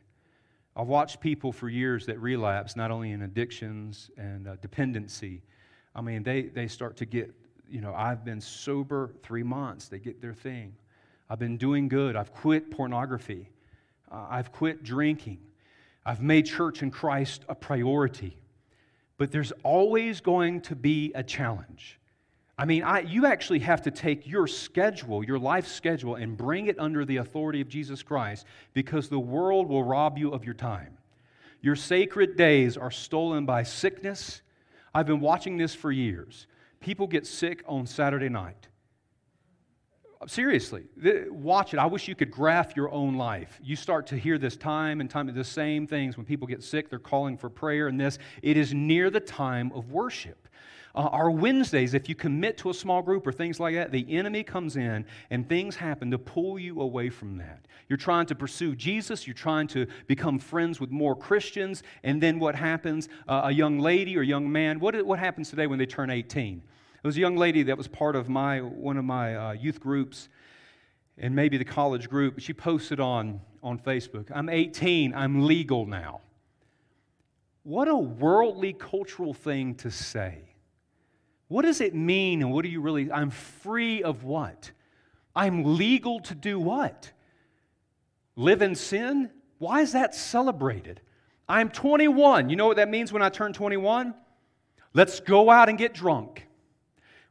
I've 0.75 0.87
watched 0.87 1.19
people 1.19 1.51
for 1.51 1.69
years 1.69 2.05
that 2.05 2.19
relapse, 2.19 2.75
not 2.75 2.91
only 2.91 3.11
in 3.11 3.21
addictions 3.21 4.11
and 4.17 4.47
uh, 4.47 4.55
dependency. 4.61 5.41
I 5.95 6.01
mean, 6.01 6.23
they, 6.23 6.43
they 6.43 6.67
start 6.67 6.97
to 6.97 7.05
get 7.05 7.33
you 7.69 7.81
know, 7.81 7.93
I've 7.93 8.25
been 8.25 8.41
sober 8.41 9.13
three 9.21 9.43
months. 9.43 9.87
They 9.87 9.99
get 9.99 10.21
their 10.21 10.33
thing. 10.33 10.75
I've 11.29 11.39
been 11.39 11.57
doing 11.57 11.87
good. 11.87 12.15
I've 12.15 12.33
quit 12.33 12.71
pornography. 12.71 13.49
Uh, 14.11 14.25
I've 14.29 14.51
quit 14.51 14.83
drinking. 14.83 15.39
I've 16.05 16.21
made 16.21 16.45
church 16.45 16.81
and 16.81 16.91
Christ 16.91 17.45
a 17.47 17.55
priority. 17.55 18.37
But 19.19 19.31
there's 19.31 19.51
always 19.63 20.21
going 20.21 20.61
to 20.61 20.75
be 20.75 21.11
a 21.13 21.21
challenge. 21.21 21.99
I 22.57 22.65
mean, 22.65 22.83
I, 22.83 23.01
you 23.01 23.25
actually 23.25 23.59
have 23.59 23.81
to 23.83 23.91
take 23.91 24.25
your 24.25 24.47
schedule, 24.47 25.23
your 25.23 25.37
life 25.37 25.67
schedule, 25.67 26.15
and 26.15 26.35
bring 26.35 26.67
it 26.67 26.79
under 26.79 27.05
the 27.05 27.17
authority 27.17 27.59
of 27.59 27.67
Jesus 27.67 28.01
Christ 28.01 28.45
because 28.73 29.09
the 29.09 29.19
world 29.19 29.67
will 29.67 29.83
rob 29.83 30.17
you 30.17 30.31
of 30.31 30.45
your 30.45 30.53
time. 30.53 30.97
Your 31.61 31.75
sacred 31.75 32.37
days 32.37 32.77
are 32.77 32.91
stolen 32.91 33.45
by 33.45 33.63
sickness. 33.63 34.41
I've 34.95 35.05
been 35.05 35.19
watching 35.19 35.57
this 35.57 35.75
for 35.75 35.91
years 35.91 36.47
people 36.79 37.07
get 37.07 37.27
sick 37.27 37.61
on 37.67 37.85
Saturday 37.85 38.29
night. 38.29 38.68
Seriously, 40.27 40.83
watch 41.29 41.73
it. 41.73 41.79
I 41.79 41.85
wish 41.85 42.09
you 42.09 42.15
could 42.15 42.29
graph 42.29 42.75
your 42.75 42.91
own 42.91 43.15
life. 43.15 43.57
You 43.63 43.77
start 43.77 44.05
to 44.07 44.17
hear 44.17 44.37
this 44.37 44.57
time 44.57 44.99
and 44.99 45.09
time, 45.09 45.33
the 45.33 45.43
same 45.45 45.87
things. 45.87 46.17
When 46.17 46.25
people 46.25 46.45
get 46.45 46.61
sick, 46.61 46.89
they're 46.89 46.99
calling 46.99 47.37
for 47.37 47.49
prayer 47.49 47.87
and 47.87 47.97
this. 47.97 48.19
It 48.41 48.57
is 48.57 48.73
near 48.73 49.09
the 49.09 49.21
time 49.21 49.71
of 49.73 49.91
worship. 49.91 50.49
Uh, 50.93 51.03
our 51.03 51.31
Wednesdays, 51.31 51.93
if 51.93 52.09
you 52.09 52.15
commit 52.15 52.57
to 52.57 52.69
a 52.69 52.73
small 52.73 53.01
group 53.01 53.25
or 53.27 53.31
things 53.31 53.61
like 53.61 53.75
that, 53.75 53.93
the 53.93 54.05
enemy 54.09 54.43
comes 54.43 54.75
in 54.75 55.05
and 55.29 55.47
things 55.47 55.77
happen 55.77 56.11
to 56.11 56.17
pull 56.17 56.59
you 56.59 56.81
away 56.81 57.09
from 57.09 57.37
that. 57.37 57.65
You're 57.87 57.97
trying 57.97 58.25
to 58.25 58.35
pursue 58.35 58.75
Jesus, 58.75 59.25
you're 59.25 59.33
trying 59.33 59.67
to 59.67 59.87
become 60.07 60.37
friends 60.37 60.81
with 60.81 60.91
more 60.91 61.15
Christians, 61.15 61.81
and 62.03 62.21
then 62.21 62.39
what 62.39 62.55
happens? 62.55 63.07
Uh, 63.25 63.43
a 63.45 63.51
young 63.51 63.79
lady 63.79 64.17
or 64.17 64.21
young 64.21 64.51
man, 64.51 64.81
what, 64.81 65.01
what 65.05 65.19
happens 65.19 65.49
today 65.49 65.67
when 65.67 65.79
they 65.79 65.85
turn 65.85 66.09
18? 66.09 66.61
There 67.01 67.07
was 67.07 67.15
a 67.15 67.21
young 67.21 67.37
lady 67.37 67.63
that 67.63 67.77
was 67.77 67.87
part 67.87 68.17
of 68.17 68.27
my, 68.27 68.59
one 68.59 68.97
of 68.97 69.05
my 69.05 69.35
uh, 69.35 69.51
youth 69.53 69.79
groups 69.79 70.27
and 71.17 71.33
maybe 71.33 71.57
the 71.57 71.65
college 71.65 72.09
group. 72.09 72.39
She 72.39 72.53
posted 72.53 72.99
on, 72.99 73.39
on 73.63 73.79
Facebook, 73.79 74.29
I'm 74.33 74.49
18, 74.49 75.13
I'm 75.13 75.45
legal 75.45 75.85
now. 75.85 76.19
What 77.63 77.87
a 77.87 77.95
worldly 77.95 78.73
cultural 78.73 79.33
thing 79.33 79.75
to 79.75 79.91
say. 79.91 80.39
What 81.47 81.63
does 81.63 81.79
it 81.79 81.95
mean, 81.95 82.41
and 82.41 82.51
what 82.51 82.63
do 82.63 82.69
you 82.69 82.81
really? 82.81 83.09
I'm 83.11 83.29
free 83.29 84.03
of 84.03 84.23
what? 84.23 84.71
I'm 85.35 85.77
legal 85.77 86.19
to 86.21 86.35
do 86.35 86.59
what? 86.59 87.11
Live 88.35 88.61
in 88.61 88.75
sin? 88.75 89.31
Why 89.57 89.81
is 89.81 89.93
that 89.93 90.13
celebrated? 90.15 90.99
I'm 91.47 91.69
21. 91.69 92.49
You 92.49 92.57
know 92.57 92.67
what 92.67 92.77
that 92.77 92.89
means 92.89 93.13
when 93.13 93.21
I 93.21 93.29
turn 93.29 93.53
21? 93.53 94.13
Let's 94.93 95.21
go 95.21 95.49
out 95.49 95.69
and 95.69 95.77
get 95.77 95.93
drunk. 95.93 96.45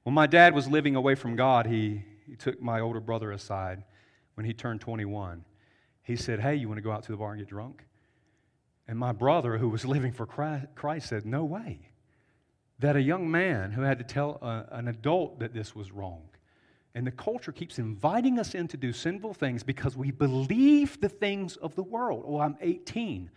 When 0.08 0.14
my 0.14 0.26
dad 0.26 0.54
was 0.54 0.66
living 0.66 0.96
away 0.96 1.16
from 1.16 1.36
God, 1.36 1.66
he, 1.66 2.02
he 2.26 2.34
took 2.34 2.62
my 2.62 2.80
older 2.80 2.98
brother 2.98 3.30
aside 3.30 3.82
when 4.36 4.46
he 4.46 4.54
turned 4.54 4.80
21. 4.80 5.44
He 6.02 6.16
said, 6.16 6.40
Hey, 6.40 6.54
you 6.54 6.66
want 6.66 6.78
to 6.78 6.82
go 6.82 6.90
out 6.90 7.02
to 7.02 7.12
the 7.12 7.18
bar 7.18 7.32
and 7.32 7.38
get 7.38 7.50
drunk? 7.50 7.84
And 8.86 8.98
my 8.98 9.12
brother, 9.12 9.58
who 9.58 9.68
was 9.68 9.84
living 9.84 10.12
for 10.12 10.24
Christ, 10.24 11.10
said, 11.10 11.26
No 11.26 11.44
way 11.44 11.90
that 12.78 12.96
a 12.96 13.02
young 13.02 13.30
man 13.30 13.70
who 13.70 13.82
had 13.82 13.98
to 13.98 14.04
tell 14.04 14.38
a, 14.40 14.78
an 14.78 14.88
adult 14.88 15.40
that 15.40 15.52
this 15.52 15.74
was 15.74 15.92
wrong. 15.92 16.22
And 16.94 17.06
the 17.06 17.10
culture 17.10 17.52
keeps 17.52 17.78
inviting 17.78 18.38
us 18.38 18.54
in 18.54 18.66
to 18.68 18.78
do 18.78 18.94
sinful 18.94 19.34
things 19.34 19.62
because 19.62 19.94
we 19.94 20.10
believe 20.10 20.98
the 21.02 21.10
things 21.10 21.56
of 21.56 21.74
the 21.74 21.82
world. 21.82 22.24
Oh, 22.26 22.38
I'm 22.38 22.56
18. 22.62 23.30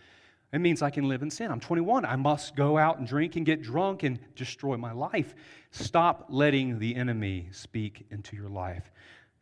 It 0.53 0.59
means 0.59 0.81
I 0.81 0.89
can 0.89 1.07
live 1.07 1.21
in 1.21 1.31
sin. 1.31 1.49
I'm 1.49 1.61
21. 1.61 2.05
I 2.05 2.17
must 2.17 2.55
go 2.55 2.77
out 2.77 2.97
and 2.97 3.07
drink 3.07 3.37
and 3.37 3.45
get 3.45 3.61
drunk 3.61 4.03
and 4.03 4.19
destroy 4.35 4.75
my 4.75 4.91
life. 4.91 5.33
Stop 5.71 6.25
letting 6.29 6.77
the 6.77 6.95
enemy 6.95 7.47
speak 7.51 8.05
into 8.11 8.35
your 8.35 8.49
life. 8.49 8.91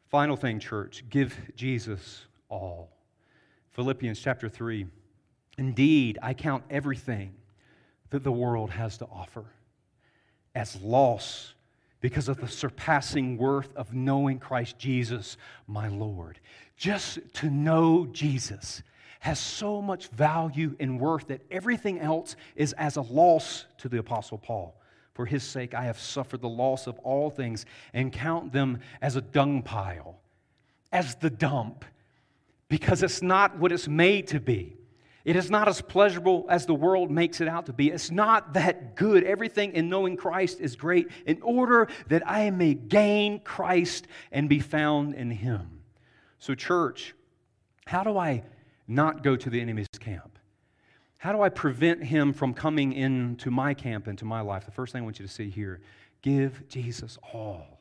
Final 0.10 0.36
thing, 0.36 0.60
church 0.60 1.04
give 1.10 1.36
Jesus 1.56 2.26
all. 2.48 2.92
Philippians 3.72 4.20
chapter 4.20 4.50
3. 4.50 4.86
Indeed, 5.58 6.20
I 6.22 6.34
count 6.34 6.64
everything 6.70 7.34
that 8.12 8.24
the 8.24 8.32
world 8.32 8.70
has 8.72 8.98
to 9.00 9.06
offer 9.06 9.46
as 10.56 10.80
loss 10.82 11.54
because 12.02 12.30
of 12.30 12.38
the 12.38 12.48
surpassing 12.48 13.38
worth 13.38 13.76
of 13.76 13.94
knowing 13.94 14.40
Christ 14.40 14.78
Jesus, 14.78 15.38
my 15.68 15.88
Lord. 15.88 16.40
Just 16.78 17.20
to 17.36 17.50
know 17.50 18.08
Jesus 18.12 18.84
has 19.20 19.40
so 19.40 19.82
much 19.82 20.08
value 20.08 20.76
and 20.80 21.00
worth 21.00 21.28
that 21.28 21.42
everything 21.52 22.00
else 22.00 22.36
is 22.56 22.74
as 22.74 22.96
a 22.96 23.02
loss 23.02 23.66
to 23.78 23.90
the 23.90 24.00
Apostle 24.00 24.38
Paul. 24.38 24.76
For 25.14 25.26
his 25.26 25.44
sake, 25.44 25.74
I 25.74 25.84
have 25.84 26.00
suffered 26.00 26.42
the 26.42 26.50
loss 26.50 26.88
of 26.88 26.98
all 27.00 27.30
things 27.30 27.66
and 27.94 28.12
count 28.12 28.54
them 28.54 28.80
as 29.02 29.18
a 29.18 29.22
dung 29.22 29.62
pile, 29.62 30.22
as 30.94 31.16
the 31.16 31.30
dump, 31.30 31.84
because 32.70 33.04
it's 33.04 33.22
not 33.22 33.58
what 33.58 33.74
it's 33.74 33.88
made 33.88 34.28
to 34.28 34.40
be. 34.40 34.78
It 35.26 35.36
is 35.36 35.52
not 35.52 35.68
as 35.68 35.82
pleasurable 35.82 36.46
as 36.50 36.66
the 36.66 36.74
world 36.74 37.12
makes 37.12 37.42
it 37.42 37.50
out 37.50 37.66
to 37.66 37.74
be. 37.74 37.92
It's 37.92 38.10
not 38.10 38.54
that 38.54 38.96
good. 38.96 39.26
Everything 39.26 39.74
in 39.74 39.90
knowing 39.90 40.16
Christ 40.16 40.62
is 40.62 40.78
great 40.78 41.10
in 41.26 41.42
order 41.42 41.90
that 42.08 42.24
I 42.26 42.50
may 42.52 42.74
gain 42.74 43.42
Christ 43.42 44.08
and 44.32 44.48
be 44.48 44.60
found 44.60 45.16
in 45.16 45.30
Him. 45.30 45.82
So, 46.38 46.56
church, 46.56 47.14
how 47.86 48.04
do 48.04 48.18
I 48.18 48.44
not 48.90 49.24
go 49.24 49.36
to 49.36 49.50
the 49.50 49.62
enemy's 49.62 49.88
camp? 50.00 50.40
How 51.20 51.32
do 51.32 51.42
I 51.42 51.50
prevent 51.50 52.04
him 52.04 52.34
from 52.34 52.54
coming 52.54 52.94
into 52.94 53.52
my 53.52 53.74
camp, 53.74 54.08
into 54.08 54.26
my 54.26 54.42
life? 54.42 54.66
The 54.66 54.72
first 54.72 54.94
thing 54.94 55.02
I 55.02 55.04
want 55.04 55.20
you 55.20 55.28
to 55.28 55.32
see 55.32 55.50
here 55.50 55.82
give 56.22 56.68
Jesus 56.68 57.18
all. 57.34 57.80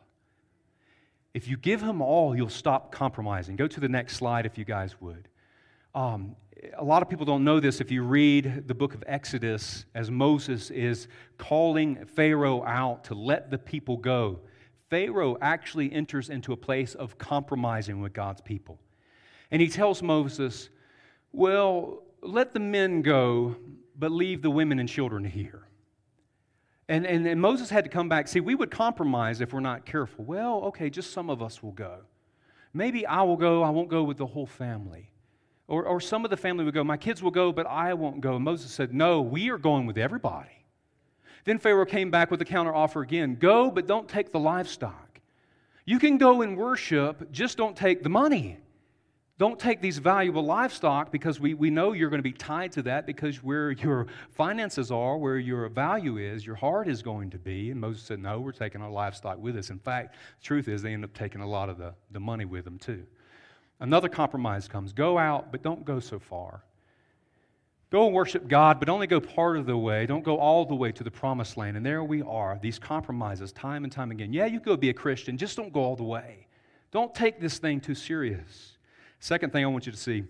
If 1.34 1.46
you 1.46 1.56
give 1.56 1.80
him 1.80 2.02
all, 2.02 2.36
you'll 2.36 2.48
stop 2.48 2.90
compromising. 2.90 3.56
Go 3.56 3.68
to 3.68 3.80
the 3.80 3.88
next 3.88 4.16
slide 4.16 4.44
if 4.44 4.58
you 4.58 4.64
guys 4.64 5.00
would. 5.00 5.28
Um, 5.94 6.34
a 6.76 6.84
lot 6.84 7.02
of 7.02 7.08
people 7.08 7.24
don't 7.24 7.44
know 7.44 7.60
this 7.60 7.80
if 7.80 7.90
you 7.90 8.02
read 8.02 8.66
the 8.66 8.74
book 8.74 8.94
of 8.94 9.04
Exodus 9.06 9.84
as 9.94 10.10
Moses 10.10 10.70
is 10.70 11.06
calling 11.36 12.04
Pharaoh 12.06 12.64
out 12.64 13.04
to 13.04 13.14
let 13.14 13.50
the 13.50 13.58
people 13.58 13.96
go. 13.96 14.40
Pharaoh 14.90 15.36
actually 15.40 15.92
enters 15.92 16.30
into 16.30 16.52
a 16.52 16.56
place 16.56 16.94
of 16.94 17.18
compromising 17.18 18.00
with 18.00 18.12
God's 18.12 18.40
people. 18.40 18.80
And 19.50 19.62
he 19.62 19.68
tells 19.68 20.02
Moses, 20.02 20.70
Well, 21.32 22.02
let 22.22 22.52
the 22.52 22.60
men 22.60 23.02
go, 23.02 23.56
but 23.98 24.10
leave 24.10 24.42
the 24.42 24.50
women 24.50 24.78
and 24.78 24.88
children 24.88 25.24
here. 25.24 25.68
And, 26.88 27.06
and, 27.06 27.26
and 27.26 27.40
Moses 27.40 27.68
had 27.68 27.84
to 27.84 27.90
come 27.90 28.08
back. 28.08 28.28
See, 28.28 28.40
we 28.40 28.54
would 28.54 28.70
compromise 28.70 29.40
if 29.40 29.52
we're 29.52 29.60
not 29.60 29.84
careful. 29.84 30.24
Well, 30.24 30.62
okay, 30.64 30.88
just 30.88 31.12
some 31.12 31.28
of 31.28 31.42
us 31.42 31.62
will 31.62 31.72
go. 31.72 31.98
Maybe 32.72 33.06
I 33.06 33.22
will 33.22 33.36
go, 33.36 33.62
I 33.62 33.70
won't 33.70 33.88
go 33.88 34.02
with 34.02 34.16
the 34.16 34.26
whole 34.26 34.46
family. 34.46 35.10
Or, 35.66 35.84
or 35.84 36.00
some 36.00 36.24
of 36.24 36.30
the 36.30 36.36
family 36.36 36.64
would 36.64 36.72
go, 36.72 36.82
My 36.82 36.96
kids 36.96 37.22
will 37.22 37.30
go, 37.30 37.52
but 37.52 37.66
I 37.66 37.92
won't 37.92 38.22
go. 38.22 38.36
And 38.36 38.44
Moses 38.44 38.72
said, 38.72 38.94
No, 38.94 39.20
we 39.20 39.50
are 39.50 39.58
going 39.58 39.86
with 39.86 39.98
everybody. 39.98 40.64
Then 41.44 41.58
Pharaoh 41.58 41.84
came 41.84 42.10
back 42.10 42.30
with 42.30 42.40
a 42.40 42.44
counteroffer 42.44 43.02
again 43.02 43.36
Go, 43.38 43.70
but 43.70 43.86
don't 43.86 44.08
take 44.08 44.32
the 44.32 44.38
livestock. 44.38 45.20
You 45.84 45.98
can 45.98 46.18
go 46.18 46.42
and 46.42 46.56
worship, 46.56 47.30
just 47.32 47.56
don't 47.56 47.76
take 47.76 48.02
the 48.02 48.08
money. 48.08 48.58
Don't 49.38 49.58
take 49.58 49.80
these 49.80 49.98
valuable 49.98 50.44
livestock 50.44 51.12
because 51.12 51.38
we, 51.38 51.54
we 51.54 51.70
know 51.70 51.92
you're 51.92 52.10
going 52.10 52.18
to 52.18 52.28
be 52.28 52.32
tied 52.32 52.72
to 52.72 52.82
that 52.82 53.06
because 53.06 53.36
where 53.36 53.70
your 53.70 54.08
finances 54.32 54.90
are, 54.90 55.16
where 55.16 55.38
your 55.38 55.68
value 55.68 56.18
is, 56.18 56.44
your 56.44 56.56
heart 56.56 56.88
is 56.88 57.02
going 57.02 57.30
to 57.30 57.38
be. 57.38 57.70
And 57.70 57.80
Moses 57.80 58.02
said, 58.02 58.18
No, 58.18 58.40
we're 58.40 58.50
taking 58.50 58.82
our 58.82 58.90
livestock 58.90 59.38
with 59.38 59.56
us. 59.56 59.70
In 59.70 59.78
fact, 59.78 60.16
the 60.40 60.44
truth 60.44 60.66
is, 60.66 60.82
they 60.82 60.92
end 60.92 61.04
up 61.04 61.14
taking 61.14 61.40
a 61.40 61.48
lot 61.48 61.68
of 61.68 61.78
the, 61.78 61.94
the 62.10 62.18
money 62.18 62.46
with 62.46 62.64
them 62.64 62.78
too. 62.78 63.06
Another 63.78 64.08
compromise 64.08 64.66
comes 64.66 64.92
go 64.92 65.16
out, 65.16 65.52
but 65.52 65.62
don't 65.62 65.84
go 65.84 66.00
so 66.00 66.18
far. 66.18 66.64
Go 67.90 68.06
and 68.06 68.14
worship 68.14 68.48
God, 68.48 68.80
but 68.80 68.88
only 68.88 69.06
go 69.06 69.20
part 69.20 69.56
of 69.56 69.66
the 69.66 69.76
way. 69.76 70.04
Don't 70.04 70.24
go 70.24 70.36
all 70.36 70.66
the 70.66 70.74
way 70.74 70.90
to 70.90 71.04
the 71.04 71.12
promised 71.12 71.56
land. 71.56 71.76
And 71.76 71.86
there 71.86 72.02
we 72.02 72.22
are, 72.22 72.58
these 72.60 72.80
compromises 72.80 73.52
time 73.52 73.84
and 73.84 73.92
time 73.92 74.10
again. 74.10 74.32
Yeah, 74.32 74.46
you 74.46 74.58
go 74.58 74.76
be 74.76 74.90
a 74.90 74.94
Christian, 74.94 75.38
just 75.38 75.56
don't 75.56 75.72
go 75.72 75.80
all 75.80 75.96
the 75.96 76.02
way. 76.02 76.48
Don't 76.90 77.14
take 77.14 77.40
this 77.40 77.58
thing 77.58 77.80
too 77.80 77.94
serious. 77.94 78.77
Second 79.20 79.52
thing 79.52 79.64
I 79.64 79.68
want 79.68 79.86
you 79.86 79.92
to 79.92 79.98
see 79.98 80.24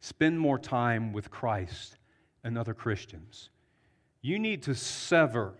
spend 0.00 0.38
more 0.38 0.58
time 0.58 1.12
with 1.12 1.30
Christ 1.30 1.96
and 2.42 2.58
other 2.58 2.74
Christians. 2.74 3.50
You 4.20 4.38
need 4.38 4.62
to 4.64 4.74
sever. 4.74 5.54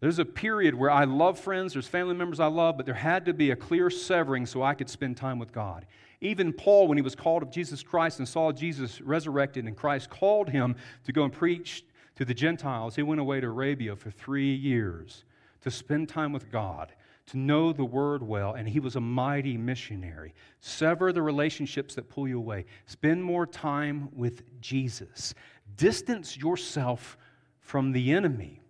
There's 0.00 0.18
a 0.18 0.24
period 0.24 0.74
where 0.74 0.90
I 0.90 1.04
love 1.04 1.38
friends, 1.38 1.74
there's 1.74 1.86
family 1.86 2.14
members 2.14 2.40
I 2.40 2.46
love, 2.46 2.76
but 2.76 2.86
there 2.86 2.94
had 2.94 3.26
to 3.26 3.34
be 3.34 3.50
a 3.50 3.56
clear 3.56 3.90
severing 3.90 4.46
so 4.46 4.62
I 4.62 4.74
could 4.74 4.88
spend 4.88 5.16
time 5.16 5.38
with 5.38 5.52
God. 5.52 5.86
Even 6.20 6.52
Paul, 6.52 6.88
when 6.88 6.98
he 6.98 7.02
was 7.02 7.14
called 7.14 7.42
of 7.42 7.50
Jesus 7.50 7.82
Christ 7.82 8.18
and 8.18 8.28
saw 8.28 8.50
Jesus 8.50 9.00
resurrected 9.00 9.66
and 9.66 9.76
Christ 9.76 10.10
called 10.10 10.48
him 10.48 10.76
to 11.04 11.12
go 11.12 11.24
and 11.24 11.32
preach 11.32 11.84
to 12.16 12.24
the 12.24 12.34
Gentiles, 12.34 12.96
he 12.96 13.02
went 13.02 13.20
away 13.20 13.40
to 13.40 13.46
Arabia 13.46 13.94
for 13.94 14.10
three 14.10 14.54
years 14.54 15.24
to 15.62 15.70
spend 15.70 16.08
time 16.08 16.32
with 16.32 16.50
God 16.50 16.92
to 17.30 17.38
know 17.38 17.72
the 17.72 17.84
word 17.84 18.22
well, 18.22 18.54
and 18.54 18.68
he 18.68 18.80
was 18.80 18.96
a 18.96 19.00
mighty 19.00 19.56
missionary. 19.56 20.34
Sever 20.60 21.12
the 21.12 21.22
relationships 21.22 21.94
that 21.94 22.08
pull 22.08 22.26
you 22.26 22.38
away. 22.38 22.64
Spend 22.86 23.22
more 23.22 23.46
time 23.46 24.08
with 24.12 24.60
Jesus. 24.60 25.34
Distance 25.76 26.36
yourself 26.36 27.16
from 27.60 27.92
the 27.92 28.12
enemy. 28.12 28.60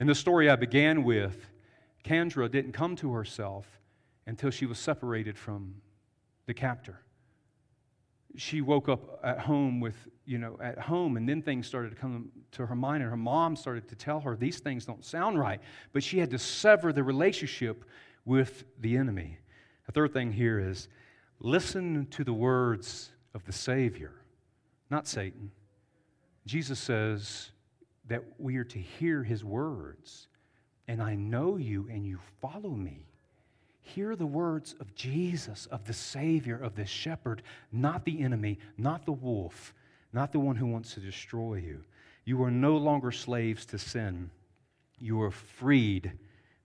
In 0.00 0.06
the 0.06 0.14
story 0.14 0.48
I 0.48 0.56
began 0.56 1.04
with, 1.04 1.46
Kendra 2.02 2.50
didn't 2.50 2.72
come 2.72 2.96
to 2.96 3.12
herself 3.12 3.80
until 4.26 4.50
she 4.50 4.64
was 4.64 4.78
separated 4.78 5.36
from 5.36 5.74
the 6.46 6.54
captor. 6.54 7.00
She 8.36 8.60
woke 8.60 8.88
up 8.88 9.20
at 9.24 9.40
home 9.40 9.80
with, 9.80 9.96
you 10.24 10.38
know, 10.38 10.58
at 10.62 10.78
home, 10.78 11.16
and 11.16 11.28
then 11.28 11.42
things 11.42 11.66
started 11.66 11.90
to 11.90 11.96
come 11.96 12.30
to 12.52 12.66
her 12.66 12.76
mind, 12.76 13.02
and 13.02 13.10
her 13.10 13.16
mom 13.16 13.56
started 13.56 13.88
to 13.88 13.96
tell 13.96 14.20
her 14.20 14.36
these 14.36 14.60
things 14.60 14.84
don't 14.84 15.04
sound 15.04 15.38
right. 15.38 15.60
But 15.92 16.02
she 16.02 16.18
had 16.18 16.30
to 16.30 16.38
sever 16.38 16.92
the 16.92 17.02
relationship 17.02 17.84
with 18.24 18.64
the 18.80 18.96
enemy. 18.96 19.38
The 19.86 19.92
third 19.92 20.12
thing 20.12 20.32
here 20.32 20.58
is 20.60 20.88
listen 21.40 22.06
to 22.10 22.24
the 22.24 22.32
words 22.32 23.10
of 23.34 23.44
the 23.44 23.52
Savior, 23.52 24.12
not 24.90 25.08
Satan. 25.08 25.50
Jesus 26.44 26.78
says 26.78 27.50
that 28.06 28.22
we 28.38 28.56
are 28.56 28.64
to 28.64 28.78
hear 28.78 29.22
his 29.22 29.44
words, 29.44 30.28
and 30.86 31.02
I 31.02 31.14
know 31.14 31.56
you 31.56 31.88
and 31.90 32.06
you 32.06 32.18
follow 32.40 32.70
me. 32.70 33.07
Hear 33.94 34.16
the 34.16 34.26
words 34.26 34.74
of 34.80 34.94
Jesus, 34.94 35.66
of 35.70 35.86
the 35.86 35.94
Savior, 35.94 36.58
of 36.58 36.74
the 36.74 36.84
shepherd, 36.84 37.42
not 37.72 38.04
the 38.04 38.20
enemy, 38.20 38.58
not 38.76 39.06
the 39.06 39.12
wolf, 39.12 39.72
not 40.12 40.30
the 40.30 40.38
one 40.38 40.56
who 40.56 40.66
wants 40.66 40.94
to 40.94 41.00
destroy 41.00 41.54
you. 41.54 41.82
You 42.26 42.42
are 42.42 42.50
no 42.50 42.76
longer 42.76 43.10
slaves 43.10 43.64
to 43.66 43.78
sin. 43.78 44.30
You 44.98 45.22
are 45.22 45.30
freed 45.30 46.12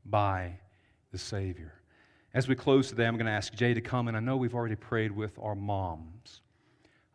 by 0.05 0.57
the 1.13 1.17
Savior. 1.17 1.73
As 2.33 2.49
we 2.49 2.55
close 2.55 2.89
today, 2.89 3.05
I'm 3.05 3.15
going 3.15 3.27
to 3.27 3.31
ask 3.31 3.53
Jay 3.53 3.73
to 3.73 3.81
come, 3.81 4.09
and 4.09 4.17
I 4.17 4.19
know 4.19 4.35
we've 4.35 4.55
already 4.55 4.75
prayed 4.75 5.11
with 5.11 5.39
our 5.41 5.55
moms. 5.55 6.41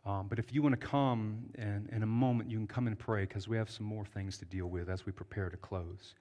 Um, 0.06 0.26
but 0.26 0.38
if 0.38 0.54
you 0.54 0.62
want 0.62 0.80
to 0.80 0.86
come 0.86 1.50
and 1.56 1.86
in 1.90 2.02
a 2.02 2.06
moment, 2.06 2.50
you 2.50 2.56
can 2.56 2.66
come 2.66 2.86
and 2.86 2.98
pray 2.98 3.22
because 3.22 3.46
we 3.46 3.59
have 3.59 3.68
some 3.68 3.84
more 3.84 4.06
things 4.06 4.38
to 4.38 4.46
deal 4.46 4.68
with 4.68 4.88
as 4.88 5.04
we 5.04 5.12
prepare 5.12 5.50
to 5.50 5.56
close. 5.59 6.14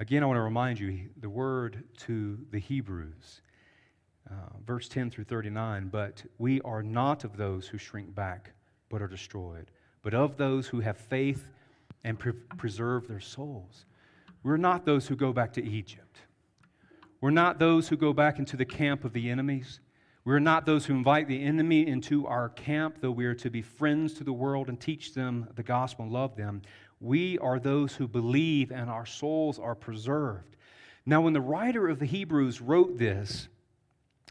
Again, 0.00 0.24
I 0.24 0.26
want 0.26 0.38
to 0.38 0.42
remind 0.42 0.80
you 0.80 1.08
the 1.20 1.30
word 1.30 1.84
to 1.98 2.36
the 2.50 2.58
Hebrews, 2.58 3.42
uh, 4.28 4.56
verse 4.66 4.88
10 4.88 5.08
through 5.08 5.24
39. 5.24 5.88
But 5.88 6.24
we 6.36 6.60
are 6.62 6.82
not 6.82 7.22
of 7.22 7.36
those 7.36 7.68
who 7.68 7.78
shrink 7.78 8.12
back 8.12 8.50
but 8.88 9.00
are 9.00 9.06
destroyed, 9.06 9.70
but 10.02 10.12
of 10.12 10.36
those 10.36 10.66
who 10.66 10.80
have 10.80 10.96
faith 10.96 11.48
and 12.02 12.18
pre- 12.18 12.32
preserve 12.32 13.06
their 13.06 13.20
souls. 13.20 13.86
We're 14.42 14.56
not 14.56 14.84
those 14.84 15.06
who 15.06 15.14
go 15.14 15.32
back 15.32 15.52
to 15.54 15.64
Egypt. 15.64 16.18
We're 17.20 17.30
not 17.30 17.60
those 17.60 17.88
who 17.88 17.96
go 17.96 18.12
back 18.12 18.40
into 18.40 18.56
the 18.56 18.64
camp 18.64 19.04
of 19.04 19.12
the 19.12 19.30
enemies. 19.30 19.78
We're 20.24 20.40
not 20.40 20.66
those 20.66 20.86
who 20.86 20.94
invite 20.94 21.28
the 21.28 21.42
enemy 21.42 21.86
into 21.86 22.26
our 22.26 22.48
camp, 22.48 22.98
though 23.00 23.10
we 23.10 23.26
are 23.26 23.34
to 23.34 23.50
be 23.50 23.62
friends 23.62 24.14
to 24.14 24.24
the 24.24 24.32
world 24.32 24.68
and 24.68 24.80
teach 24.80 25.14
them 25.14 25.48
the 25.54 25.62
gospel 25.62 26.04
and 26.04 26.12
love 26.12 26.34
them. 26.34 26.62
We 27.00 27.38
are 27.38 27.58
those 27.58 27.94
who 27.94 28.08
believe 28.08 28.70
and 28.70 28.88
our 28.88 29.06
souls 29.06 29.58
are 29.58 29.74
preserved. 29.74 30.56
Now, 31.06 31.20
when 31.20 31.32
the 31.32 31.40
writer 31.40 31.88
of 31.88 31.98
the 31.98 32.06
Hebrews 32.06 32.60
wrote 32.60 32.98
this, 32.98 33.48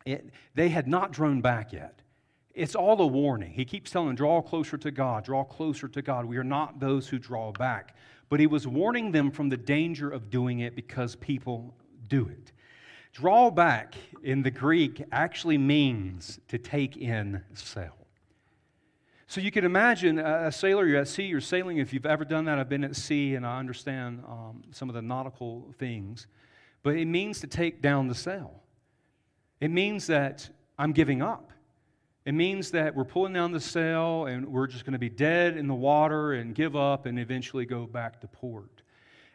it, 0.05 0.29
they 0.55 0.69
had 0.69 0.87
not 0.87 1.11
drawn 1.11 1.41
back 1.41 1.71
yet. 1.71 2.01
It's 2.53 2.75
all 2.75 3.01
a 3.01 3.07
warning. 3.07 3.51
He 3.51 3.65
keeps 3.65 3.91
telling, 3.91 4.15
draw 4.15 4.41
closer 4.41 4.77
to 4.77 4.91
God, 4.91 5.23
draw 5.23 5.43
closer 5.43 5.87
to 5.87 6.01
God. 6.01 6.25
We 6.25 6.37
are 6.37 6.43
not 6.43 6.79
those 6.79 7.07
who 7.07 7.17
draw 7.17 7.51
back. 7.51 7.95
But 8.29 8.39
he 8.39 8.47
was 8.47 8.67
warning 8.67 9.11
them 9.11 9.31
from 9.31 9.49
the 9.49 9.57
danger 9.57 10.09
of 10.09 10.29
doing 10.29 10.59
it 10.59 10.75
because 10.75 11.15
people 11.15 11.75
do 12.07 12.27
it. 12.27 12.51
Draw 13.11 13.51
back 13.51 13.95
in 14.23 14.41
the 14.41 14.51
Greek 14.51 15.03
actually 15.11 15.57
means 15.57 16.39
to 16.47 16.57
take 16.57 16.97
in 16.97 17.43
sail. 17.53 18.02
So 19.27 19.41
you 19.41 19.51
can 19.51 19.65
imagine 19.65 20.19
a 20.19 20.51
sailor, 20.51 20.85
you're 20.85 20.99
at 20.99 21.07
sea, 21.07 21.23
you're 21.23 21.41
sailing. 21.41 21.77
If 21.77 21.93
you've 21.93 22.05
ever 22.05 22.25
done 22.25 22.45
that, 22.45 22.59
I've 22.59 22.69
been 22.69 22.83
at 22.83 22.95
sea 22.95 23.35
and 23.35 23.45
I 23.45 23.57
understand 23.57 24.23
um, 24.27 24.63
some 24.71 24.89
of 24.89 24.95
the 24.95 25.01
nautical 25.01 25.73
things. 25.79 26.27
But 26.83 26.97
it 26.97 27.05
means 27.05 27.39
to 27.39 27.47
take 27.47 27.81
down 27.81 28.07
the 28.07 28.15
sail. 28.15 28.61
It 29.61 29.71
means 29.71 30.07
that 30.07 30.49
I'm 30.77 30.91
giving 30.91 31.21
up. 31.21 31.51
It 32.25 32.33
means 32.33 32.71
that 32.71 32.95
we're 32.95 33.05
pulling 33.05 33.33
down 33.33 33.51
the 33.51 33.59
sail 33.59 34.25
and 34.25 34.47
we're 34.47 34.67
just 34.67 34.85
going 34.85 34.93
to 34.93 34.99
be 34.99 35.09
dead 35.09 35.57
in 35.57 35.67
the 35.67 35.73
water 35.73 36.33
and 36.33 36.55
give 36.55 36.75
up 36.75 37.05
and 37.05 37.19
eventually 37.19 37.65
go 37.65 37.85
back 37.85 38.21
to 38.21 38.27
port. 38.27 38.81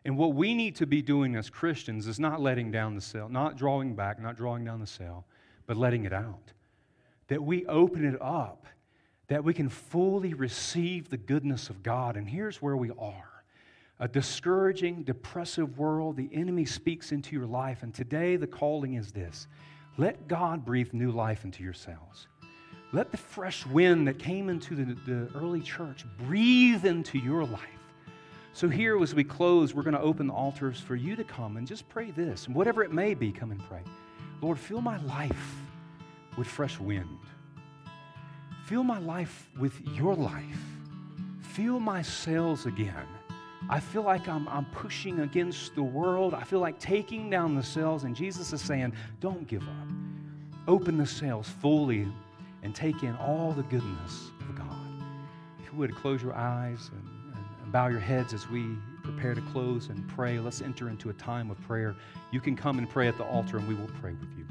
And 0.04 0.16
what 0.16 0.34
we 0.34 0.54
need 0.54 0.76
to 0.76 0.86
be 0.86 1.02
doing 1.02 1.36
as 1.36 1.50
Christians 1.50 2.06
is 2.06 2.18
not 2.18 2.40
letting 2.40 2.70
down 2.70 2.94
the 2.94 3.00
sail, 3.00 3.28
not 3.28 3.56
drawing 3.56 3.94
back, 3.94 4.20
not 4.20 4.36
drawing 4.36 4.64
down 4.64 4.80
the 4.80 4.86
sail, 4.86 5.26
but 5.66 5.76
letting 5.76 6.04
it 6.04 6.12
out. 6.12 6.52
That 7.28 7.42
we 7.42 7.66
open 7.66 8.06
it 8.06 8.20
up, 8.22 8.66
that 9.28 9.44
we 9.44 9.54
can 9.54 9.68
fully 9.68 10.34
receive 10.34 11.08
the 11.08 11.16
goodness 11.16 11.70
of 11.70 11.82
God. 11.82 12.16
And 12.16 12.28
here's 12.28 12.60
where 12.60 12.76
we 12.76 12.90
are 12.98 13.24
a 14.00 14.08
discouraging, 14.08 15.02
depressive 15.02 15.76
world. 15.76 16.16
The 16.16 16.30
enemy 16.32 16.64
speaks 16.64 17.10
into 17.10 17.34
your 17.34 17.46
life. 17.46 17.82
And 17.82 17.92
today, 17.92 18.36
the 18.36 18.46
calling 18.46 18.94
is 18.94 19.12
this 19.12 19.46
let 19.96 20.28
God 20.28 20.64
breathe 20.64 20.92
new 20.92 21.10
life 21.10 21.44
into 21.44 21.62
yourselves. 21.62 22.28
Let 22.92 23.10
the 23.10 23.18
fresh 23.18 23.66
wind 23.66 24.08
that 24.08 24.18
came 24.18 24.48
into 24.48 24.74
the, 24.74 24.94
the 25.04 25.38
early 25.38 25.60
church 25.60 26.06
breathe 26.16 26.86
into 26.86 27.18
your 27.18 27.44
life. 27.44 27.60
So, 28.54 28.68
here 28.68 29.00
as 29.02 29.14
we 29.14 29.24
close, 29.24 29.74
we're 29.74 29.82
going 29.82 29.94
to 29.94 30.00
open 30.00 30.28
the 30.28 30.32
altars 30.32 30.80
for 30.80 30.96
you 30.96 31.14
to 31.16 31.24
come 31.24 31.58
and 31.58 31.66
just 31.66 31.88
pray 31.88 32.10
this. 32.12 32.46
And 32.46 32.54
whatever 32.54 32.82
it 32.82 32.92
may 32.92 33.14
be, 33.14 33.30
come 33.30 33.50
and 33.50 33.62
pray. 33.68 33.82
Lord, 34.40 34.58
fill 34.58 34.80
my 34.80 34.98
life 35.02 35.56
with 36.36 36.46
fresh 36.46 36.78
wind. 36.78 37.18
Fill 38.68 38.84
my 38.84 38.98
life 38.98 39.48
with 39.58 39.80
your 39.94 40.14
life. 40.14 40.44
Fill 41.40 41.80
my 41.80 42.02
cells 42.02 42.66
again. 42.66 43.06
I 43.70 43.80
feel 43.80 44.02
like 44.02 44.28
I'm, 44.28 44.46
I'm 44.46 44.66
pushing 44.66 45.20
against 45.20 45.74
the 45.74 45.82
world. 45.82 46.34
I 46.34 46.42
feel 46.42 46.58
like 46.58 46.78
taking 46.78 47.30
down 47.30 47.54
the 47.54 47.62
cells. 47.62 48.04
And 48.04 48.14
Jesus 48.14 48.52
is 48.52 48.60
saying, 48.60 48.92
don't 49.20 49.46
give 49.48 49.62
up. 49.62 49.88
Open 50.66 50.98
the 50.98 51.06
cells 51.06 51.48
fully 51.48 52.06
and 52.62 52.74
take 52.74 53.02
in 53.02 53.16
all 53.16 53.52
the 53.52 53.62
goodness 53.62 54.32
of 54.42 54.54
God. 54.54 55.02
If 55.64 55.72
you 55.72 55.78
would 55.78 55.94
close 55.94 56.22
your 56.22 56.34
eyes 56.34 56.90
and, 56.92 57.34
and 57.62 57.72
bow 57.72 57.86
your 57.86 58.00
heads 58.00 58.34
as 58.34 58.50
we 58.50 58.76
prepare 59.02 59.34
to 59.34 59.40
close 59.50 59.88
and 59.88 60.06
pray, 60.08 60.38
let's 60.38 60.60
enter 60.60 60.90
into 60.90 61.08
a 61.08 61.14
time 61.14 61.50
of 61.50 61.58
prayer. 61.62 61.96
You 62.32 62.40
can 62.42 62.54
come 62.54 62.76
and 62.76 62.86
pray 62.86 63.08
at 63.08 63.16
the 63.16 63.24
altar, 63.24 63.56
and 63.56 63.66
we 63.66 63.74
will 63.74 63.90
pray 63.98 64.12
with 64.12 64.28
you. 64.36 64.44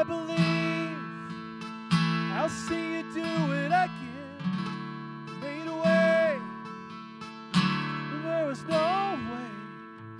I 0.00 0.02
believe 0.02 0.96
I'll 2.32 2.48
see 2.48 2.96
you 2.96 3.02
do 3.12 3.52
it 3.52 3.66
again. 3.66 3.90
Made 5.42 5.66
a 5.66 5.74
way 5.74 6.38
there 8.22 8.46
was 8.46 8.64
no 8.66 9.18
way. 9.30 9.50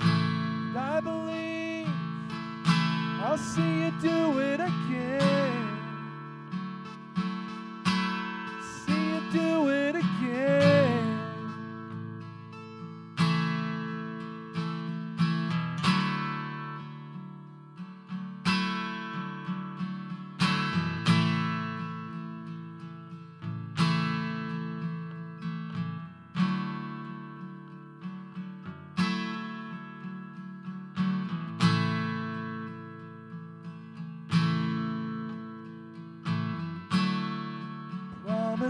And 0.01 0.77
I 0.77 1.01
believe 1.01 1.89
I'll 3.25 3.39
see 3.39 3.85
you 3.85 3.91
do 4.03 4.39
it 4.41 4.61
again. 4.61 5.40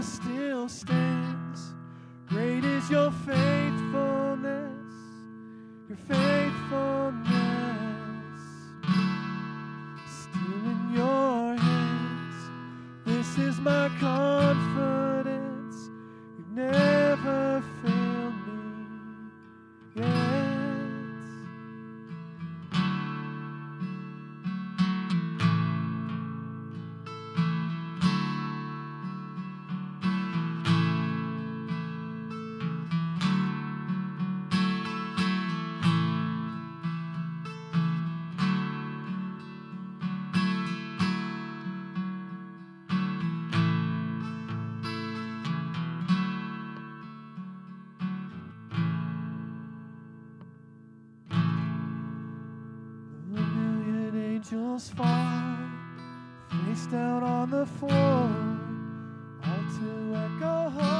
Still 0.01 0.67
stands. 0.67 1.10
Angels 54.51 54.89
fall 54.89 55.57
face 56.49 56.85
down 56.87 57.23
on 57.23 57.49
the 57.49 57.65
floor. 57.65 58.29
All 59.43 59.63
to 59.77 60.15
echo, 60.15 60.69
holy 60.69 60.90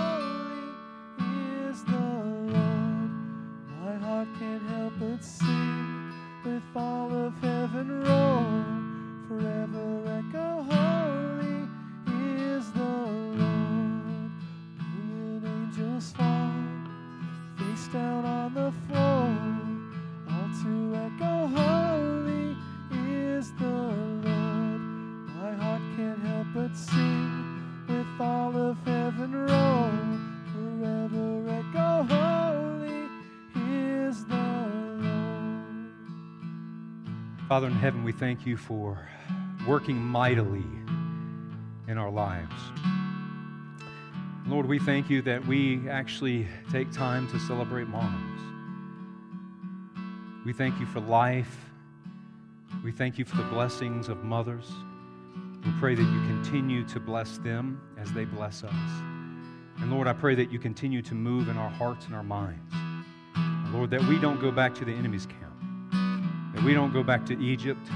Father 37.51 37.67
in 37.67 37.73
heaven, 37.73 38.05
we 38.05 38.13
thank 38.13 38.45
you 38.45 38.55
for 38.55 39.09
working 39.67 39.97
mightily 39.97 40.63
in 41.89 41.97
our 41.97 42.09
lives. 42.09 42.55
Lord, 44.47 44.65
we 44.65 44.79
thank 44.79 45.09
you 45.09 45.21
that 45.23 45.45
we 45.45 45.89
actually 45.89 46.47
take 46.71 46.93
time 46.93 47.27
to 47.27 47.37
celebrate 47.41 47.89
moms. 47.89 48.39
We 50.45 50.53
thank 50.53 50.79
you 50.79 50.85
for 50.85 51.01
life. 51.01 51.69
We 52.85 52.93
thank 52.93 53.17
you 53.17 53.25
for 53.25 53.35
the 53.35 53.43
blessings 53.43 54.07
of 54.07 54.23
mothers. 54.23 54.71
We 55.65 55.73
pray 55.77 55.93
that 55.93 56.01
you 56.01 56.21
continue 56.27 56.87
to 56.87 57.01
bless 57.01 57.37
them 57.39 57.81
as 57.99 58.13
they 58.13 58.23
bless 58.23 58.63
us. 58.63 59.01
And 59.81 59.91
Lord, 59.91 60.07
I 60.07 60.13
pray 60.13 60.35
that 60.35 60.53
you 60.53 60.57
continue 60.57 61.01
to 61.01 61.15
move 61.15 61.49
in 61.49 61.57
our 61.57 61.69
hearts 61.69 62.05
and 62.05 62.15
our 62.15 62.23
minds. 62.23 62.73
Lord, 63.73 63.89
that 63.89 64.01
we 64.05 64.21
don't 64.21 64.39
go 64.39 64.51
back 64.51 64.73
to 64.75 64.85
the 64.85 64.93
enemy's 64.93 65.25
camp, 65.25 65.50
that 66.53 66.63
we 66.63 66.73
don't 66.73 66.91
go 66.91 67.03
back 67.03 67.25
to 67.27 67.39
Egypt, 67.41 67.87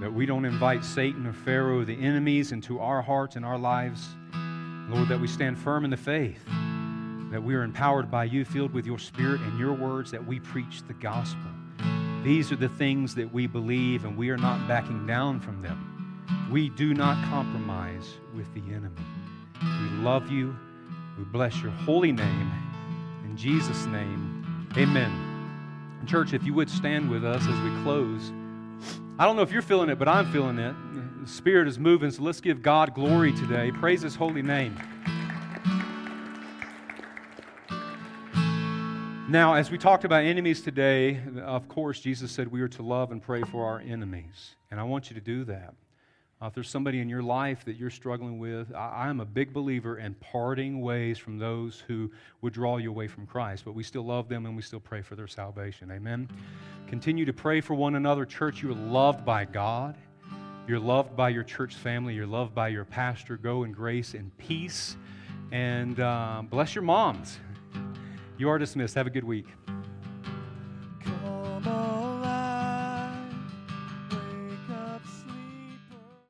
that 0.00 0.12
we 0.12 0.26
don't 0.26 0.44
invite 0.44 0.84
Satan 0.84 1.26
or 1.26 1.32
Pharaoh, 1.32 1.84
the 1.84 1.94
enemies, 1.94 2.52
into 2.52 2.80
our 2.80 3.02
hearts 3.02 3.36
and 3.36 3.44
our 3.44 3.58
lives. 3.58 4.08
Lord, 4.88 5.08
that 5.08 5.20
we 5.20 5.26
stand 5.26 5.58
firm 5.58 5.84
in 5.84 5.90
the 5.90 5.96
faith, 5.96 6.44
that 7.30 7.42
we 7.42 7.54
are 7.54 7.62
empowered 7.62 8.10
by 8.10 8.24
you, 8.24 8.44
filled 8.44 8.72
with 8.72 8.86
your 8.86 8.98
spirit 8.98 9.40
and 9.40 9.58
your 9.58 9.72
words, 9.72 10.10
that 10.10 10.24
we 10.24 10.40
preach 10.40 10.82
the 10.86 10.94
gospel. 10.94 11.50
These 12.22 12.52
are 12.52 12.56
the 12.56 12.68
things 12.68 13.14
that 13.14 13.32
we 13.32 13.46
believe, 13.46 14.04
and 14.04 14.16
we 14.16 14.30
are 14.30 14.36
not 14.36 14.66
backing 14.68 15.06
down 15.06 15.40
from 15.40 15.62
them. 15.62 16.48
We 16.50 16.68
do 16.70 16.94
not 16.94 17.22
compromise 17.28 18.14
with 18.34 18.52
the 18.54 18.62
enemy. 18.72 19.02
We 19.62 20.02
love 20.02 20.30
you. 20.30 20.56
We 21.18 21.24
bless 21.24 21.60
your 21.62 21.72
holy 21.72 22.12
name. 22.12 22.52
In 23.24 23.36
Jesus' 23.36 23.86
name, 23.86 24.68
amen. 24.76 25.23
Church, 26.06 26.32
if 26.32 26.44
you 26.44 26.54
would 26.54 26.70
stand 26.70 27.10
with 27.10 27.24
us 27.24 27.42
as 27.42 27.60
we 27.60 27.82
close. 27.82 28.32
I 29.18 29.24
don't 29.24 29.36
know 29.36 29.42
if 29.42 29.52
you're 29.52 29.62
feeling 29.62 29.88
it, 29.90 29.98
but 29.98 30.08
I'm 30.08 30.30
feeling 30.32 30.58
it. 30.58 30.74
The 31.22 31.28
Spirit 31.28 31.68
is 31.68 31.78
moving, 31.78 32.10
so 32.10 32.22
let's 32.22 32.40
give 32.40 32.62
God 32.62 32.94
glory 32.94 33.32
today. 33.32 33.70
Praise 33.72 34.02
His 34.02 34.14
holy 34.14 34.42
name. 34.42 34.76
Now, 39.28 39.54
as 39.54 39.70
we 39.70 39.78
talked 39.78 40.04
about 40.04 40.22
enemies 40.24 40.60
today, 40.60 41.20
of 41.42 41.66
course, 41.68 42.00
Jesus 42.00 42.30
said 42.30 42.48
we 42.48 42.60
are 42.60 42.68
to 42.68 42.82
love 42.82 43.10
and 43.10 43.22
pray 43.22 43.42
for 43.42 43.64
our 43.64 43.80
enemies. 43.80 44.54
And 44.70 44.78
I 44.78 44.82
want 44.82 45.10
you 45.10 45.14
to 45.14 45.20
do 45.20 45.44
that. 45.44 45.74
Uh, 46.44 46.48
if 46.48 46.52
there's 46.52 46.68
somebody 46.68 47.00
in 47.00 47.08
your 47.08 47.22
life 47.22 47.64
that 47.64 47.76
you're 47.76 47.88
struggling 47.88 48.38
with, 48.38 48.70
I, 48.74 49.08
am 49.08 49.20
a 49.20 49.24
big 49.24 49.54
believer 49.54 49.96
in 49.96 50.12
parting 50.16 50.82
ways 50.82 51.16
from 51.16 51.38
those 51.38 51.82
who 51.86 52.10
would 52.42 52.52
draw 52.52 52.76
you 52.76 52.90
away 52.90 53.08
from 53.08 53.24
Christ, 53.24 53.64
but 53.64 53.74
we 53.74 53.82
still 53.82 54.04
love 54.04 54.28
them 54.28 54.44
and 54.44 54.54
we 54.54 54.60
still 54.60 54.80
pray 54.80 55.00
for 55.00 55.16
their 55.16 55.26
salvation. 55.26 55.90
Amen. 55.90 56.28
Continue 56.86 57.24
to 57.24 57.32
pray 57.32 57.62
for 57.62 57.72
one 57.72 57.94
another. 57.94 58.26
Church, 58.26 58.62
you're 58.62 58.74
loved 58.74 59.24
by 59.24 59.46
God. 59.46 59.96
You're 60.68 60.80
loved 60.80 61.16
by 61.16 61.30
your 61.30 61.44
church 61.44 61.76
family. 61.76 62.12
You're 62.12 62.26
loved 62.26 62.54
by 62.54 62.68
your 62.68 62.84
pastor. 62.84 63.38
Go 63.38 63.64
in 63.64 63.72
grace 63.72 64.12
and 64.12 64.36
peace. 64.36 64.98
And 65.50 65.98
uh, 65.98 66.42
bless 66.50 66.74
your 66.74 66.82
moms. 66.82 67.38
You 68.36 68.50
are 68.50 68.58
dismissed. 68.58 68.96
Have 68.96 69.06
a 69.06 69.10
good 69.10 69.24
week. 69.24 69.46